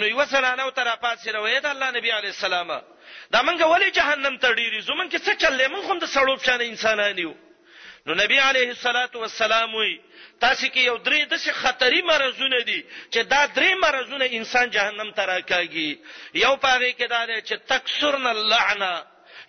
نو 0.00 0.04
یو 0.12 0.24
سره 0.30 0.48
نو 0.56 0.70
تر 0.80 0.88
پات 1.06 1.18
سره 1.18 1.38
وې 1.40 1.60
د 1.60 1.66
الله 1.74 1.88
نبی 1.98 2.10
عليه 2.18 2.28
السلام 2.36 2.70
دا 3.30 3.40
منګه 3.46 3.66
ولې 3.74 3.90
جهنم 3.90 4.36
ته 4.36 4.54
ډېری 4.54 4.80
زمونږ 4.80 5.10
کې 5.12 5.18
څه 5.26 5.32
چلې 5.42 5.66
مونږ 5.74 5.84
هم 5.90 5.98
د 6.04 6.06
سړوب 6.16 6.38
شان 6.50 6.60
انسانانیو 6.68 7.32
نو 8.08 8.12
نبی 8.22 8.38
علیه 8.48 8.68
الصلاۃ 8.74 9.12
والسلام 9.22 9.70
وی 9.78 9.92
تاسو 10.44 10.66
کې 10.74 10.82
یو 10.90 10.94
درې 11.08 11.20
د 11.32 11.38
څه 11.44 11.50
خطرې 11.62 12.00
مرزونه 12.10 12.58
دي 12.70 12.80
چې 13.12 13.20
دا 13.32 13.40
درې 13.56 13.72
مرزونه 13.84 14.26
انسان 14.38 14.70
جهنم 14.76 15.10
ته 15.18 15.22
راکاږي 15.32 15.90
یو 16.44 16.52
پاره 16.64 16.90
کې 16.98 17.06
دا 17.14 17.20
چې 17.48 17.54
تکسرن 17.72 18.26
اللعنه 18.34 18.90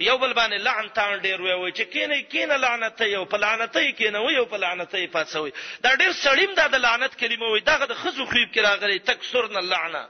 یو 0.08 0.18
بل 0.22 0.32
باندې 0.34 0.66
لعن 0.68 0.90
تان 1.00 1.18
ډیر 1.28 1.42
وی 1.42 1.54
وی 1.62 1.72
چې 1.78 1.84
کینه 1.94 2.22
کینه 2.36 2.58
لعنت 2.68 3.02
یو 3.16 3.26
په 3.32 3.38
لعنت 3.44 3.78
کینه 4.00 4.20
وی 4.22 4.34
یو 4.36 4.46
په 4.54 4.58
لعنت 4.64 4.96
پاتسوي 5.18 5.52
دا 5.84 5.96
ډیر 5.96 6.12
سړیم 6.24 6.54
دا 6.62 6.68
د 6.76 6.82
لعنت 6.88 7.20
کلمه 7.22 7.48
وی 7.54 7.60
دا 7.70 7.78
د 7.86 7.94
خزو 8.02 8.26
خریب 8.26 8.54
کې 8.54 8.60
راغلي 8.70 9.00
تکسرن 9.12 9.58
اللعنه 9.64 10.04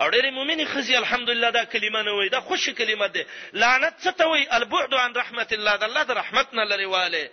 او 0.00 0.06
ډېر 0.14 0.26
مؤمنې 0.36 0.64
خزي 0.72 0.94
الحمدلله 1.02 1.50
دا 1.58 1.62
کلمه 1.72 2.00
نه 2.06 2.12
وای 2.16 2.28
دا 2.36 2.40
خوشی 2.48 2.72
کلمه 2.80 3.06
ده 3.14 3.22
لعنت 3.60 3.94
څه 4.04 4.10
ته 4.18 4.24
وای 4.30 4.42
البعد 4.58 4.92
عن 5.04 5.10
رحمت 5.22 5.50
الله 5.56 5.74
د 5.78 5.84
الله 5.88 6.02
د 6.06 6.12
رحمت 6.22 6.48
نه 6.58 6.64
لريواله 6.70 7.24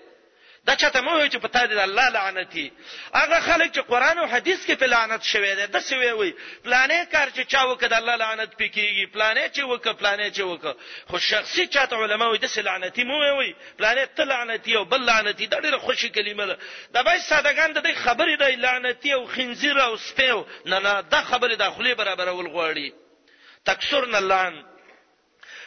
دا 0.67 0.75
چاته 0.75 1.01
مو 1.01 1.11
وي 1.19 1.29
چې 1.29 1.35
په 1.37 1.47
تا 1.47 1.67
دې 1.67 1.71
الله 1.85 2.09
لعنتي 2.09 2.71
هغه 3.15 3.39
خلک 3.39 3.71
چې 3.73 3.79
قران 3.79 4.17
او 4.17 4.27
حديث 4.27 4.65
کې 4.67 4.71
په 4.71 4.85
لعنت 4.87 5.23
شوي 5.23 5.55
دي 5.55 5.65
د 5.67 5.79
څه 5.85 5.93
وی 5.93 6.11
وي 6.11 6.33
پلانې 6.63 6.99
کار 7.11 7.29
چې 7.29 7.43
چا 7.53 7.61
وکړ 7.63 7.93
الله 7.93 8.15
لعنت 8.15 8.51
پکېږي 8.59 9.05
پلانې 9.13 9.45
چې 9.55 9.61
وکړ 9.71 9.93
پلانې 10.01 10.27
چې 10.35 10.41
وکړ 10.51 10.73
خو 11.09 11.17
شخصي 11.19 11.67
چاته 11.67 11.95
علما 12.03 12.27
وي 12.29 12.37
د 12.37 12.45
څه 12.53 12.59
لعنتي 12.67 13.03
مو 13.03 13.19
وي 13.39 13.55
پلانې 13.77 14.03
ته 14.15 14.23
لعنتي 14.23 14.75
او 14.77 14.83
بل 14.85 15.05
لعنتي 15.05 15.45
دا 15.45 15.57
ډېره 15.61 15.75
خوشي 15.77 16.09
کلمه 16.09 16.45
ده 16.45 16.57
دا 16.93 17.01
به 17.01 17.17
سادهګان 17.17 17.71
د 17.73 17.93
خبرې 17.95 18.35
د 18.37 18.43
لعنتي 18.43 19.13
او 19.13 19.25
خنزیر 19.27 19.81
او 19.81 19.97
سپیو 19.97 20.45
نه 20.65 20.79
نه 20.79 21.01
دا 21.01 21.21
خبره 21.23 21.55
داخلي 21.55 21.93
برابرول 21.93 22.47
غواړي 22.47 22.93
تکسرن 23.65 24.15
اللعن 24.15 24.63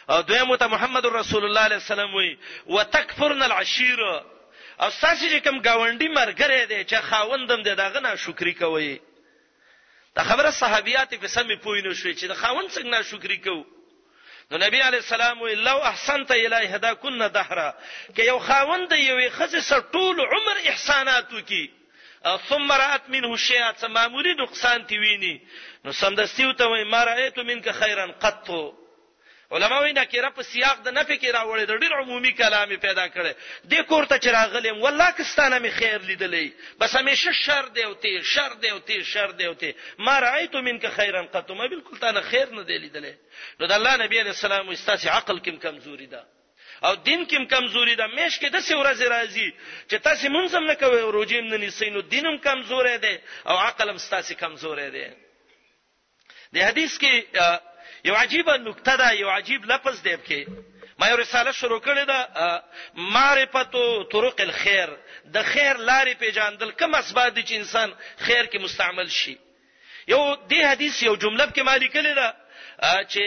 او 0.09 0.21
دویمو 0.21 0.55
ته 0.55 0.67
محمد 0.67 1.05
رسول 1.05 1.45
الله 1.45 1.61
علیه 1.61 1.75
السلام 1.77 2.13
وی 2.15 2.37
وتکفرن 2.65 3.43
العشیره 3.43 4.36
او 4.81 4.89
ساسې 4.89 5.37
کوم 5.45 5.57
گاونډي 5.67 6.07
مرګره 6.19 6.59
دی 6.71 6.81
چې 6.89 6.95
خاوندم 7.09 7.59
دی 7.67 7.73
داغه 7.81 7.99
نه 8.05 8.15
شکرې 8.15 8.53
کوي 8.61 8.99
دا 10.15 10.23
خبره 10.29 10.49
صحابيات 10.51 11.09
په 11.21 11.27
سمې 11.27 11.57
پوینو 11.65 11.93
شو 11.93 12.13
چې 12.19 12.25
د 12.31 12.35
خاوند 12.41 12.69
څنګه 12.75 12.89
نه 12.95 13.01
شکرې 13.09 13.39
کوي 13.45 13.65
نو 14.51 14.55
نبی 14.57 14.79
علی 14.81 14.97
السلام 14.97 15.41
وی 15.41 15.55
لو 15.55 15.77
احسنت 15.91 16.29
الی 16.31 16.65
هدا 16.75 16.93
کنا 17.03 17.27
دهرا 17.37 17.73
کې 18.15 18.19
یو 18.31 18.39
خاوند 18.39 18.91
یوې 18.93 19.29
خزه 19.37 19.59
سر 19.61 19.79
ټول 19.93 20.15
عمر 20.33 20.57
احسانات 20.65 21.33
وکي 21.33 21.65
ثم 22.49 22.71
رات 22.71 23.09
منه 23.09 23.37
شیئا 23.37 23.73
څه 23.73 23.87
معمولی 23.87 24.33
نقصان 24.33 24.85
تی 24.87 24.97
ویني 24.97 25.35
نو 25.85 25.91
سمدستیو 25.91 26.51
ته 26.53 26.65
وی 26.67 26.83
ما 26.83 27.03
رایت 27.05 27.39
منک 27.39 27.69
خیرن 27.73 28.11
قطو 28.11 28.63
علماوی 29.51 29.91
نکره 29.93 30.29
په 30.37 30.43
سیاق 30.43 30.77
د 30.85 30.91
نفي 30.97 31.17
کې 31.19 31.31
راوړی 31.35 31.65
د 31.71 31.79
ډېر 31.81 31.93
عمومي 32.03 32.31
کلامي 32.35 32.77
پیدا 32.85 33.07
کړي 33.13 33.33
د 33.71 33.85
کورته 33.91 34.17
چراغلم 34.25 34.81
والله 34.85 35.11
کستانه 35.19 35.59
می 35.59 35.69
خیر 35.71 35.99
لیدلې 36.07 36.47
بس 36.79 36.95
همیشه 36.95 37.31
شر 37.31 37.65
دی 37.77 37.83
او 37.83 37.93
تی 37.93 38.11
شر 38.23 38.53
دی 38.61 38.69
او 38.69 38.79
تی 38.79 38.97
شر 39.03 39.31
دی 39.39 39.45
او 39.45 39.53
تی 39.53 39.71
ما 39.99 40.19
رایت 40.21 40.55
منک 40.55 40.87
خیرا 40.95 41.21
قط 41.35 41.51
ما 41.51 41.67
بالکل 41.67 41.97
تانه 41.97 42.21
خیر 42.31 42.49
نه 42.57 42.63
دی 42.63 42.77
لیدلې 42.79 43.13
نو 43.59 43.67
د 43.67 43.71
الله 43.71 43.93
نبی 44.05 44.19
علیہ 44.21 44.35
السلام 44.37 44.69
استاس 44.75 45.07
عقل 45.19 45.39
کم 45.39 45.57
کمزوري 45.65 46.05
ده 46.15 46.21
او 46.89 46.95
دین 47.07 47.25
کم 47.31 47.45
کمزوري 47.55 47.95
ده 47.95 48.07
مېش 48.07 48.35
کې 48.39 48.49
د 48.49 48.59
څه 48.61 48.73
ورځ 48.81 49.01
راځي 49.13 49.53
چې 49.89 49.95
تاسو 50.09 50.27
مونږ 50.27 50.55
هم 50.55 50.65
نه 50.65 50.73
کوي 50.75 50.99
او 51.01 51.11
روجیم 51.11 51.47
نه 51.47 51.57
نیسئ 51.63 51.89
نو 51.95 52.01
دینم 52.01 52.37
کمزورې 52.37 52.95
ده 53.07 53.19
او 53.47 53.55
عقل 53.69 53.89
هم 53.89 53.97
ستاسو 54.09 54.33
کمزورې 54.33 54.87
ده 54.95 55.15
د 56.53 56.57
حدیث 56.67 56.97
کې 57.05 57.59
یو 58.07 58.15
عجیبه 58.15 58.53
نکته 58.67 58.95
ده 58.99 59.09
یو 59.21 59.29
عجیب 59.39 59.61
لفظ 59.71 59.95
دی 60.07 60.15
پکې 60.21 60.41
ما 60.99 61.07
یو 61.09 61.17
رساله 61.23 61.51
شروع 61.51 61.79
کړې 61.85 62.03
ده 62.11 62.19
معرفت 62.95 63.71
طرق 64.11 64.41
الخير 64.41 64.89
د 65.33 65.41
خیر 65.51 65.73
لارې 65.89 66.13
پیژاندل 66.23 66.71
کوم 66.79 66.95
اسباب 66.95 67.33
دي 67.33 67.43
چې 67.43 67.53
انسان 67.53 67.89
خیر 68.17 68.45
کې 68.45 68.57
مستعمل 68.61 69.09
شي 69.09 69.37
یو 70.07 70.35
دې 70.49 70.61
حدیث 70.71 71.03
یو 71.03 71.15
جمله 71.15 71.45
کې 71.51 71.61
ما 71.69 71.75
لیکلې 71.77 72.13
ده 72.19 72.29
چې 73.11 73.23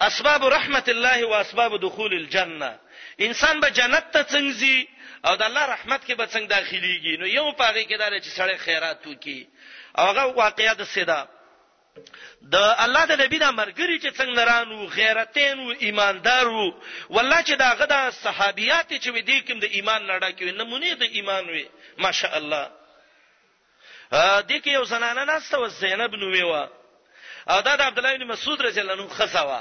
اسباب 0.00 0.44
رحمت 0.46 0.88
الله 0.88 1.16
او 1.22 1.34
اسباب 1.34 1.80
دخول 1.80 2.12
الجنه 2.14 2.78
انسان 3.26 3.60
به 3.60 3.68
جنت 3.70 4.04
ته 4.12 4.22
څنګه 4.22 5.28
او 5.28 5.34
د 5.36 5.42
الله 5.42 5.64
رحمت 5.74 6.06
کې 6.06 6.14
به 6.14 6.26
څنګه 6.34 6.48
داخليږي 6.56 7.14
نو 7.20 7.26
یو 7.26 7.52
پاغه 7.52 7.82
کې 7.84 7.98
دا 7.98 8.10
چې 8.20 8.30
سړی 8.38 8.56
خیرات 8.56 9.06
وکي 9.06 9.48
هغه 9.98 10.22
واقعیت 10.42 10.82
سیدا 10.86 11.20
د 12.52 12.56
الله 12.84 13.02
د 13.06 13.12
نبی 13.22 13.38
د 13.38 13.46
مرګري 13.60 13.96
چې 14.02 14.10
څنګه 14.20 14.40
رانو 14.50 14.78
غیرتین 14.96 15.58
او 15.62 15.68
ایماندار 15.86 16.46
وو 16.54 16.68
والله 17.14 17.40
چې 17.48 17.54
دا 17.62 17.70
غدا 17.80 18.02
صحابيات 18.24 18.90
چې 19.02 19.08
وې 19.14 19.22
دي 19.28 19.38
کوم 19.46 19.58
د 19.60 19.64
ایمان 19.76 20.02
نړه 20.12 20.28
کې 20.36 20.46
نمونه 20.60 20.88
د 20.94 21.02
ایمان 21.16 21.44
وي 21.54 21.64
ماشاء 22.04 22.34
الله 22.40 22.64
ا 24.34 24.42
دې 24.48 24.58
کې 24.62 24.68
یو 24.78 24.84
زنانه 24.92 25.22
نسته 25.32 25.54
و 25.62 25.68
زینب 25.80 26.12
نوې 26.22 26.44
و 26.44 26.68
او 27.52 27.58
دا 27.66 27.72
د 27.76 27.80
عبد 27.88 27.98
الله 27.98 28.12
بن 28.16 28.24
مسعود 28.32 28.58
رضی 28.66 28.80
الله 28.80 28.94
عنه 28.98 29.08
خصوا 29.08 29.60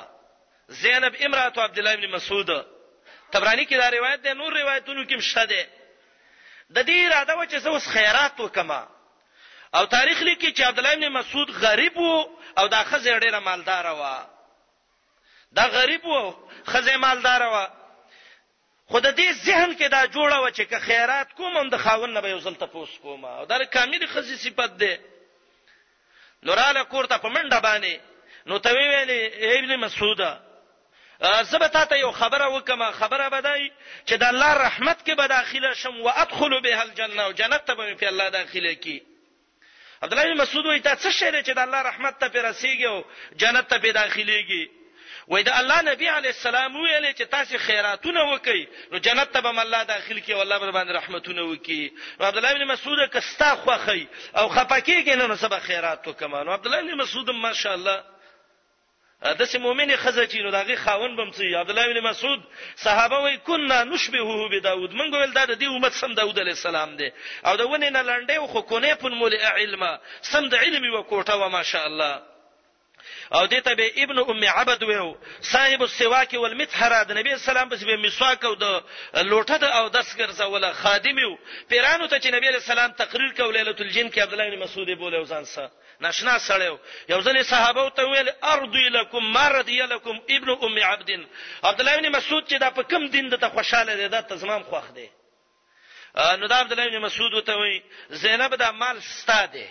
زینب 0.69 1.13
امراه 1.25 1.53
عبد 1.57 1.77
الله 1.79 1.95
بن 1.95 2.07
مسعود 2.15 2.49
تبرانی 3.31 3.65
کې 3.65 3.75
دا 3.83 3.89
روایت 3.91 4.19
ده 4.21 4.33
نور 4.33 4.53
روایتونو 4.59 5.03
کې 5.09 5.13
مشته 5.15 5.43
ده 5.45 5.65
د 6.71 6.77
دې 6.87 6.97
اراده 7.11 7.35
و 7.37 7.45
چې 7.45 7.55
زه 7.57 7.69
اوس 7.69 7.87
خیرات 7.87 8.39
وکما 8.39 8.81
او 9.75 9.85
تاریخ 9.85 10.21
لیکي 10.21 10.53
چې 10.53 10.61
عبد 10.67 10.79
الله 10.79 10.93
ابن 10.93 11.07
مسعود 11.09 11.49
غریب 11.51 11.97
وو 11.97 12.25
او 12.57 12.67
دا 12.67 12.83
خزه 12.83 13.19
ډیره 13.19 13.39
مالدار 13.39 13.85
وو 13.87 14.17
دا 15.51 15.65
غریب 15.67 16.05
وو 16.05 16.33
خزه 16.67 16.97
مالدار 16.97 17.41
وو 17.43 17.67
خود 18.89 19.03
دې 19.15 19.31
ذهن 19.45 19.75
کې 19.77 19.83
دا 19.87 20.07
جوړه 20.07 20.35
و 20.45 20.49
چې 20.49 20.61
که 20.69 20.79
خیرات 20.79 21.33
کوم 21.33 21.57
هم 21.57 21.69
د 21.69 21.75
خاون 21.77 22.13
نه 22.13 22.21
به 22.21 22.29
یو 22.29 22.39
ځل 22.41 22.55
تپوس 22.61 22.97
کوم 23.01 23.25
او 23.25 23.45
دا 23.45 23.63
کامل 23.65 24.05
خزه 24.07 24.37
صفت 24.37 24.77
ده 24.77 24.99
نوراله 26.43 26.83
کوړه 26.85 27.17
په 27.17 27.29
منډه 27.29 27.59
باندې 27.67 27.99
نو 28.45 28.57
ته 28.57 28.69
ویلې 28.69 29.43
ابن 29.59 29.75
مسعود 29.75 30.21
زه 31.49 31.57
به 31.59 31.67
تاسو 31.67 31.95
یو 31.95 32.11
خبره 32.11 32.47
وکم 32.47 32.91
خبره 32.91 33.29
بدای 33.29 33.71
چې 34.07 34.13
د 34.13 34.23
الله 34.23 34.53
رحمت 34.53 34.97
کې 35.05 35.13
به 35.13 35.27
داخله 35.27 35.73
شم 35.73 35.97
او 36.01 36.09
ادخل 36.09 36.59
به 36.61 36.81
الجنه 36.81 37.23
او 37.23 37.31
جنت 37.31 37.65
ته 37.65 37.73
به 37.73 37.93
په 37.95 38.07
الله 38.07 38.29
داخله 38.29 38.73
کی 38.75 39.08
عبد 40.03 40.11
الله 40.11 40.33
بن 40.33 40.37
مسعود 40.41 40.65
وایي 40.65 40.79
دا 40.79 40.95
څه 41.03 41.09
شی 41.19 41.29
دی 41.31 41.41
چې 41.47 41.51
د 41.55 41.59
الله 41.59 41.79
رحمت 41.81 42.19
ته 42.19 42.27
پیرسیږي 42.27 42.85
او 42.87 43.03
جنت 43.35 43.67
ته 43.69 43.77
به 43.77 43.91
داخليږي 43.91 44.65
وای 45.27 45.43
دا 45.43 45.53
الله 45.59 45.81
نبی 45.81 46.05
علی 46.07 46.27
السلام 46.27 46.75
ویل 46.75 47.11
چې 47.13 47.23
تاسو 47.35 47.57
خیراتونه 47.57 48.21
وکئ 48.31 48.67
نو 48.91 48.97
جنت 48.99 49.31
ته 49.31 49.39
به 49.41 49.49
الله 49.61 49.83
داخل 49.83 50.19
کی 50.19 50.33
او 50.33 50.41
الله 50.41 50.57
به 50.59 50.71
باندې 50.71 50.91
رحمتونه 50.99 51.41
وکي 51.41 51.93
نو 52.19 52.25
عبد 52.25 52.37
الله 52.37 52.53
بن 52.53 52.63
مسعود 52.65 53.09
کستا 53.09 53.55
خوخی 53.55 54.07
او 54.35 54.49
خپکیږي 54.49 55.09
نو 55.21 55.35
سبا 55.35 55.59
خیرات 55.59 56.07
وکما 56.07 56.43
نو 56.43 56.51
عبد 56.51 56.65
الله 56.67 56.81
بن 56.81 56.97
مسعود 57.01 57.29
ماشاءالله 57.29 58.03
د 59.21 59.43
سه 59.45 59.59
مؤمنه 59.59 59.95
خزه 59.95 60.27
چې 60.27 60.35
نو 60.35 60.49
داغي 60.51 60.75
خاون 60.75 61.15
بم 61.15 61.31
سي 61.31 61.55
عبد 61.55 61.69
الله 61.69 61.93
بن 61.93 62.01
مسعود 62.07 62.41
صحابه 62.75 63.17
وای 63.19 63.37
کنا 63.37 63.83
نشبهه 63.83 64.49
بداود 64.51 64.91
من 64.93 65.11
ګول 65.11 65.33
دا 65.33 65.45
د 65.45 65.63
امت 65.63 65.91
سم 65.93 66.13
داود 66.13 66.39
علی 66.39 66.49
السلام 66.49 66.95
دی 66.95 67.11
او 67.45 67.55
دا 67.55 67.67
ونه 67.67 67.89
نه 67.89 68.01
لنډه 68.03 68.39
خو 68.47 68.61
کونه 68.61 68.93
پن 68.93 69.09
مول 69.11 69.33
علم 69.35 69.97
سم 70.21 70.49
د 70.49 70.55
علم 70.55 70.93
و 70.93 71.03
کوټه 71.03 71.33
و 71.33 71.49
ماشاء 71.49 71.85
الله 71.85 72.21
او 73.33 73.45
دې 73.47 73.59
ته 73.65 73.73
به 73.75 73.91
ابن 74.03 74.19
ام 74.19 74.43
عبد 74.43 74.83
ویو 74.83 75.15
صاحب 75.41 75.81
السواک 75.83 76.33
والمطهر 76.33 77.03
د 77.03 77.11
نبی 77.11 77.37
سلام 77.37 77.69
پس 77.69 77.83
به 77.83 77.95
مسواک 77.97 78.45
او 78.45 78.55
د 78.55 78.83
لوټه 79.17 79.57
د 79.61 79.63
او 79.63 79.89
دس 79.89 80.15
ګرځول 80.17 80.65
خادم 80.73 81.17
یو 81.19 81.37
پیرانو 81.69 82.07
ته 82.07 82.19
چې 82.19 82.33
نبی 82.33 82.59
سلام 82.59 82.91
تقریر 82.91 83.31
کول 83.37 83.53
ليله 83.57 83.75
الجن 83.79 84.09
کې 84.11 84.17
عبد 84.19 84.33
الله 84.33 84.49
بن 84.55 84.59
مسعود 84.63 84.89
بوله 84.89 85.19
وزان 85.19 85.43
سره 85.45 85.71
ناشنا 86.01 86.39
سړیو 86.39 86.75
یو 87.09 87.21
ځل 87.21 87.41
صحابه 87.43 87.89
ته 87.89 88.03
ویل 88.07 88.29
ارضی 88.49 88.89
لکم 88.89 89.23
ما 89.37 89.47
رضی 89.49 89.79
لکم 89.93 90.15
ابن 90.35 90.49
ام 90.49 90.77
عبد 90.77 91.11
عبد 91.63 91.79
الله 91.81 91.97
بن 92.01 92.07
مسعود 92.17 92.47
چې 92.49 92.57
دا 92.63 92.69
په 92.77 92.81
کم 92.83 93.07
دین 93.07 93.29
ته 93.37 93.49
خوشاله 93.49 93.95
دی 93.95 94.07
دا 94.07 94.21
تزمام 94.21 94.63
خوښ 94.71 94.91
دی 94.95 95.07
نو 96.39 96.47
دا 96.47 96.55
عبد 96.59 96.71
الله 96.71 96.87
بن 96.89 96.97
مسعود 96.97 97.33
وته 97.33 97.55
وی 97.57 97.83
زینب 98.09 98.55
دا 98.55 98.71
مال 98.71 99.01
ستاده 99.01 99.67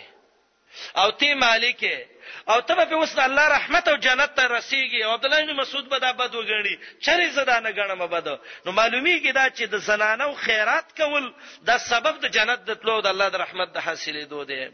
او 0.95 1.11
تی 1.11 1.33
مالک 1.33 1.83
او 2.49 2.61
ته 2.61 2.75
په 2.75 2.93
اوس 2.93 3.19
الله 3.19 3.47
رحمت 3.57 3.87
او 3.87 3.95
جنت 3.97 4.35
ته 4.35 4.59
رسیږي 4.59 5.03
او 5.05 5.13
عبد 5.13 5.25
الله 5.25 5.45
بن 5.45 5.53
مسعود 5.53 5.89
به 5.89 5.97
دا 5.99 6.11
بد 6.11 6.31
وګڼي 6.35 6.75
چرې 7.05 7.25
زدا 7.37 7.59
نه 7.59 7.69
غنمه 7.71 8.05
بد 8.05 8.27
نو 8.65 8.71
معلومیږي 8.75 9.31
دا 9.39 9.49
چې 9.49 9.63
د 9.63 9.77
زنانو 9.77 10.33
خیرات 10.33 10.85
کول 10.97 11.33
دا 11.61 11.77
سبب 11.77 12.19
د 12.21 12.25
جنت 12.27 12.59
د 12.65 12.73
تلو 12.73 13.01
د 13.01 13.07
الله 13.07 13.29
د 13.29 13.35
رحمت 13.35 13.71
د 13.73 13.79
حاصلې 13.79 14.25
دوه 14.25 14.43
دی 14.45 14.71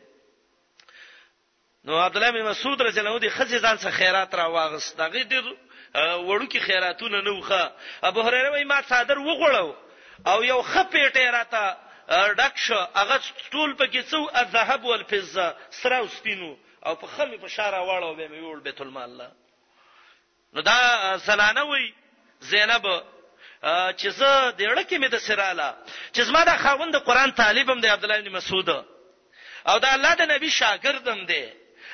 نو 1.86 2.00
عبد 2.02 2.18
الله 2.18 2.32
بن 2.32 2.44
مسعود 2.50 2.82
رضی 2.82 3.00
الله 3.00 3.12
عنه 3.12 3.20
د 3.20 3.30
خزې 3.30 3.58
ځان 3.62 3.78
څخه 3.82 3.92
خیرات 4.00 4.36
را 4.36 4.46
واغست 4.50 4.98
دغه 4.98 5.24
د 5.24 5.34
وړو 6.28 6.48
کې 6.54 6.58
خیراتونه 6.58 7.22
نه 7.22 7.32
وخه 7.32 7.76
ابو 8.04 8.22
هريره 8.22 8.50
وای 8.52 8.64
ما 8.64 8.82
صادر 8.82 9.18
وغړو 9.20 9.76
او 10.32 10.44
یو 10.44 10.62
خپېټه 10.64 11.22
راته 11.38 11.78
ډکش 12.10 12.72
هغه 12.72 13.20
ټول 13.54 13.72
پکې 13.80 14.00
څو 14.12 14.20
الذهب 14.36 14.84
والفضه 14.84 15.56
سره 15.70 15.96
او 15.98 16.08
سپینو 16.08 16.58
او 16.86 16.96
په 16.96 17.08
خمه 17.08 17.38
په 17.38 17.48
شاره 17.48 17.80
واړو 17.80 18.16
به 18.18 18.28
مې 18.28 18.42
وړ 18.56 18.60
بیت 18.68 18.82
المال 18.82 19.22
نو 20.54 20.62
دا 20.62 20.78
زنانه 21.18 21.64
وای 21.66 21.94
زینب 22.40 22.86
چې 24.00 24.08
زه 24.08 24.52
د 24.58 24.62
لکه 24.78 24.98
مې 25.00 25.10
د 25.10 25.18
سراله 25.18 25.76
چې 26.14 26.22
زما 26.22 26.44
د 26.44 26.50
خاوند 26.64 26.94
د 26.94 26.98
قران 27.00 27.32
طالبم 27.32 27.82
دی 27.82 27.88
عبد 27.88 28.04
الله 28.04 28.20
بن 28.22 28.30
مسعود 28.32 28.70
او 29.70 29.78
دا 29.78 29.94
الله 29.94 30.14
د 30.16 30.22
نبی 30.34 30.50
شاګردم 30.52 31.22
دی 31.26 31.50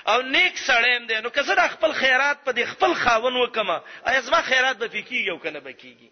او 0.10 0.22
نیک 0.34 0.56
سړیم 0.70 1.02
دی 1.10 1.18
نو 1.24 1.30
که 1.36 1.42
زه 1.48 1.54
خپل 1.76 1.92
خیرات 2.02 2.38
په 2.46 2.52
دې 2.58 2.64
خپل 2.74 2.92
خاون 3.02 3.36
وکم 3.38 3.70
ایا 4.10 4.20
زما 4.28 4.40
خیرات 4.50 4.76
به 4.82 4.88
فکیږي 4.94 5.30
او 5.32 5.38
کنه 5.46 5.60
به 5.66 5.74
کیږي 5.82 6.10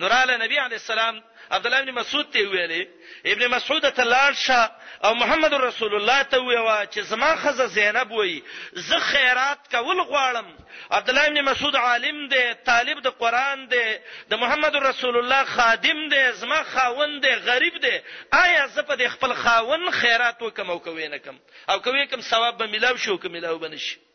نوراله 0.00 0.36
نبی 0.36 0.56
علی 0.56 0.74
السلام 0.74 1.22
عبد 1.50 1.66
الله 1.66 1.78
ابن 1.80 1.90
مسعود 1.90 2.30
ته 2.32 2.42
ویلې 2.50 2.86
ابن 3.26 3.46
مسعود 3.48 3.88
ته 3.90 4.04
لاړ 4.04 4.32
شه 4.36 4.70
او 5.04 5.14
محمد 5.14 5.54
رسول 5.54 5.94
الله 5.94 6.22
ته 6.22 6.38
ویوا 6.42 6.86
چې 6.86 6.98
زما 7.00 7.36
خزه 7.36 7.66
زینب 7.66 8.10
وای 8.12 8.42
زه 8.72 8.98
خیرات 8.98 9.58
کول 9.70 10.00
غواړم 10.04 10.46
عبد 10.90 11.08
الله 11.10 11.26
ابن 11.26 11.40
مسعود 11.40 11.76
عالم 11.76 12.28
دی 12.28 12.54
طالب 12.54 13.00
د 13.02 13.06
قران 13.08 13.66
دی 13.68 13.98
د 14.30 14.34
محمد 14.34 14.76
رسول 14.76 15.16
الله 15.16 15.44
خادم 15.44 16.08
دی 16.08 16.32
زما 16.32 16.62
خاوند 16.62 17.22
دی 17.26 17.34
غریب 17.34 17.78
دی 17.82 17.98
آیا 18.32 18.66
زه 18.66 18.82
په 18.82 19.08
خپل 19.08 19.32
خاوند 19.34 19.90
خیرات 19.90 20.42
وکم 20.42 20.70
او 20.70 20.78
کوي 20.78 21.08
نه 21.08 21.18
کم 21.18 21.36
او 21.68 21.78
کوي 21.80 22.06
کم 22.06 22.20
ثواب 22.20 22.56
به 22.56 22.66
ملاو 22.66 22.96
شو 22.96 23.18
کوم 23.18 23.32
ملاو 23.32 23.58
بنشي 23.58 24.09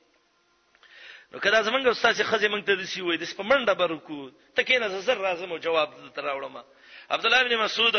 نو 1.35 1.41
کله 1.43 1.61
زمونږ 1.67 1.87
استاد 1.87 2.23
خزه 2.23 2.47
مونږ 2.47 2.63
ته 2.65 2.75
دسی 2.79 3.01
وای 3.01 3.17
د 3.17 3.23
سپمنډه 3.27 3.73
برکو 3.73 4.31
ته 4.57 4.63
کینه 4.67 4.87
زر 4.89 5.17
راځم 5.21 5.51
او 5.51 5.57
جواب 5.63 5.93
درته 6.03 6.21
راوړم 6.21 6.63
عبد 7.15 7.25
الله 7.25 7.43
بن 7.47 7.55
مسعود 7.57 7.95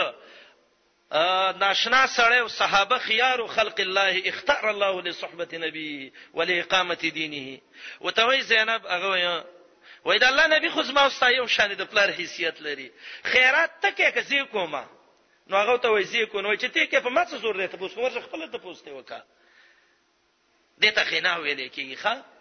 ناشنا 1.62 2.06
سره 2.12 2.34
او 2.44 2.48
صحابه 2.54 2.98
خيار 2.98 3.46
خلق 3.56 3.80
الله 3.80 4.22
اختار 4.30 4.70
الله 4.70 5.00
لصحبه 5.02 5.58
نبي 5.64 6.12
ولاقامه 6.34 6.94
دينه 7.16 7.60
وتوي 8.00 8.40
زینب 8.42 8.86
هغه 8.86 9.44
وای 10.04 10.18
دا 10.18 10.26
الله 10.28 10.46
نبی 10.52 10.70
خو 10.76 10.82
زما 10.82 11.00
استاد 11.08 11.32
یو 11.32 11.46
شان 11.56 11.74
د 11.74 11.80
پلار 11.82 12.10
حیثیت 12.20 12.62
لري 12.68 12.90
خیرات 13.24 13.70
تکه 13.82 14.10
کزی 14.20 14.44
کومه 14.44 14.84
نو 15.46 15.56
هغه 15.58 15.76
ته 15.82 15.88
وای 15.88 16.04
زی 16.04 16.24
کو 16.26 16.40
نو 16.40 16.56
چې 16.56 16.66
ته 16.70 16.86
کې 16.90 16.96
په 16.96 17.08
ما 17.08 17.26
څه 17.26 17.34
زور 17.44 17.60
دی 17.60 17.66
ته 17.68 17.76
پوس 17.76 17.92
کوم 17.94 18.04
ورځ 18.08 18.24
خپل 18.28 18.48
ته 18.50 18.58
پوسته 18.58 18.92
وکا 18.92 19.20
دته 20.80 21.04
خینا 21.04 21.36
ویلې 21.38 21.70
کیږي 21.76 22.02
ښا 22.04 22.35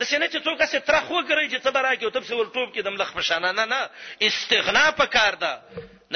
د 0.00 0.04
سینې 0.08 0.26
چې 0.32 0.40
څوک 0.46 0.58
اسې 0.64 0.78
ترخ 0.88 1.06
وګرځي 1.14 1.48
چې 1.52 1.58
څه 1.64 1.70
براکې 1.76 2.04
او 2.06 2.12
تبسې 2.16 2.34
ورټوب 2.38 2.68
کې 2.74 2.80
د 2.84 2.88
ملخ 2.94 3.10
په 3.16 3.22
شان 3.28 3.44
نه 3.56 3.64
نه 3.72 3.80
استغنا 4.28 4.84
پکار 5.00 5.34
ده 5.42 5.52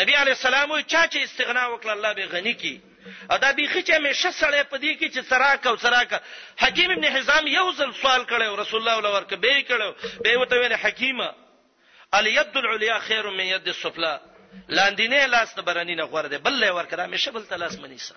نبی 0.01 0.15
علی 0.21 0.33
السلام 0.37 0.71
وی 0.75 0.83
چا 0.93 1.03
چې 1.15 1.19
استغنا 1.29 1.65
وکړ 1.73 1.89
الله 1.97 2.13
به 2.19 2.31
غنی 2.35 2.55
کی 2.63 2.73
او 3.31 3.37
دا 3.45 3.51
بیخي 3.59 3.83
چې 3.85 3.99
همیشه 3.99 4.31
سړی 4.41 4.73
په 4.73 4.77
دې 4.85 4.93
کې 4.99 5.07
چې 5.15 5.21
سراک 5.33 5.67
او 5.73 5.77
سراک 5.83 6.17
حکیم 6.65 6.91
ابن 6.95 7.05
حزام 7.17 7.47
یو 7.59 7.67
ځل 7.83 7.91
سوال 8.01 8.23
کړو 8.31 8.57
رسول 8.65 8.81
الله 8.81 8.99
ولور 8.99 9.27
کې 9.31 9.37
به 9.45 9.61
کړو 9.73 10.21
به 10.25 10.39
وته 10.41 10.55
ویل 10.63 10.77
حکیمه 10.85 11.29
الید 12.19 12.57
العلیا 12.63 12.99
خیر 13.09 13.29
من 13.39 13.49
ید 13.55 13.69
السفلا 13.75 14.15
لاندینه 14.79 15.27
لاس 15.37 15.55
د 15.57 15.61
برنینه 15.71 16.05
غوړه 16.05 16.29
ده 16.37 16.39
بل 16.39 16.61
له 16.65 16.73
ورکړه 16.79 17.01
همیشه 17.09 17.31
بل 17.37 17.45
تلاس 17.55 17.79
منیسه 17.85 18.15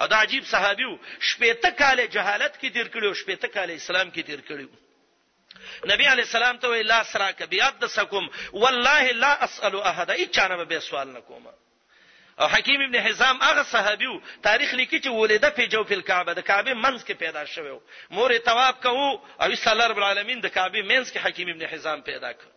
او 0.00 0.06
دا 0.06 0.16
عجیب 0.22 0.44
صحابي 0.44 0.84
وو 0.84 0.98
شپېته 1.30 1.70
کال 1.78 2.06
جهالت 2.06 2.58
کې 2.60 2.72
تیر 2.72 2.88
کړو 2.94 3.14
شپېته 3.20 3.48
کال 3.54 3.70
اسلام 3.76 4.10
کې 4.10 4.26
تیر 4.26 4.40
کړو 4.48 5.92
نبی 5.92 6.06
علی 6.14 6.22
السلام 6.26 6.56
ته 6.64 6.68
ویلا 6.68 7.02
سراک 7.12 7.42
بیادسکم 7.52 8.28
والله 8.62 9.12
لا 9.12 9.32
اسال 9.46 9.78
احد 9.90 10.10
اچانه 10.16 10.64
به 10.64 10.78
سوال 10.88 11.08
نکوم 11.12 11.46
او 12.40 12.46
حکیم 12.54 12.80
ابن 12.86 12.94
حزام 13.06 13.42
هغه 13.42 13.62
صحابي 13.70 14.06
وو 14.06 14.20
تاریخ 14.48 14.74
لیکي 14.74 15.00
چې 15.00 15.06
ولیده 15.08 15.50
په 15.50 15.66
جو 15.74 15.84
په 15.84 16.02
کعبه 16.10 16.32
د 16.34 16.40
کعبه 16.50 16.74
منځ 16.74 17.04
کې 17.06 17.12
پیدا 17.24 17.44
شوی 17.44 17.70
وو 17.70 17.80
مور 18.10 18.30
یې 18.34 18.38
تواب 18.50 18.82
کوو 18.82 19.10
او 19.40 19.54
صلی 19.54 19.70
الله 19.72 19.86
رب 19.86 19.96
العالمین 20.02 20.40
د 20.40 20.46
کعبه 20.56 20.82
منځ 20.82 21.12
کې 21.12 21.26
حکیم 21.26 21.48
ابن 21.52 21.62
حزام 21.72 22.00
پیدا 22.10 22.32
کړ 22.32 22.52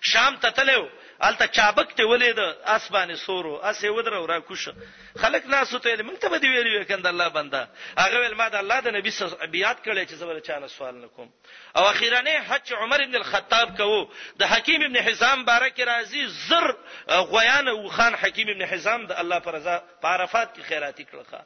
شام 0.00 0.36
ته 0.42 0.50
تلو 0.58 0.84
الته 1.22 1.46
چابک 1.48 1.94
ته 1.96 2.04
ولید 2.04 2.38
اسبانه 2.64 3.16
سورو 3.16 3.54
اسه 3.54 3.90
ودرو 3.90 4.26
را 4.26 4.40
کوشه 4.40 4.74
خلک 5.20 5.42
ناسو 5.46 5.78
ته 5.78 6.02
موږ 6.02 6.18
ته 6.18 6.28
به 6.28 6.38
دی 6.38 6.48
ویلو 6.48 6.84
کند 6.84 7.06
الله 7.06 7.28
بنده 7.28 7.68
هغه 7.98 8.18
ول 8.18 8.34
ما 8.34 8.48
د 8.48 8.54
الله 8.54 8.80
د 8.80 8.88
نبی 8.88 9.10
سره 9.10 9.46
بیات 9.46 9.76
کړي 9.84 10.06
چې 10.08 10.12
زبر 10.14 10.40
چانه 10.40 10.66
سوال 10.66 10.94
نکوم 10.94 11.28
او 11.76 11.82
اخیرانه 11.82 12.30
حج 12.30 12.72
عمر 12.72 13.00
ابن 13.00 13.16
الخطاب 13.16 13.76
کوو 13.76 14.08
د 14.38 14.42
حکیم 14.44 14.82
ابن 14.82 14.96
حزام 14.96 15.44
بارک 15.44 15.80
رازی 15.80 16.26
زر 16.26 16.72
غویان 17.08 17.68
او 17.68 17.88
خان 17.88 18.14
حکیم 18.14 18.48
ابن 18.48 18.62
حزام 18.64 19.06
د 19.06 19.12
الله 19.12 19.38
پر 19.38 19.52
رضا 19.54 19.82
عرفات 20.04 20.56
کې 20.58 20.62
خیراتی 20.62 21.06
کړخه 21.12 21.38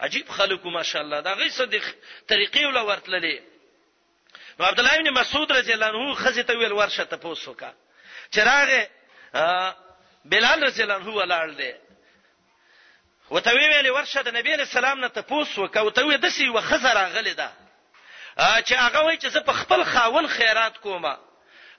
عجیب 0.00 0.28
خلکو 0.28 0.70
ماشاءالله 0.70 1.20
دا 1.20 1.34
غي 1.34 1.48
صدق 1.48 1.84
طریقې 2.32 2.64
ولا 2.66 2.82
ورتللې 2.88 3.40
نو 4.60 4.64
عبد 4.66 4.78
الله 4.80 4.94
ابن 4.94 5.10
مسعود 5.10 5.52
رضی 5.52 5.72
الله 5.72 5.86
عنه 5.86 6.14
خزه 6.14 6.42
ته 6.42 6.58
ویل 6.58 6.72
ورشه 6.72 7.04
ته 7.04 7.16
پوسوکا 7.16 7.72
چراغه 8.30 8.88
بلال 10.24 10.62
رسول 10.62 10.90
الله 10.90 10.96
هو 11.12 11.22
لاړ 11.24 11.50
دی 11.58 11.74
وته 13.30 13.50
ویلې 13.50 13.86
ورشه 13.90 14.20
د 14.22 14.28
نبی 14.30 14.56
له 14.56 14.64
سلام 14.64 15.00
نه 15.00 15.08
تپوس 15.08 15.58
وکاو 15.58 15.90
ته 15.90 16.02
وې 16.06 16.14
دسی 16.22 16.48
وخزر 16.48 16.96
غلې 17.14 17.34
ده 17.34 17.50
چې 18.62 18.72
هغه 18.78 18.98
وای 19.04 19.18
چې 19.18 19.26
زه 19.26 19.40
په 19.40 19.52
خپل 19.52 19.84
خاون 19.84 20.28
خیرات 20.28 20.78
کوم 20.78 21.06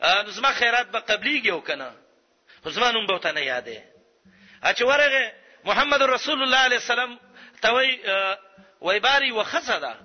نو 0.03 0.29
زما 0.29 0.51
خیرات 0.53 0.87
به 0.87 0.99
قبليږي 0.99 1.49
او 1.51 1.61
کنه 1.61 1.91
زمانوم 2.65 3.07
به 3.07 3.17
ته 3.23 3.31
نه 3.31 3.39
یادې 3.45 3.79
اچ 4.63 4.81
ورغه 4.81 5.31
محمد 5.63 6.01
رسول 6.03 6.43
الله 6.43 6.57
عليه 6.57 6.77
السلام 6.77 7.19
ته 7.61 7.71
وای 7.71 7.99
وای 8.81 8.99
باري 8.99 9.31
وخزر 9.31 9.79
ده 9.79 9.95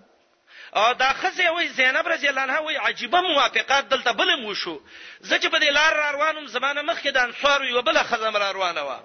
او 0.74 0.94
دا 0.94 1.08
خزه 1.12 1.50
وای 1.50 1.68
زینب 1.68 2.08
رضی 2.08 2.28
الله 2.28 2.40
عنها 2.42 2.62
وای 2.62 2.76
عجيبه 2.76 3.20
موافقات 3.20 3.88
دلته 3.88 4.12
بل 4.12 4.34
مو 4.34 4.54
شو 4.54 4.80
زه 5.20 5.38
چې 5.38 5.46
په 5.46 5.58
دې 5.60 5.64
لار 5.72 6.12
روانم 6.14 6.46
زمانه 6.46 6.82
مخ 6.82 7.00
کې 7.02 7.06
د 7.08 7.16
انصار 7.16 7.64
یو 7.64 7.82
بل 7.82 7.98
خزه 8.02 8.30
مر 8.30 8.52
روانه 8.52 8.80
و 8.80 8.98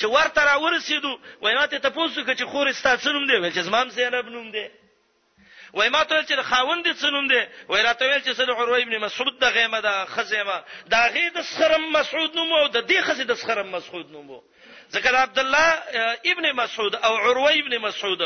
چې 0.00 0.04
ورته 0.04 0.40
را 0.44 0.54
ورسېدو 0.60 1.18
وای 1.42 1.54
ماته 1.54 1.78
تاسو 1.78 2.24
کې 2.24 2.36
چې 2.38 2.42
خور 2.42 2.72
ستاسنوم 2.72 3.26
دی 3.26 3.36
ول 3.36 3.52
چې 3.52 3.58
زمام 3.58 3.88
زینب 3.88 4.28
نوم 4.28 4.50
دی 4.50 4.70
وای 5.74 5.88
ما 5.88 6.04
ته 6.04 6.22
چې 6.24 6.40
خاوند 6.40 6.84
دې 6.84 6.92
څنوم 7.02 7.28
دی 7.28 7.42
وای 7.68 7.82
راته 7.82 8.04
ویل 8.04 8.22
چې 8.22 8.36
سره 8.36 8.54
عروه 8.54 8.78
ابن 8.78 8.98
مسعود 8.98 9.38
د 9.40 9.44
غیمه 9.44 9.80
د 9.80 10.04
خزیمه 10.06 10.64
دا 10.90 11.00
غي 11.08 11.30
د 11.30 11.42
سرم 11.42 11.92
مسعود 11.92 12.36
نوم 12.36 12.52
او 12.52 12.68
د 12.68 12.86
دې 12.88 13.00
خزې 13.04 13.22
د 13.24 13.34
سرم 13.34 13.66
مسعود 13.68 14.10
نوم 14.10 14.30
وو 14.30 14.42
ذکر 14.92 15.14
عبد 15.16 15.38
الله 15.38 15.82
ابن 16.26 16.52
مسعود 16.52 16.94
او 16.96 17.16
عروه 17.16 17.52
ابن 17.52 17.78
مسعود 17.78 18.22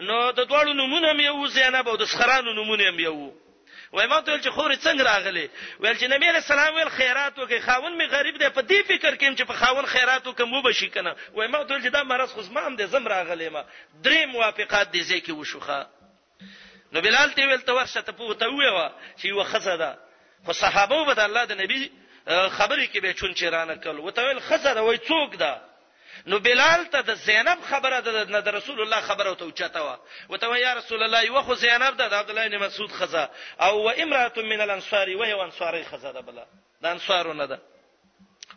نو 0.00 0.30
د 0.32 0.46
دوړو 0.46 0.72
نمونه 0.72 1.12
مې 1.12 1.28
وو 1.34 1.46
زینب 1.46 1.88
او 1.88 1.96
د 1.96 2.04
سخرانو 2.04 2.52
نمونه 2.52 2.90
مې 2.90 3.06
وو 3.08 3.34
وای 3.92 4.06
ما 4.06 4.20
ته 4.20 4.38
چې 4.38 4.50
خورې 4.56 4.76
څنګه 4.84 5.00
راغلي 5.02 5.50
ویل 5.80 5.96
چې 5.98 6.04
نبی 6.14 6.28
رسول 6.36 6.58
الله 6.58 6.74
ویل 6.76 6.88
خیرات 6.90 7.38
وکي 7.38 7.60
خاون 7.60 7.92
می 7.96 8.06
غریب 8.06 8.38
دی 8.38 8.48
په 8.50 8.60
دې 8.62 8.80
فکر 8.88 9.14
کېم 9.16 9.36
چې 9.38 9.42
په 9.44 9.52
خاون 9.52 9.86
خیرات 9.86 10.26
وکم 10.26 10.44
مو 10.48 10.62
بشي 10.62 10.88
کنه 10.90 11.16
وای 11.34 11.48
ما 11.48 11.62
ته 11.64 11.80
چې 11.80 11.86
دا 11.92 12.02
مرز 12.02 12.30
خو 12.32 12.42
زما 12.42 12.76
دې 12.76 12.82
زم 12.84 13.08
راغلی 13.08 13.48
ما 13.48 13.64
درې 14.02 14.26
موافقات 14.26 14.92
دې 14.96 15.00
ځکه 15.10 15.30
وشوخه 15.32 15.86
نو 16.92 17.00
بلال 17.00 17.30
ته 17.34 17.46
ویل 17.46 17.60
ته 17.60 17.72
ورشه 17.72 18.00
ته 18.00 18.12
پوته 18.12 18.48
ویوا 18.48 18.90
چې 19.18 19.24
یو 19.24 19.44
خزه 19.44 19.76
ده 19.76 19.98
خو 20.46 20.52
صحابه 20.52 21.04
به 21.04 21.14
د 21.14 21.18
الله 21.18 21.44
د 21.44 21.52
نبی 21.62 21.90
خبرې 22.58 22.88
کې 22.92 22.98
به 23.02 23.12
چون 23.12 23.34
چیرانه 23.34 23.74
کول 23.74 24.00
وته 24.00 24.22
ویل 24.24 24.40
خزه 24.40 24.74
ده 24.74 24.80
وای 24.82 24.98
څوک 24.98 25.36
ده 25.36 25.52
نو 26.26 26.38
بلال 26.38 26.86
ته 26.90 27.00
د 27.00 27.14
زینب 27.14 27.58
خبره 27.70 28.00
د 28.00 28.08
نه 28.32 28.40
د 28.40 28.48
رسول 28.58 28.80
الله 28.82 29.00
خبره 29.00 29.34
ته 29.34 29.42
اوچته 29.44 29.80
و 29.82 29.96
وته 30.30 30.58
یا 30.58 30.74
رسول 30.74 31.02
الله 31.02 31.22
یو 31.24 31.42
خو 31.42 31.54
زینب 31.54 31.96
د 31.96 32.02
عبد 32.02 32.30
الله 32.30 32.48
بن 32.48 32.58
مسعود 32.66 32.92
خزه 32.92 33.30
او 33.60 33.84
و 33.86 33.88
امراه 33.90 34.32
من 34.36 34.60
الانصار 34.60 35.08
و 35.08 35.22
یو 35.26 35.38
انصاری 35.40 35.84
خزه 35.84 36.12
ده 36.12 36.20
بل 36.20 36.38
د 36.82 36.86
انصارو 36.86 37.32
نه 37.32 37.46
ده 37.46 37.58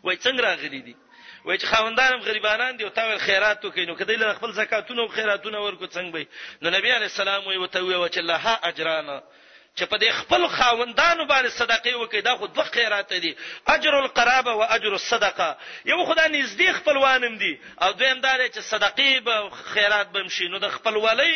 وای 0.04 0.16
څنګه 0.16 0.40
راغلی 0.40 0.82
دي 0.82 0.96
وای 1.44 1.58
چې 1.58 1.66
خوندانم 1.66 2.20
غریبانان 2.20 2.76
دي 2.76 2.84
او 2.84 2.88
تاول 2.90 3.18
خیرات 3.18 3.64
وکي 3.64 3.86
نو 3.86 3.94
کدی 3.96 4.16
له 4.16 4.34
خپل 4.34 4.52
زکاتونو 4.52 5.02
او 5.02 5.08
خیراتونو 5.08 5.62
ورکو 5.64 5.86
څنګه 5.86 6.10
به 6.12 6.26
نو 6.62 6.70
نبی 6.70 6.90
علی 6.90 7.04
السلام 7.04 7.46
وای 7.46 7.56
وته 7.56 7.80
وی 7.84 8.08
چې 8.08 8.18
الله 8.18 8.58
اجرانا 8.64 9.20
چې 9.80 9.88
په 9.90 9.96
دې 10.02 10.10
خپل 10.20 10.42
خاوندانو 10.56 11.24
باندې 11.24 11.56
صدقې 11.60 11.92
وکړي 11.98 12.20
دا 12.24 12.32
خو 12.40 12.46
دوه 12.56 12.64
خیرات 12.72 13.12
دي 13.24 13.30
اجر 13.74 13.92
القرابه 13.98 14.50
او 14.52 14.62
اجر 14.76 14.92
الصدقه 15.00 15.50
یو 15.92 15.96
خدای 16.08 16.28
نږدې 16.34 16.74
خپلوانم 16.80 17.34
دي 17.44 17.52
او 17.82 17.90
دویم 17.92 18.20
دا 18.26 18.32
چې 18.36 18.60
صدقې 18.72 19.12
به 19.28 19.50
خیرات 19.72 20.12
به 20.16 20.22
مشي 20.28 20.48
نو 20.52 20.58
د 20.64 20.68
خپلوالۍ 20.76 21.34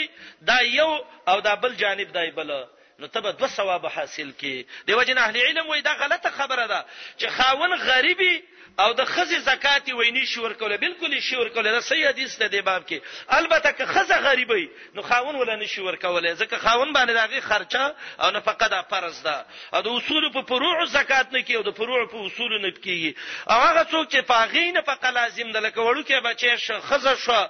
دا 0.52 0.58
یو 0.62 0.90
او 1.30 1.40
دا 1.40 1.54
بل 1.64 1.74
جانب 1.82 2.12
دی 2.18 2.30
بل 2.36 2.52
نو 2.98 3.06
تبه 3.14 3.30
دو 3.40 3.46
ثواب 3.56 3.86
حاصل 3.96 4.30
کی 4.40 4.54
دیو 4.88 5.02
جن 5.08 5.18
اهل 5.18 5.36
علم 5.46 5.66
وای 5.68 5.80
دا 5.88 5.94
غلطه 6.02 6.30
خبره 6.40 6.66
ده 6.66 6.84
چې 7.18 7.26
خاون 7.26 7.76
غریبي 7.88 8.34
او 8.82 8.92
د 8.92 9.04
خزه 9.04 9.38
زکات 9.40 9.88
ویني 9.88 10.26
شور 10.26 10.52
کوله 10.52 10.76
بالکل 10.76 11.20
شور 11.20 11.48
کوله 11.48 11.70
دا 11.72 11.80
صحیح 11.80 12.08
حدیث 12.08 12.38
ده 12.38 12.46
د 12.48 12.64
باب 12.66 12.86
کې 12.86 12.98
البته 13.30 13.72
که 13.72 13.86
خزه 13.86 14.14
غریبي 14.16 14.70
نو 14.94 15.02
خاون 15.02 15.34
ولا 15.34 15.56
نه 15.56 15.66
شور 15.66 15.96
کوله 15.96 16.34
ځکه 16.42 16.54
خاون 16.56 16.92
باندې 16.94 17.12
دغه 17.14 17.40
خرچه 17.40 17.94
او 18.18 18.30
نفقه 18.30 18.68
ده 18.68 18.82
فرض 18.82 19.22
ده 19.22 19.44
او 19.74 19.80
د 19.82 19.86
اصول 19.88 20.30
په 20.32 20.42
فروع 20.48 20.84
زکات 20.86 21.32
نه 21.32 21.42
کیو 21.42 21.62
د 21.62 21.70
فروع 21.76 22.06
په 22.06 22.26
اصول 22.26 22.60
نه 22.62 22.70
کیږي 22.70 23.14
او 23.50 23.58
هغه 23.60 23.84
څوک 23.92 24.10
چې 24.12 24.26
پاغې 24.32 24.72
نه 24.74 24.80
فقه 24.80 25.10
لازم 25.10 25.52
ده 25.52 25.60
لکه 25.60 25.80
وړو 25.80 26.02
کې 26.06 26.24
بچي 26.26 26.56
شخزه 26.58 27.14
شو 27.26 27.42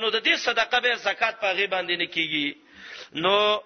نو 0.00 0.10
د 0.10 0.20
دې 0.22 0.36
صدقه 0.36 0.80
به 0.80 0.94
زکات 0.96 1.40
پاغې 1.42 1.66
باندې 1.74 1.96
نه 2.02 2.06
کیږي 2.06 2.48
نو 3.12 3.60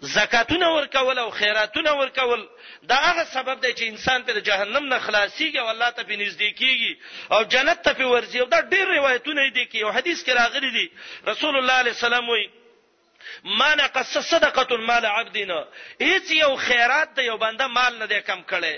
زکاتونه 0.00 0.66
ورکول 0.66 1.18
او 1.18 1.30
خیراتونه 1.30 1.90
ورکول 1.90 2.46
دا 2.88 2.94
هغه 2.96 3.24
سبب 3.24 3.60
دی 3.60 3.72
چې 3.74 3.82
انسان 3.82 4.22
په 4.24 4.40
جهنم 4.40 4.84
نه 4.94 4.98
خلاصيږي 4.98 5.56
او 5.58 5.68
الله 5.70 5.90
ته 5.90 6.02
په 6.02 6.14
نږدې 6.16 6.54
کیږي 6.58 6.96
او 7.30 7.42
جنت 7.44 7.82
ته 7.82 7.92
په 7.92 8.04
ورځي 8.06 8.36
او 8.40 8.46
دا 8.46 8.60
ډېر 8.62 8.86
روایتونه 8.98 9.50
دي 9.50 9.66
کې 9.66 9.82
او 9.82 9.90
حدیث 9.92 10.24
کې 10.24 10.28
راغلي 10.30 10.70
دي 10.70 10.90
رسول 11.26 11.56
الله 11.56 11.72
عليه 11.72 11.90
السلام 11.90 12.28
وایي 12.28 12.50
ما 13.44 13.74
نقص 13.74 14.18
صدقه 14.18 14.76
مال 14.76 15.04
عبدنا 15.06 15.64
هیڅ 16.02 16.30
یو 16.30 16.56
خیرات 16.56 17.14
دی 17.16 17.22
یو 17.22 17.36
بنده 17.36 17.66
مال 17.66 17.98
نه 17.98 18.06
دی 18.06 18.20
کم 18.20 18.42
کړي 18.42 18.76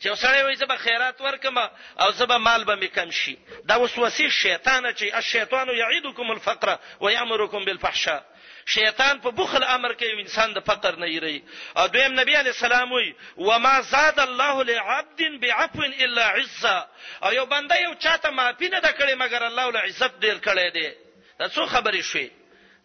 چې 0.00 0.06
وسړی 0.12 0.40
وایي 0.44 0.56
زبا 0.56 0.76
خیرات 0.76 1.20
ورکم 1.20 1.58
او 2.00 2.10
زبا 2.12 2.38
مال 2.38 2.64
به 2.64 2.86
کم 2.86 3.10
شي 3.10 3.36
دا 3.68 3.76
وسوسه 3.78 4.28
شیطان 4.28 4.92
چې 4.94 5.14
الشیطان 5.14 5.68
یعیدکم 5.68 6.30
الفقر 6.30 6.76
ويامرکم 7.00 7.64
بالفحشاء 7.64 8.20
شیطان 8.66 9.18
په 9.20 9.30
بخل 9.30 9.64
امر 9.64 9.92
کوي 9.92 10.20
انسان 10.22 10.52
د 10.54 10.58
فقر 10.66 10.96
نه 10.96 11.06
یری 11.10 11.42
او 11.76 11.86
دویم 11.86 12.20
نبی 12.20 12.34
علی 12.36 12.50
السلام 12.54 12.92
وی 12.92 13.12
و 13.38 13.58
ما 13.58 13.80
زاد 13.82 14.18
الله 14.20 14.62
لعبد 14.64 15.22
بعفو 15.40 15.82
الا 15.98 16.24
عزه 16.30 16.86
او 17.24 17.32
یو 17.32 17.46
بنده 17.46 17.80
یو 17.82 17.94
چاته 17.94 18.30
معافی 18.30 18.68
نه 18.68 18.80
کړي 18.80 19.14
مګر 19.14 19.42
الله 19.42 19.70
له 19.72 19.78
عزت 19.80 20.12
ډیر 20.20 20.38
کړي 20.38 20.70
دی 20.74 20.90
تاسو 21.38 21.66
خبرې 21.66 22.00
شوي 22.02 22.30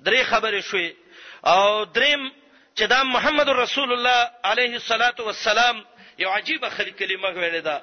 درې 0.04 0.24
خبرې 0.32 0.60
شوي 0.62 0.96
او 1.46 1.84
دریم 1.86 2.32
چې 2.78 2.84
دا 2.88 3.04
محمد 3.04 3.50
رسول 3.50 3.94
الله 3.94 4.30
علیه 4.44 4.74
الصلاۃ 4.76 5.20
والسلام 5.20 5.84
یو 6.20 6.30
عجیب 6.30 6.66
خلک 6.78 6.98
کلمه 7.00 7.30
ویل 7.30 7.62
ده 7.62 7.82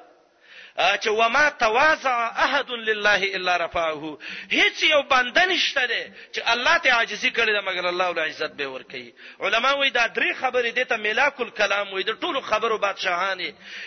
چې 0.76 1.06
وما 1.18 1.48
تواضع 1.48 2.32
احد 2.34 2.70
لله 2.70 3.22
الا 3.38 3.56
رفعه 3.56 4.18
هیڅ 4.50 4.82
یو 4.82 5.02
بنده 5.02 5.46
نشته 5.46 5.86
دی 5.86 6.02
چې 6.34 6.40
الله 6.50 6.78
ته 6.78 6.90
عاجزي 6.92 7.30
کړي 7.30 7.52
دا 7.56 7.60
مګر 7.62 7.86
الله 7.90 8.08
ول 8.10 8.18
عزت 8.18 8.54
به 8.58 8.66
ور 8.66 8.82
کوي 8.82 9.14
علما 9.40 9.72
وایي 9.74 9.90
دا 9.90 10.06
درې 10.08 10.32
خبرې 10.40 10.70
دي 10.78 10.84
ته 10.84 10.96
ملاک 10.96 11.40
الکلام 11.40 11.92
وایي 11.92 12.04
د 12.04 12.18
ټولو 12.20 12.40
خبرو 12.40 12.78
بادشاهان 12.78 13.40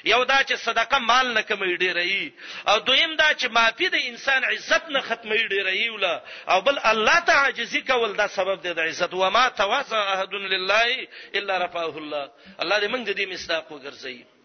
یو 0.05 0.23
دا 0.23 0.39
چې 0.43 0.53
صدقه 0.55 0.97
مال 0.99 1.33
نه 1.33 1.41
کمې 1.41 1.75
ډېرې 1.81 2.31
او 2.69 2.79
دویم 2.79 3.15
دا 3.15 3.33
چې 3.35 3.47
معافي 3.51 3.89
د 3.89 3.95
انسان 3.95 4.43
عزت 4.43 4.87
نه 4.89 5.01
ختمې 5.01 5.51
ډېرې 5.51 5.89
ولا 5.95 6.21
او 6.49 6.61
بل 6.61 6.79
الله 6.79 7.19
ته 7.19 7.33
عاجزي 7.33 7.81
کول 7.81 8.15
دا 8.15 8.27
سبب 8.27 8.61
دی 8.63 8.73
د 8.73 8.79
عزت 8.79 9.13
وما 9.13 9.49
تواضع 9.49 9.99
احد 10.13 10.33
لله 10.33 11.07
الا 11.35 11.57
رفعه 11.67 11.97
الله 11.97 12.31
الله 12.61 12.79
دې 12.79 12.87
موږ 12.91 13.11
دې 13.17 13.27
مصداق 13.27 13.71
وګرځي 13.71 14.36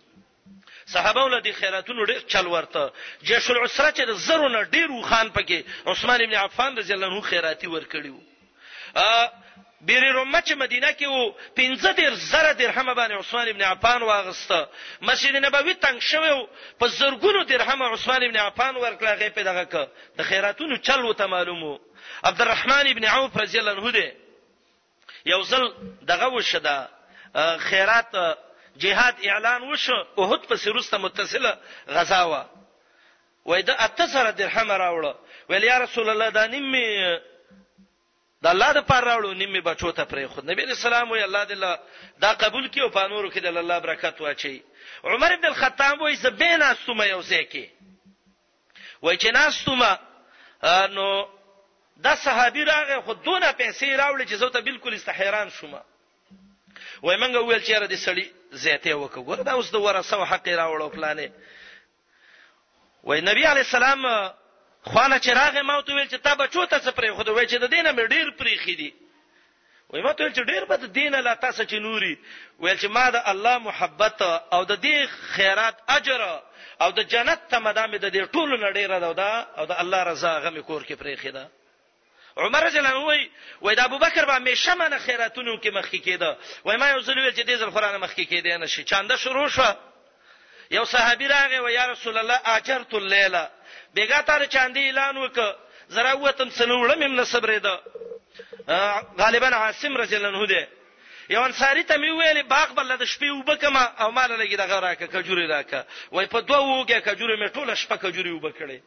صحابه 0.86 1.24
ول 1.24 1.40
د 1.40 1.52
خیراتونو 1.52 2.04
ډیر 2.10 2.20
چل 2.32 2.46
ورته 2.54 2.92
جيش 3.28 3.50
العسره 3.50 3.90
چې 3.90 4.02
د 4.08 4.18
زرو 4.26 4.48
نه 4.48 4.62
ډیر 4.62 4.90
وخان 4.90 5.28
پکې 5.36 5.62
عثمان 5.92 6.20
ابن 6.22 6.34
عفان 6.34 6.78
رضی 6.78 6.92
الله 6.94 7.06
عنه 7.06 7.20
خیراتی 7.20 7.66
ورکړیو 7.66 8.18
ا 8.96 9.28
بیر 9.88 10.02
رومه 10.14 10.40
چې 10.46 10.52
مدینه 10.64 10.90
کې 10.98 11.02
وو 11.08 11.34
15 11.56 11.92
در 11.98 12.14
زره 12.14 12.52
درهم 12.52 12.94
باندې 12.94 13.12
عثمان 13.18 13.48
ابن 13.48 13.62
عفان 13.62 14.02
واغسته 14.02 14.68
مسجد 15.08 15.36
نبوي 15.44 15.74
تنگ 15.84 15.98
شوی 16.00 16.32
په 16.78 16.86
زرګونو 16.98 17.42
درهم 17.44 17.82
عثمان 17.82 18.22
ابن 18.24 18.36
عفان 18.36 18.74
ورکړه 18.74 19.18
غي 19.20 19.30
په 19.30 19.42
دغه 19.42 19.64
ک 19.64 19.74
د 20.18 20.22
خیراتونو 20.22 20.76
چل 20.76 21.00
وته 21.04 21.26
معلومو 21.26 21.78
عبدالرحمن 22.24 22.86
ابن 22.88 23.04
عوف 23.04 23.36
رضی 23.36 23.58
الله 23.58 23.72
عنه 23.72 23.90
دی 23.90 24.08
یو 25.26 25.42
ځل 25.44 25.68
دغه 26.02 26.28
وشدا 26.36 26.78
خیرات 27.58 28.14
جهاد 28.76 29.26
اعلان 29.26 29.62
وشو 29.62 29.92
اوهد 30.18 30.40
په 30.46 30.56
سرسته 30.56 30.98
متصله 30.98 31.58
غزا 31.88 32.22
و 32.28 32.36
وای 33.50 33.62
دا 33.62 33.74
اتسره 33.74 34.30
درهم 34.30 34.72
راوړ 34.72 35.14
ویل 35.48 35.64
یا 35.64 35.78
رسول 35.78 36.08
الله 36.10 36.30
دا 36.30 36.46
نیمه 36.46 37.20
د 38.42 38.46
الله 38.46 38.72
د 38.72 38.78
پر 38.86 39.00
راوړو 39.04 39.32
نیمه 39.34 39.60
بچو 39.60 39.92
ته 39.92 40.04
پرې 40.04 40.24
خو 40.26 40.40
نبی 40.40 40.64
رسول 40.64 40.94
الله 40.94 41.12
وی 41.12 41.22
الله 41.24 41.44
دې 41.44 41.78
دا 42.20 42.32
قبول 42.32 42.68
کیو 42.68 42.88
په 42.88 43.06
نورو 43.08 43.30
کې 43.30 43.38
د 43.38 43.46
الله 43.46 43.78
برکت 43.78 44.20
واچي 44.20 44.62
عمر 45.04 45.32
ابن 45.32 45.44
الخطاب 45.46 46.00
وای 46.00 46.16
زه 46.16 46.30
بین 46.30 46.62
استم 46.62 47.02
یو 47.02 47.22
ځکه 47.22 47.66
وای 49.02 49.16
چې 49.18 49.30
ناستم 49.34 49.96
نو 50.94 51.26
دا 52.04 52.16
صحابي 52.16 52.64
راغه 52.64 53.00
خو 53.00 53.12
دونه 53.14 53.52
پیسې 53.52 53.98
راوړي 53.98 54.24
چې 54.28 54.34
زه 54.34 54.48
ته 54.48 54.60
بالکل 54.60 54.94
استحیران 54.94 55.50
شوم 55.50 55.80
وای 57.02 57.16
منګه 57.16 57.36
ویل 57.38 57.62
چې 57.64 57.72
را 57.72 57.86
دي 57.86 57.96
سړی 57.96 58.41
زیاته 58.60 58.94
وکړه 58.96 59.42
دا 59.48 59.52
اوس 59.52 59.70
د 59.72 59.76
ورثه 59.86 60.24
حق 60.30 60.46
راوړو 60.48 60.88
پلانې 60.96 61.28
وای 63.04 63.20
نبی 63.20 63.44
علی 63.48 63.60
السلام 63.66 64.02
خوانه 64.88 65.18
چراغ 65.18 65.58
ما 65.62 65.80
ته 65.80 65.94
ویل 65.94 66.08
چې 66.08 66.16
تا 66.20 66.34
بچو 66.34 66.66
ته 66.66 66.78
څه 66.78 66.90
پرې 66.90 67.10
خو 67.16 67.22
دوی 67.22 67.46
چې 67.46 67.56
د 67.64 67.66
دینه 67.74 67.92
مې 67.92 68.04
ډیر 68.14 68.26
پرې 68.40 68.54
خېدی 68.64 68.90
وای 69.88 70.02
ما 70.02 70.12
ته 70.12 70.24
ویل 70.24 70.32
چې 70.34 70.40
ډیر 70.44 70.64
به 70.64 70.76
د 70.76 70.92
دینه 70.92 71.20
لا 71.20 71.34
تاسو 71.34 71.64
چې 71.64 71.74
نوري 71.80 72.14
ویل 72.60 72.78
چې 72.78 72.86
ما 72.96 73.10
د 73.10 73.16
الله 73.24 73.58
محبت 73.58 74.22
او 74.52 74.64
د 74.64 74.76
دې 74.84 75.06
خیرات 75.34 75.76
اجر 75.88 76.20
او 76.80 76.90
د 76.92 77.00
جنت 77.08 77.48
ته 77.48 77.58
مدامه 77.58 77.98
د 77.98 78.12
دې 78.12 78.28
ټولو 78.34 78.56
نړۍ 78.56 78.84
را 78.88 78.98
دا 79.12 79.34
او 79.56 79.64
د 79.66 79.72
الله 79.72 80.02
رضا 80.04 80.38
غمه 80.38 80.62
کور 80.68 80.82
کې 80.84 80.92
پرې 81.00 81.16
خېدا 81.22 81.44
عمر 82.36 82.64
رضی 82.64 82.78
الله 82.78 82.90
عنه 82.90 83.04
وای 83.04 83.28
وای 83.60 83.74
د 83.74 83.80
ابوبکر 83.80 84.24
به 84.24 84.34
همیشه 84.34 84.74
منه 84.74 84.98
خیراتونو 84.98 85.56
کې 85.60 85.66
مخکې 85.72 86.00
کېده 86.04 86.36
وای 86.64 86.76
ما 86.76 86.88
یو 86.88 87.00
ځل 87.02 87.18
ویل 87.18 87.30
چې 87.34 87.40
دې 87.46 87.56
ځل 87.60 87.70
قران 87.76 87.96
مخکې 88.00 88.26
کېدې 88.30 88.52
نه 88.60 88.66
شي 88.66 88.84
چانده 88.84 89.16
شروع 89.16 89.48
شو 89.48 89.72
یو 90.70 90.84
صحابي 90.84 91.28
راغی 91.28 91.58
و 91.58 91.68
یا 91.68 91.86
رسول 91.92 92.18
الله 92.18 92.40
اجرت 92.44 92.94
الليله 92.94 93.50
بیګا 93.96 94.22
تر 94.26 94.46
چاندې 94.46 94.76
اعلان 94.78 95.16
وک 95.16 95.56
زرا 95.88 96.16
وتم 96.16 96.50
څلوړم 96.50 96.98
نه 97.02 97.24
صبرېده 97.24 97.80
غالبا 99.18 99.46
عاصم 99.46 99.96
رضی 99.96 100.16
الله 100.16 100.28
عنه 100.28 100.46
دی 100.46 100.66
یو 101.28 101.40
انصاری 101.42 101.82
ته 101.82 101.96
می 101.96 102.10
ویل 102.10 102.42
باغ 102.42 102.68
بل 102.74 102.96
د 102.96 103.04
شپې 103.04 103.22
وبکما 103.30 103.84
او 104.00 104.10
مال 104.10 104.36
لګي 104.40 104.54
دغه 104.56 104.78
راکه 104.80 105.06
کجوري 105.06 105.46
راکه 105.46 105.86
وای 106.12 106.26
په 106.26 106.38
دوه 106.40 106.84
وګه 106.84 106.94
کجوري 107.08 107.36
می 107.36 107.48
ټوله 107.48 107.74
شپه 107.74 107.96
کجوري 107.96 108.30
وبکړي 108.40 108.80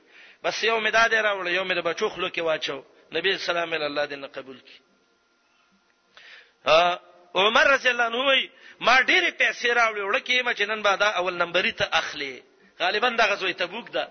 بس 0.44 0.64
یو 0.64 0.80
می 0.80 0.92
دادې 0.92 1.26
راوړ 1.26 1.48
یو 1.48 1.64
می 1.64 1.76
د 1.76 1.82
بچو 1.84 2.10
خلو 2.10 2.30
کې 2.30 2.38
واچو 2.40 2.86
نبی 3.14 3.38
سلام 3.38 3.74
الله 3.74 4.06
دې 4.06 4.16
نه 4.16 4.28
قبول 4.28 4.60
کړي 4.60 4.78
عمر 7.36 7.68
رضی 7.70 7.90
الله 7.90 8.04
عنه 8.04 8.18
وی 8.28 8.50
ما 8.80 9.02
ډېرې 9.02 9.32
پیسې 9.42 9.68
راوړې 9.80 10.02
وړکه 10.06 10.42
ما 10.46 10.54
چې 10.54 10.64
نن 10.68 10.82
بعد 10.82 11.02
اول 11.02 11.34
نمبرې 11.34 11.72
ته 11.72 11.86
اخلي 11.94 12.44
غالبا 12.80 13.10
دا 13.10 13.26
غزوې 13.26 13.54
تبوک 13.56 13.90
ده 13.92 14.10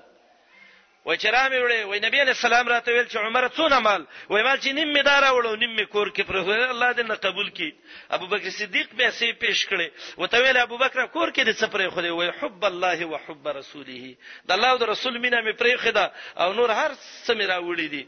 و 1.05 1.15
چې 1.17 1.27
را 1.27 1.49
مې 1.51 1.59
وړې 1.63 1.81
وای 1.89 2.01
نبی 2.01 2.21
علی 2.23 2.31
السلام 2.31 2.69
راته 2.69 2.93
ویل 2.93 3.09
چې 3.09 3.17
عمر 3.17 3.49
څونه 3.57 3.79
مال 3.87 4.07
وای 4.31 4.43
مال 4.43 4.59
چې 4.61 4.69
نیم 4.73 4.93
می 4.93 5.03
دارا 5.03 5.31
وړو 5.33 5.57
نیم 5.59 5.77
می 5.77 5.87
کور 5.87 6.11
کې 6.15 6.23
پر 6.29 6.37
الله 6.37 6.93
دې 6.93 7.01
نه 7.09 7.15
قبول 7.15 7.49
کړي 7.51 7.71
ابو 8.17 8.27
بکر 8.27 8.51
صدیق 8.51 8.89
پیسې 8.97 9.33
پیش 9.43 9.67
کړې 9.69 9.91
و 10.19 10.27
ته 10.27 10.39
ویل 10.43 10.57
ابو 10.57 10.77
بکر 10.79 11.07
کور 11.07 11.33
کې 11.33 11.43
دې 11.47 11.55
څه 11.61 11.67
پرې 11.73 11.89
خو 11.91 12.01
دې 12.03 12.11
وای 12.11 12.31
حب 12.41 12.65
الله 12.65 13.03
او 13.05 13.19
حب 13.27 13.49
رسوله 13.49 14.15
د 14.47 14.51
الله 14.57 14.71
او 14.71 14.79
د 14.79 14.83
رسول 14.85 15.19
مینا 15.19 15.41
می 15.41 15.53
پرې 15.53 15.75
خدا 15.85 16.13
او 16.37 16.53
نور 16.53 16.71
هر 16.73 16.93
څه 17.27 17.35
می 17.37 17.47
راوړې 17.47 17.89
دي 17.91 18.07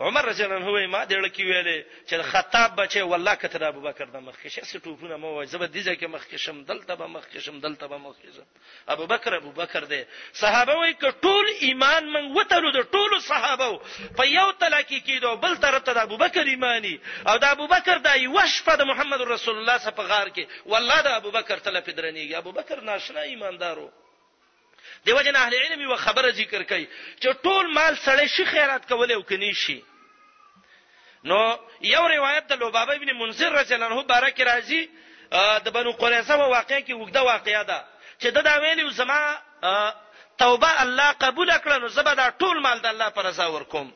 عمر 0.00 0.22
رضی 0.24 0.42
الله 0.44 0.56
عنه 0.56 0.86
ما 0.86 1.04
دړ 1.12 1.24
کې 1.34 1.42
ویلې 1.42 1.78
چې 2.08 2.22
خطاب 2.26 2.74
بچي 2.80 3.00
والله 3.12 3.34
کته 3.44 3.58
د 3.58 3.62
ابوبکر 3.68 4.04
د 4.04 4.16
مخ 4.26 4.34
کې 4.42 4.48
شې 4.56 4.78
ټوپونه 4.84 5.16
مو 5.22 5.32
وای 5.36 5.46
زبر 5.54 5.66
دې 5.66 5.82
ځکه 5.88 6.08
مخ 6.12 6.26
کې 6.30 6.38
شم 6.44 6.60
دلته 6.70 6.94
به 7.00 7.06
مخ 7.14 7.24
کې 7.32 7.38
شم 7.46 7.58
دلته 7.64 7.86
به 7.86 7.96
مخ 8.04 8.14
کې 8.22 8.30
شم 8.36 8.46
ابوبکر 8.94 9.34
ابوبکر 9.38 9.82
دې 9.84 10.02
صحابه 10.42 10.74
وای 10.80 10.94
ک 11.02 11.12
ټول 11.24 11.46
ایمان 11.68 12.08
من 12.12 12.30
وتلو 12.36 12.70
د 12.78 12.86
ټول 12.96 13.18
صحابه 13.20 13.78
په 14.18 14.26
یو 14.34 14.46
تل 14.52 14.74
کې 14.82 14.98
کېدو 15.08 15.34
بل 15.46 15.56
طرف 15.66 15.82
ته 15.88 15.92
د 15.92 15.98
ابوبکر 16.06 16.46
ایمانی 16.54 16.94
او 17.28 17.38
د 17.38 17.44
ابوبکر 17.50 17.98
دای 18.08 18.26
وش 18.38 18.58
په 18.68 18.76
د 18.82 18.90
محمد 18.92 19.20
رسول 19.20 19.30
الله 19.30 19.36
صلی 19.38 19.54
الله 19.54 19.76
علیه 19.76 19.86
وسلم 19.86 20.00
په 20.00 20.08
غار 20.10 20.28
کې 20.34 20.44
والله 20.74 21.00
د 21.02 21.06
ابوبکر 21.18 21.58
تل 21.68 21.80
پدرنیږي 21.80 22.34
ابوبکر 22.44 22.80
ناشنا 22.92 23.20
ایماندارو 23.34 23.90
دی 25.04 25.12
وجه 25.12 25.30
نه 25.32 25.38
اهل 25.38 25.54
علم 25.54 25.80
یو 25.80 25.96
خبره 25.96 26.30
ذکر 26.32 26.62
کوي 26.70 26.86
چې 27.20 27.28
ټول 27.44 27.64
مال 27.74 27.94
سړی 28.06 28.26
شي 28.36 28.44
خیرات 28.44 28.88
کولای 28.88 29.14
او 29.16 29.22
کني 29.22 29.52
شي 29.54 29.80
نو 31.24 31.38
یو 31.82 32.08
روایت 32.08 32.46
د 32.46 32.52
لوبابه 32.52 32.92
ابن 32.96 33.12
منذر 33.12 33.52
رضی 33.52 33.74
الله 33.74 33.86
عنه 33.86 34.02
بارک 34.02 34.40
راضی 34.40 34.88
د 35.64 35.68
بنو 35.70 35.92
قریظه 35.92 36.34
واقع 36.34 36.80
کې 36.80 36.92
وګدا 36.94 37.18
واقعیا 37.20 37.62
ده 37.62 37.84
چې 38.20 38.26
دا, 38.26 38.40
دا 38.42 38.58
ویلی 38.60 38.90
زما 38.90 39.20
توبه 40.38 40.82
الله 40.82 41.10
قبول 41.10 41.50
کړه 41.58 41.76
نو 41.82 41.88
زه 41.88 42.02
به 42.02 42.14
دا 42.14 42.30
ټول 42.38 42.62
مال 42.62 42.78
د 42.80 42.86
الله 42.86 43.08
پر 43.08 43.22
رضا 43.24 43.46
ورکوم 43.52 43.90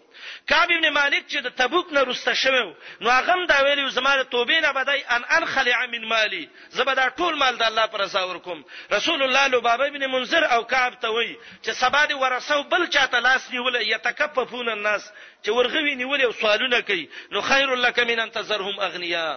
کعب 0.49 0.70
ابن 0.72 0.88
مالک 0.88 1.26
چې 1.26 1.38
د 1.43 1.49
تبوک 1.59 1.93
نه 1.93 2.01
روسته 2.03 2.34
شوی 2.34 2.62
نو 3.01 3.11
هغه 3.11 3.47
دا 3.53 3.59
ویلی 3.64 3.90
زما 3.90 4.16
د 4.16 4.24
توبې 4.34 4.59
نه 4.62 4.72
بدای 4.72 5.05
ان 5.09 5.22
انخلع 5.38 5.86
من 5.86 6.05
مالی 6.05 6.51
زه 6.70 6.84
به 6.84 6.95
دا 6.95 7.07
ټول 7.18 7.38
مال 7.43 7.57
د 7.57 7.62
الله 7.62 7.86
پر 7.86 8.01
رضا 8.01 8.24
ورکوم 8.24 8.64
رسول 8.93 9.22
الله 9.22 9.47
لبابه 9.47 9.86
ابن 9.86 10.07
منذر 10.07 10.45
او 10.51 10.64
کعب 10.64 10.99
ته 11.03 11.09
وی 11.11 11.36
چې 11.64 11.70
سبا 11.70 12.05
دی 12.07 12.14
ورسو 12.14 12.62
بل 12.62 12.86
چاته 12.86 13.18
لاس 13.18 13.51
نیول 13.51 13.76
یتکففون 13.82 14.68
الناس 14.68 15.11
چې 15.45 15.49
ورغوی 15.49 15.95
نیول 15.95 16.22
او 16.22 16.32
سوالونه 16.32 16.80
کوي 16.80 17.09
نو 17.32 17.40
خیر 17.40 17.74
لك 17.74 17.99
من 17.99 18.20
انتظرهم 18.20 18.80
اغنیا 18.80 19.28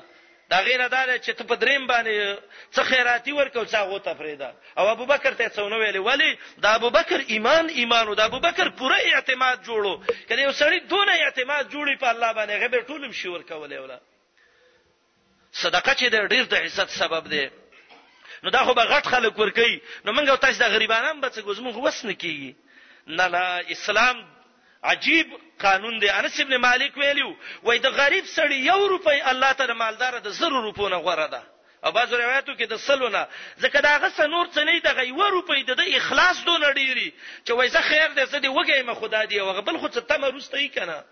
دا 0.50 0.58
غیر 0.62 0.82
ادا 0.86 1.18
چې 1.18 1.32
ته 1.38 1.44
په 1.44 1.56
دریم 1.62 1.88
باندې 1.88 2.38
څه 2.76 2.82
خیراتي 2.84 3.32
ورکول 3.32 3.68
څه 3.68 3.76
غوته 3.78 4.14
فریدا 4.14 4.54
او 4.78 4.88
ابو 4.88 5.06
بکر 5.06 5.34
ته 5.34 5.48
څو 5.50 5.60
نو 5.70 5.80
ویلې 5.80 5.96
ولی 6.06 6.38
دا 6.58 6.74
ابو 6.76 6.90
بکر 6.90 7.20
ایمان 7.28 7.70
ایمانو 7.70 8.14
دا 8.14 8.24
ابو 8.26 8.40
بکر 8.40 8.70
پوره 8.70 8.96
اعتماد 8.98 9.64
جوړو 9.66 10.06
کله 10.30 10.42
یو 10.42 10.52
سړی 10.54 10.80
دون 10.90 11.10
اعتماد 11.10 11.70
جوړي 11.70 11.98
په 12.00 12.10
الله 12.10 12.34
باندې 12.34 12.62
غیر 12.62 12.84
ټولم 12.84 13.12
شي 13.12 13.28
ورکولې 13.30 13.76
ولا 13.78 14.00
صدقه 15.52 15.94
چې 15.96 16.06
د 16.14 16.28
ډیر 16.30 16.44
د 16.44 16.54
عزت 16.54 16.90
سبب 16.98 17.30
دی 17.30 17.48
نو 18.44 18.50
دا 18.50 18.64
خو 18.66 18.74
به 18.74 18.86
غټ 18.86 19.06
خلک 19.08 19.38
ورکي 19.40 19.82
نو 20.06 20.14
موږ 20.14 20.38
تاسو 20.40 20.60
د 20.64 20.70
غریبانم 20.76 21.22
به 21.22 21.30
څه 21.30 21.40
ګزمو 21.50 21.72
غوښنه 21.72 22.14
کیږي 22.22 22.56
نه 23.08 23.28
نه 23.28 23.62
اسلام 23.70 24.35
عجیب 24.90 25.28
قانون 25.60 26.00
دی 26.02 26.10
انس 26.20 26.40
ابن 26.42 26.54
مالک 26.58 26.98
ویلو 26.98 27.34
وای 27.64 27.78
د 27.80 27.88
غریب 28.00 28.26
سړی 28.38 28.58
یو 28.70 28.80
روپۍ 28.94 29.20
الله 29.34 29.52
تعالی 29.60 29.74
مالدار 29.82 30.20
د 30.28 30.34
زر 30.40 30.54
روپو 30.66 30.90
نه 30.90 30.96
غوړه 30.96 31.28
ده 31.34 31.44
او 31.86 31.92
بعض 31.96 32.14
روایتو 32.14 32.56
کې 32.60 32.66
د 32.74 32.80
سلونه 32.84 33.22
ځکه 33.64 33.80
دا 33.88 33.94
غسه 34.04 34.28
نور 34.34 34.46
څه 34.46 34.64
نه 34.70 34.80
دی 34.80 34.94
د 35.00 35.08
یو 35.12 35.28
روپۍ 35.36 35.64
د 35.70 35.80
اخلاص 36.02 36.44
دون 36.46 36.66
ډیری 36.74 37.08
چې 37.46 37.52
وای 37.52 37.68
زه 37.76 37.82
خیر 37.90 38.08
دې 38.16 38.26
زه 38.34 38.42
دې 38.46 38.58
وګیم 38.60 39.02
خدا 39.02 39.24
دی 39.32 39.40
او 39.40 39.50
غبل 39.60 39.78
خو 39.82 39.88
څه 39.96 40.08
تمه 40.14 40.32
روستې 40.36 40.72
کنه 40.78 41.04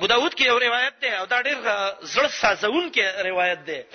ابو 0.00 0.06
داود 0.14 0.38
کې 0.38 0.46
یو 0.46 0.58
روایت 0.66 1.00
ده 1.06 1.18
او 1.20 1.26
دا 1.34 1.42
ډېر 1.48 2.06
زړه 2.12 2.30
سازون 2.42 2.92
کې 2.92 3.26
روایت 3.30 3.58
ده 3.58 3.86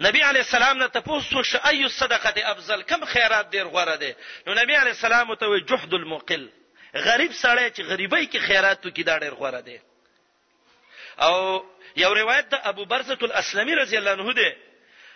نبی 0.00 0.20
علی 0.22 0.38
السلام 0.38 0.78
نه 0.82 0.86
تاسو 0.88 1.42
ش 1.42 1.56
اي 1.56 1.88
صدقه 1.88 2.50
افضل 2.52 2.82
کم 2.82 3.04
خیرات 3.04 3.50
ډیر 3.52 3.64
غوره 3.64 3.94
دي 3.96 4.14
نو 4.46 4.54
نبی 4.54 4.74
علی 4.76 4.90
السلام 4.90 5.34
ته 5.34 5.46
وي 5.48 5.60
جهد 5.60 5.94
المقل 5.94 6.48
غریب 6.94 7.32
سړی 7.32 7.70
چې 7.76 7.80
غریبۍ 7.80 8.26
کې 8.32 8.38
خیرات 8.46 8.86
وکي 8.86 9.02
دا 9.02 9.18
ډیر 9.18 9.34
غوره 9.34 9.60
دي 9.60 9.80
او 11.18 11.64
یو 11.96 12.14
روایت 12.14 12.48
د 12.50 12.54
ابو 12.64 12.84
برزه 12.84 13.18
الاسلمي 13.22 13.74
رضی 13.74 13.98
الله 13.98 14.10
عنه 14.12 14.32
ده 14.32 14.56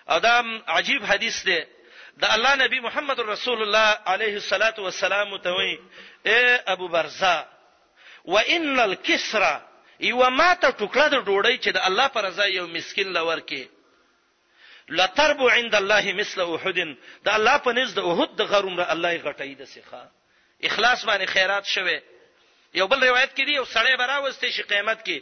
ادم 0.09 0.63
عجیب 0.69 1.05
حدیث 1.05 1.43
ده 1.45 1.67
د 2.19 2.25
الله 2.25 2.55
نبی 2.55 2.81
محمد 2.81 3.21
رسول 3.21 3.63
الله 3.63 3.99
عليه 4.07 4.35
الصلاه 4.37 4.75
والسلام 4.79 5.37
ته 5.37 5.51
وي 5.59 5.79
اے 6.27 6.57
ابو 6.67 6.89
برزه 6.89 7.47
وان 8.25 8.81
الكسره 8.81 9.69
یو 10.01 10.31
ماته 10.31 10.69
ټوکړه 10.71 11.07
د 11.15 11.17
ډوړی 11.27 11.57
چې 11.65 11.71
د 11.71 11.77
الله 11.89 12.07
پر 12.09 12.25
رضا 12.25 12.45
یو 12.45 12.67
مسكين 12.67 13.13
لور 13.13 13.41
کې 13.41 13.69
لتربو 14.89 15.49
عند 15.49 15.75
الله 15.75 16.13
مثل 16.13 16.55
احد 16.55 16.79
د 17.25 17.29
الله 17.37 17.57
په 17.59 17.73
نزد 17.73 17.99
احد 17.99 18.37
د 18.37 18.43
غرومره 18.43 18.93
الله 18.93 19.11
یې 19.19 19.23
غټي 19.25 19.55
د 19.61 19.65
سیخه 19.75 20.11
اخلاص 20.71 21.01
باندې 21.07 21.27
خیرات 21.35 21.67
شوه 21.75 21.99
یو 22.75 22.87
بل 22.93 23.05
روایت 23.05 23.31
کې 23.35 23.45
دی 23.47 23.53
یو 23.55 23.65
سړی 23.65 23.97
براوسته 23.99 24.51
شي 24.57 24.63
قیامت 24.73 25.05
کې 25.07 25.19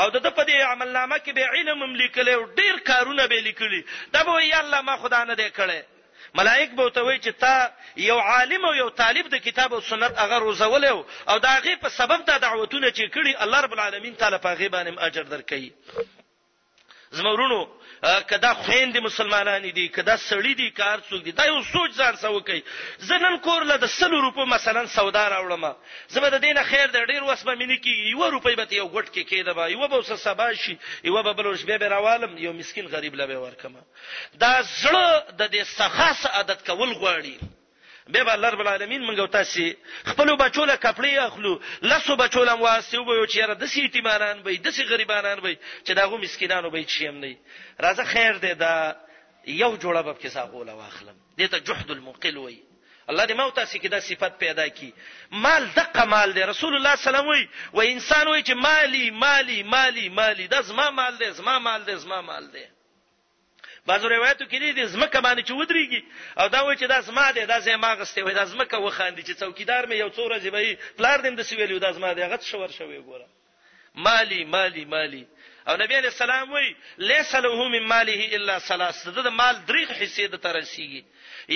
او 0.00 0.06
د 0.14 0.28
په 0.38 0.42
دې 0.44 0.60
عمل 0.72 0.88
نامه 0.88 1.18
کې 1.18 1.32
به 1.32 1.46
علم 1.56 1.82
هم 1.82 1.92
لیکل 2.02 2.28
او 2.28 2.42
ډیر 2.60 2.78
کارونه 2.90 3.26
به 3.26 3.40
لیکلي 3.48 3.84
دا 4.16 4.22
به 4.22 4.42
یا 4.48 4.58
الله 4.64 4.80
ما 4.88 4.96
خدا 5.04 5.24
نه 5.30 5.34
دی 5.34 5.48
کړی 5.60 5.80
ملائک 6.40 6.70
به 6.80 6.90
ته 6.96 7.00
وایي 7.08 7.20
چې 7.20 7.32
تا 7.40 7.72
یو 8.08 8.18
عالم 8.18 8.64
او 8.68 8.74
یو 8.82 8.88
طالب 9.02 9.28
د 9.34 9.42
کتاب 9.46 9.74
او 9.74 9.80
سنت 9.92 10.18
هغه 10.24 10.38
روزول 10.48 10.84
او 10.84 11.38
دا 11.46 11.54
غي 11.68 11.76
په 11.84 11.88
سبب 11.88 12.24
د 12.30 12.38
دعوتونه 12.40 12.90
چې 12.90 13.10
کړي 13.16 13.42
الله 13.46 13.60
رب 13.60 13.72
العالمین 13.72 14.14
تعالی 14.24 14.38
په 14.38 14.54
غي 14.60 14.68
باندې 14.68 14.98
اجر 15.08 15.22
درکړي 15.32 15.70
زمورونو 17.10 17.66
کدا 18.30 18.54
خويندې 18.62 18.98
مسلمانان 19.08 19.62
دي 19.76 19.88
کدا 19.96 20.16
سړی 20.30 20.54
دي 20.60 20.70
کار 20.80 20.98
څوک 21.08 21.22
دي 21.26 21.32
دا 21.38 21.44
یو 21.46 21.62
سوچ 21.72 21.90
ځان 21.94 22.16
سو 22.16 22.40
کوي 22.40 22.60
زنن 22.98 23.38
کورله 23.46 23.76
د 23.76 23.84
100 23.86 24.08
روپو 24.10 24.44
مثلا 24.46 24.86
سودا 24.86 25.28
راوړم 25.30 25.64
زما 26.08 26.28
د 26.28 26.36
دینه 26.44 26.62
خیر 26.62 26.88
د 26.90 26.98
ډیر 27.10 27.22
وسمه 27.24 27.54
مینه 27.54 27.76
کیږي 27.78 28.04
یو 28.14 28.30
روپۍ 28.34 28.54
به 28.58 28.66
یو 28.70 28.88
غټ 28.94 29.06
کې 29.14 29.22
کېده 29.30 29.54
با 29.54 29.68
یو 29.68 29.88
به 29.88 29.96
وس 29.98 30.12
سبا 30.12 30.52
شي 30.54 30.76
یو 31.04 31.22
به 31.22 31.32
بلوش 31.32 31.62
به 31.64 31.78
به 31.78 31.88
راوالم 31.88 32.38
یو 32.38 32.52
مسكين 32.52 32.86
غریب 32.88 33.14
لبه 33.14 33.36
ورکم 33.44 33.74
دا 34.40 34.54
زړه 34.82 35.08
د 35.38 35.46
دې 35.52 35.62
سخاص 35.78 36.26
عادت 36.26 36.60
کول 36.66 36.92
غواړي 36.92 37.34
به 38.08 38.24
به 38.24 38.32
الله 38.32 38.48
رب 38.48 38.60
العالمین 38.60 39.02
مونږ 39.02 39.30
تاسو 39.30 39.70
خپل 40.04 40.36
بچو 40.36 40.64
له 40.64 40.76
کپړې 40.76 41.18
اخلو 41.28 41.60
لاسو 41.82 42.16
بچو 42.16 42.44
له 42.44 42.52
واسي 42.54 42.96
وبو 42.98 43.26
چې 43.26 43.36
را 43.48 43.54
د 43.54 43.66
سې 43.66 43.88
تیماران 43.92 44.42
وي 44.44 44.56
د 44.56 44.68
سې 44.70 44.82
غریبانان 44.90 45.38
وي 45.40 45.56
چې 45.84 45.92
داغو 45.92 46.18
مسکینانو 46.18 46.70
وي 46.70 46.84
چې 46.84 47.02
هم 47.04 47.18
نه 47.24 47.36
راځه 47.82 48.04
خیر 48.04 48.38
دې 48.38 48.52
دا 48.62 48.96
یو 49.46 49.76
جوړه 49.76 50.00
باب 50.08 50.18
کې 50.20 50.26
ساغوله 50.26 50.72
واخلم 50.74 51.16
دې 51.38 51.48
ته 51.50 51.58
جهد 51.58 51.90
المقل 51.90 52.38
وي 52.38 52.62
الله 53.08 53.26
دې 53.26 53.32
موته 53.32 53.64
سي 53.64 53.78
کې 53.78 53.86
دا 53.86 54.00
صفت 54.00 54.38
پیدا 54.38 54.68
کی 54.68 54.92
مال 55.30 55.66
دقه 55.66 56.04
مال 56.04 56.32
دی 56.32 56.42
رسول 56.42 56.74
الله 56.76 56.94
سلام 56.96 57.26
وي 57.26 57.48
و 57.72 57.80
انسان 57.80 58.28
وي 58.28 58.42
چې 58.44 58.50
مالی 58.50 59.10
مالی 59.10 59.62
مالی 59.62 60.08
مالی 60.08 60.46
دا 60.48 60.62
زما 60.62 60.90
مال 60.90 61.18
دی 61.18 61.30
زما 61.30 61.58
مال 61.58 61.84
دی 61.86 61.96
زما 61.96 62.20
مال 62.22 62.50
دی 62.52 62.64
بعضو 63.86 64.08
روایتو 64.08 64.44
کې 64.50 64.58
دي 64.62 64.70
د 64.78 64.86
زمکه 64.94 65.20
باندې 65.26 65.42
چې 65.48 65.52
ودرېږي 65.60 66.00
او 66.40 66.46
دا 66.54 66.60
وایي 66.66 66.78
چې 66.80 66.86
دا 66.92 66.98
زما 67.08 67.26
دی 67.34 67.42
دا 67.52 67.58
زما 67.68 67.90
غسته 67.98 68.20
وي 68.26 68.34
دا 68.40 68.44
زمکه 68.52 68.76
وخاندي 68.86 69.22
چې 69.28 69.34
څوکیدار 69.42 69.82
مې 69.88 69.96
یو 70.02 70.10
څو 70.16 70.22
ورځې 70.26 70.48
به 70.54 70.60
پلار 70.98 71.18
دې 71.24 71.28
د 71.38 71.42
سویلو 71.48 71.78
دا 71.84 71.90
زما 71.96 72.10
دی 72.14 72.20
هغه 72.26 72.38
شور 72.50 72.68
شوی 72.78 72.98
ګوره 73.06 73.26
مالی 74.04 74.44
مالی 74.54 74.84
مالی 74.94 75.24
او 75.68 75.74
نبی 75.76 75.94
علیہ 75.98 76.10
السلام 76.12 76.52
وی 76.54 76.68
لیس 77.10 77.30
له 77.44 77.64
من 77.70 77.86
ماله 77.92 78.26
الا 78.36 78.58
ثلاث 78.66 78.98
د 79.16 79.32
مال 79.38 79.56
درې 79.70 79.88
حصې 79.98 80.24
د 80.34 80.40
ترسیږي 80.46 81.02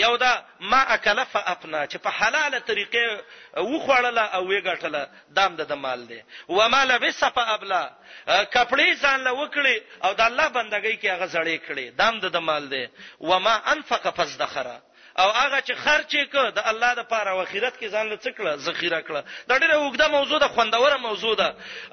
یو 0.05 0.17
دا 0.23 0.33
ما 0.73 0.81
اکل 0.95 1.21
فافنا 1.35 1.83
چې 1.91 1.99
په 2.07 2.11
حلاله 2.19 2.59
طریقې 2.71 3.63
وخوړله 3.69 4.25
او 4.39 4.43
وګټله 4.49 5.09
دام 5.39 5.57
د 5.61 5.69
دا 5.75 5.79
مال 5.85 6.05
دی 6.09 6.21
و 6.49 6.69
ما 6.73 6.83
لبس 6.93 7.23
فابلا 7.37 7.81
کپړې 8.27 8.89
ځان 9.05 9.21
له 9.29 9.37
وکړي 9.41 10.05
او 10.05 10.13
د 10.13 10.21
الله 10.21 10.49
بندګۍ 10.49 10.95
کې 11.01 11.09
هغه 11.11 11.27
زړې 11.27 11.59
کړي 11.69 11.87
دام 12.03 12.21
د 12.27 12.35
دا 12.39 12.43
مال 12.51 12.69
دی 12.75 12.85
و 13.21 13.39
ما 13.47 13.55
انفق 13.75 14.11
فزدخره 14.17 14.79
او 15.19 15.29
هغه 15.31 15.61
چې 15.67 15.73
خرچ 15.85 16.13
کړه 16.33 16.51
د 16.59 16.61
الله 16.71 16.91
د 16.95 17.03
پاره 17.13 17.31
او 17.35 17.41
آخرت 17.45 17.75
کې 17.81 17.87
ځان 17.95 18.07
له 18.13 18.17
څکړه 18.25 18.51
ذخیره 18.67 19.01
کړه 19.09 19.21
دا 19.49 19.55
ډیره 19.63 19.77
وګړه 19.85 20.07
موضوع 20.17 20.39
ده 20.43 20.49
خوندوره 20.55 20.97
موضوع 21.07 21.35
ده 21.41 21.49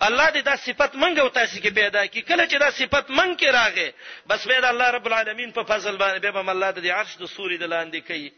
الله 0.07 0.27
دې 0.35 0.41
دا 0.49 0.55
صفت 0.67 0.91
منګه 1.01 1.21
او 1.23 1.29
تاسو 1.39 1.57
کې 1.63 1.71
پیدا 1.79 2.01
کړي 2.11 2.21
کله 2.29 2.43
چې 2.51 2.57
دا 2.63 2.69
صفت 2.79 3.05
منګ 3.17 3.33
کې 3.41 3.49
راغې 3.59 3.89
بس 4.29 4.41
به 4.47 4.59
د 4.61 4.65
الله 4.73 4.87
رب 4.97 5.05
العالمین 5.07 5.49
په 5.57 5.61
فضل 5.69 5.95
باندې 5.97 6.19
به 6.21 6.39
هم 6.39 6.49
الله 6.49 6.69
د 6.71 6.85
عرش 6.97 7.11
د 7.21 7.25
سوري 7.25 7.57
د 7.57 7.63
لاندې 7.73 7.99
کوي 8.07 8.31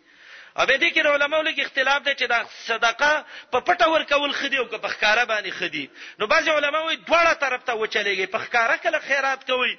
او 0.59 0.65
به 0.65 0.77
دې 0.77 0.91
کې 0.93 1.05
علماء 1.07 1.41
لږ 1.41 1.59
اختلاف 1.61 2.03
دی 2.03 2.11
چې 2.13 2.25
دا 2.29 2.39
صدقه 2.67 3.25
په 3.51 3.59
پټه 3.59 3.87
ورکول 3.89 4.31
خدي 4.33 4.57
او 4.57 4.65
په 4.65 4.87
ښکارا 4.87 5.23
باندې 5.31 5.49
خدي 5.59 5.89
نو 6.19 6.27
بعض 6.27 6.49
علماء 6.49 6.81
وي 6.87 6.95
دواړه 7.07 7.33
طرف 7.33 7.63
ته 7.63 7.73
وچلېږي 7.73 8.25
په 8.31 8.37
ښکارا 8.39 8.75
کله 8.83 8.99
خیرات 8.99 9.45
کوي 9.51 9.77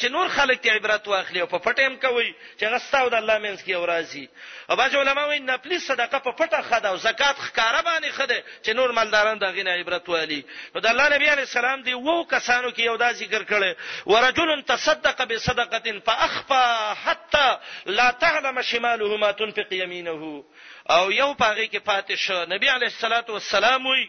چې 0.00 0.04
نور 0.04 0.28
خلک 0.28 0.60
ته 0.60 0.72
عبرت 0.72 1.08
واخلي 1.08 1.40
او 1.40 1.46
په 1.46 1.58
پټه 1.58 1.80
هم 1.80 1.96
کوي 1.96 2.34
چې 2.60 2.64
غستاو 2.72 3.08
د 3.08 3.14
الله 3.14 3.38
منځ 3.38 3.64
کې 3.66 3.70
اورازي 3.70 4.28
او 4.70 4.76
بعض 4.76 4.94
علماء 4.96 5.26
وي 5.28 5.38
نپلی 5.38 5.78
صدقه 5.78 6.18
په 6.18 6.32
پټه 6.38 6.60
خدا 6.68 6.88
او 6.88 6.96
زکات 6.96 7.36
ښکارا 7.36 7.80
باندې 7.82 8.08
خده 8.12 8.42
چې 8.64 8.70
نور 8.76 8.92
مالداران 8.92 9.38
دغه 9.38 9.62
نه 9.62 9.70
عبرت 9.80 10.08
والی 10.08 10.44
نو 10.74 10.80
د 10.80 10.86
الله 10.86 11.08
نبی 11.16 11.26
علی 11.28 11.42
السلام 11.48 11.82
دی 11.82 11.94
وو 11.94 12.24
کسانو 12.24 12.70
کې 12.70 12.80
یو 12.80 12.96
دا 12.96 13.12
ذکر 13.12 13.44
کړي 13.44 13.72
ورجل 14.06 14.62
تصدق 14.62 15.24
بصدقه 15.24 15.98
فاخفى 16.06 16.94
حتى 17.04 17.58
لا 17.86 18.10
تعلم 18.10 18.62
شماله 18.62 19.16
ما 19.16 19.30
تنفق 19.32 19.72
يمينه 19.72 20.17
عنه 20.18 20.44
او 20.90 21.12
یو 21.12 21.34
پاغي 21.34 21.68
کې 21.68 21.84
فاتش 21.86 22.30
نبی 22.52 22.68
علیه 22.68 22.86
الصلاۃ 22.92 23.28
والسلام 23.30 23.86
وی 23.86 24.06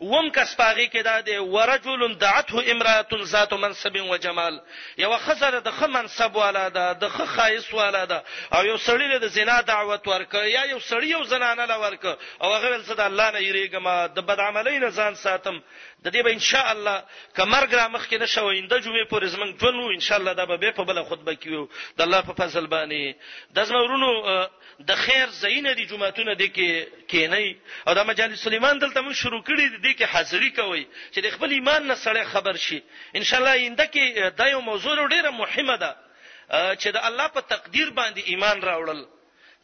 وم 0.00 0.28
کس 0.36 0.56
پاغي 0.56 0.86
کې 0.92 1.02
دا 1.06 1.20
دی 1.20 1.36
ورجل 1.38 2.14
دعته 2.14 2.70
امراه 2.72 3.24
ذات 3.34 3.52
منصب 3.52 3.96
و 4.10 4.16
جمال 4.16 4.60
یو 4.98 5.10
خزر 5.26 5.58
د 5.60 5.70
خ 5.70 5.82
منصب 5.82 6.36
والا 6.36 6.68
ده 6.68 6.92
د 6.92 7.08
خ 7.08 7.24
خایس 7.34 7.72
والا 7.74 8.04
ده 8.04 8.24
او 8.52 8.64
یو 8.66 8.76
سړی 8.78 9.06
له 9.14 9.26
زنا 9.36 9.60
دعوت 9.60 10.08
ورک 10.08 10.34
یا 10.34 10.64
یو 10.64 10.78
سړی 10.80 11.04
یو 11.14 11.24
زنانه 11.24 11.64
ل 11.66 11.72
ورک 11.84 12.04
او 12.42 12.52
هغه 12.54 12.70
ول 12.70 12.82
صد 12.82 13.00
الله 13.00 13.30
نه 13.30 13.40
یریګما 13.40 14.06
د 14.16 14.20
بد 14.20 14.40
عملین 14.40 14.90
ځان 14.90 15.14
ساتم 15.14 15.60
د 16.04 16.08
دې 16.14 16.22
به 16.24 16.32
ان 16.32 16.38
شاء 16.48 16.70
الله 16.72 17.04
کمرګ 17.36 17.72
را 17.74 17.86
مخ 17.92 18.02
کې 18.08 18.18
نشو 18.22 18.44
اینده 18.56 18.76
جمعې 18.84 19.06
پورې 19.12 19.26
زمنګ 19.34 19.58
ټولو 19.62 19.86
ان 19.94 20.00
شاء 20.00 20.18
الله 20.18 20.32
دا 20.32 20.44
به 20.44 20.70
په 20.70 20.84
بل 20.90 21.02
خطبه 21.10 21.32
کې 21.42 21.48
وو 21.52 21.68
د 21.98 22.00
الله 22.06 22.20
په 22.28 22.32
فضل 22.40 22.66
باندې 22.66 23.14
د 23.56 23.58
زمورونو 23.70 24.10
د 24.90 24.94
خیر 25.02 25.26
زینه 25.40 25.72
دي 25.74 25.86
جمعهتون 25.90 26.34
دي 26.36 26.48
کې 26.54 27.02
کینی 27.10 27.58
او 27.86 27.94
د 27.98 28.06
مجالس 28.10 28.44
سلیمان 28.46 28.78
دلته 28.78 29.00
مون 29.02 29.12
شروع 29.22 29.42
کړی 29.42 29.82
دي 29.86 29.94
کې 29.94 30.04
حاضری 30.12 30.50
کوي 30.50 30.86
چې 31.12 31.20
د 31.26 31.34
خپل 31.36 31.58
ایمان 31.58 31.86
نه 31.90 31.94
سره 32.06 32.24
خبر 32.34 32.56
شي 32.66 32.82
ان 33.16 33.24
شاء 33.24 33.40
الله 33.40 33.52
اینده 33.62 33.86
کې 33.92 34.38
دا 34.42 34.48
یو 34.54 34.60
موضوع 34.60 34.94
ډیره 34.94 35.30
مهمه 35.42 35.76
ده 35.82 35.92
چې 36.80 36.94
د 36.96 36.98
الله 37.08 37.26
په 37.28 37.40
تقدیر 37.40 37.88
باندې 37.90 38.22
ایمان 38.30 38.62
راوړل 38.70 39.06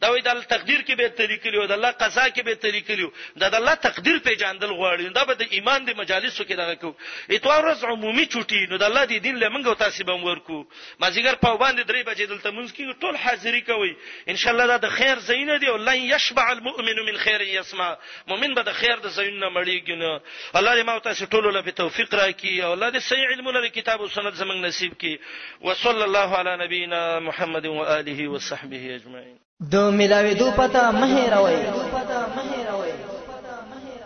دا 0.05 0.11
وې 0.11 0.21
د 0.25 0.41
تقدیر 0.53 0.81
کې 0.87 0.95
به 0.99 1.07
طریقې 1.19 1.59
او 1.61 1.67
د 1.71 1.73
الله 1.77 1.91
قضا 2.01 2.23
کې 2.35 2.41
به 2.47 2.53
طریقې 2.65 2.95
دا 3.43 3.47
د 3.53 3.55
الله 3.61 3.75
تقدیر 3.87 4.17
پیژندل 4.25 4.71
غواړي 4.81 5.03
دا 5.17 5.23
به 5.29 5.33
د 5.41 5.53
ایمان 5.57 5.85
د 5.87 5.95
مجالسو 6.01 6.43
کې 6.49 6.55
دغه 6.61 6.75
کو 6.83 6.89
اتوار 7.37 7.61
ورځ 7.65 7.79
عمومي 7.93 8.25
چټي 8.33 8.61
نو 8.73 8.77
د 8.83 8.83
الله 8.89 9.03
دی 9.11 9.17
دین 9.27 9.39
له 9.43 9.49
موږ 9.55 9.79
تاسو 9.85 10.05
به 10.09 10.25
ورکو 10.27 10.57
مازیګر 11.01 11.35
په 11.45 11.51
باندې 11.61 11.81
درې 11.91 12.03
بجې 12.09 12.25
دلته 12.33 12.51
مونږ 12.57 12.69
کې 12.75 12.99
ټول 13.03 13.15
حاضری 13.23 13.61
کوي 13.71 13.91
ان 14.33 14.37
شاء 14.43 14.51
الله 14.53 14.67
دا 14.73 14.77
د 14.85 14.93
خیر 14.99 15.23
زین 15.29 15.49
دی 15.65 15.71
او 15.71 15.75
الله 15.79 15.95
یشبع 16.15 16.45
المؤمن 16.55 17.01
من 17.09 17.17
خیر 17.23 17.47
یسمع 17.53 17.89
مؤمن 18.33 18.53
به 18.59 18.65
د 18.69 18.77
خیر 18.81 19.01
د 19.07 19.15
زین 19.17 19.39
نه 19.45 19.49
مړیږي 19.55 19.95
نه 20.03 20.13
الله 20.59 20.75
دې 20.75 20.83
ما 20.91 20.99
تاسو 21.09 21.31
ټول 21.35 21.49
له 21.57 21.71
توفیق 21.83 22.15
راکړي 22.21 22.59
او 22.67 22.73
الله 22.75 22.89
دې 22.97 23.07
صحیح 23.09 23.27
علم 23.33 23.49
له 23.59 23.73
کتاب 23.79 24.05
او 24.05 24.11
سنت 24.19 24.37
زمنګ 24.43 24.69
نصیب 24.69 24.93
کړي 25.01 25.65
وصلی 25.69 26.07
الله 26.09 26.39
علی 26.41 26.55
نبینا 26.65 27.01
محمد 27.31 27.65
و 27.73 27.81
آله 27.97 28.29
وصحبه 28.35 28.95
اجمعین 28.99 29.44
د 29.71 29.75
ملاویدو 29.97 30.47
پته 30.59 30.81
مه 31.01 31.07
هېروئ 31.15 31.59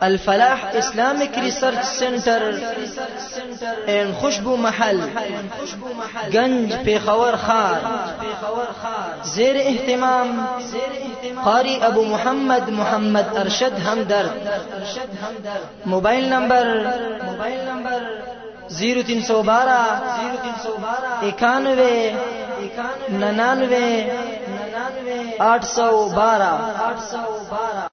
الفلاح 0.07 0.59
اسلامک 0.81 1.31
ریسرچ 1.45 1.81
سنټر 1.99 2.43
ان 3.93 4.07
خوشبو 4.19 4.53
محل 4.65 4.97
گنج 6.33 6.67
پیښور 6.85 7.35
خار 7.45 7.81
زیر 9.35 9.55
اهتمام 9.71 10.29
قاری 11.45 11.75
ابو 11.89 12.03
محمد 12.11 12.65
محمد 12.79 13.27
ارشد 13.43 13.73
همدرد 13.85 14.33
موبایل 15.93 16.25
نمبر 16.33 16.65
زیرو 18.77 19.01
تین 19.05 19.21
سو 19.27 19.41
بارہ 19.47 19.79
اکانوے 21.27 21.95
ننانوے 23.19 23.89
آٹھ 25.49 25.65
سو 25.75 25.89
بارہ 26.15 26.53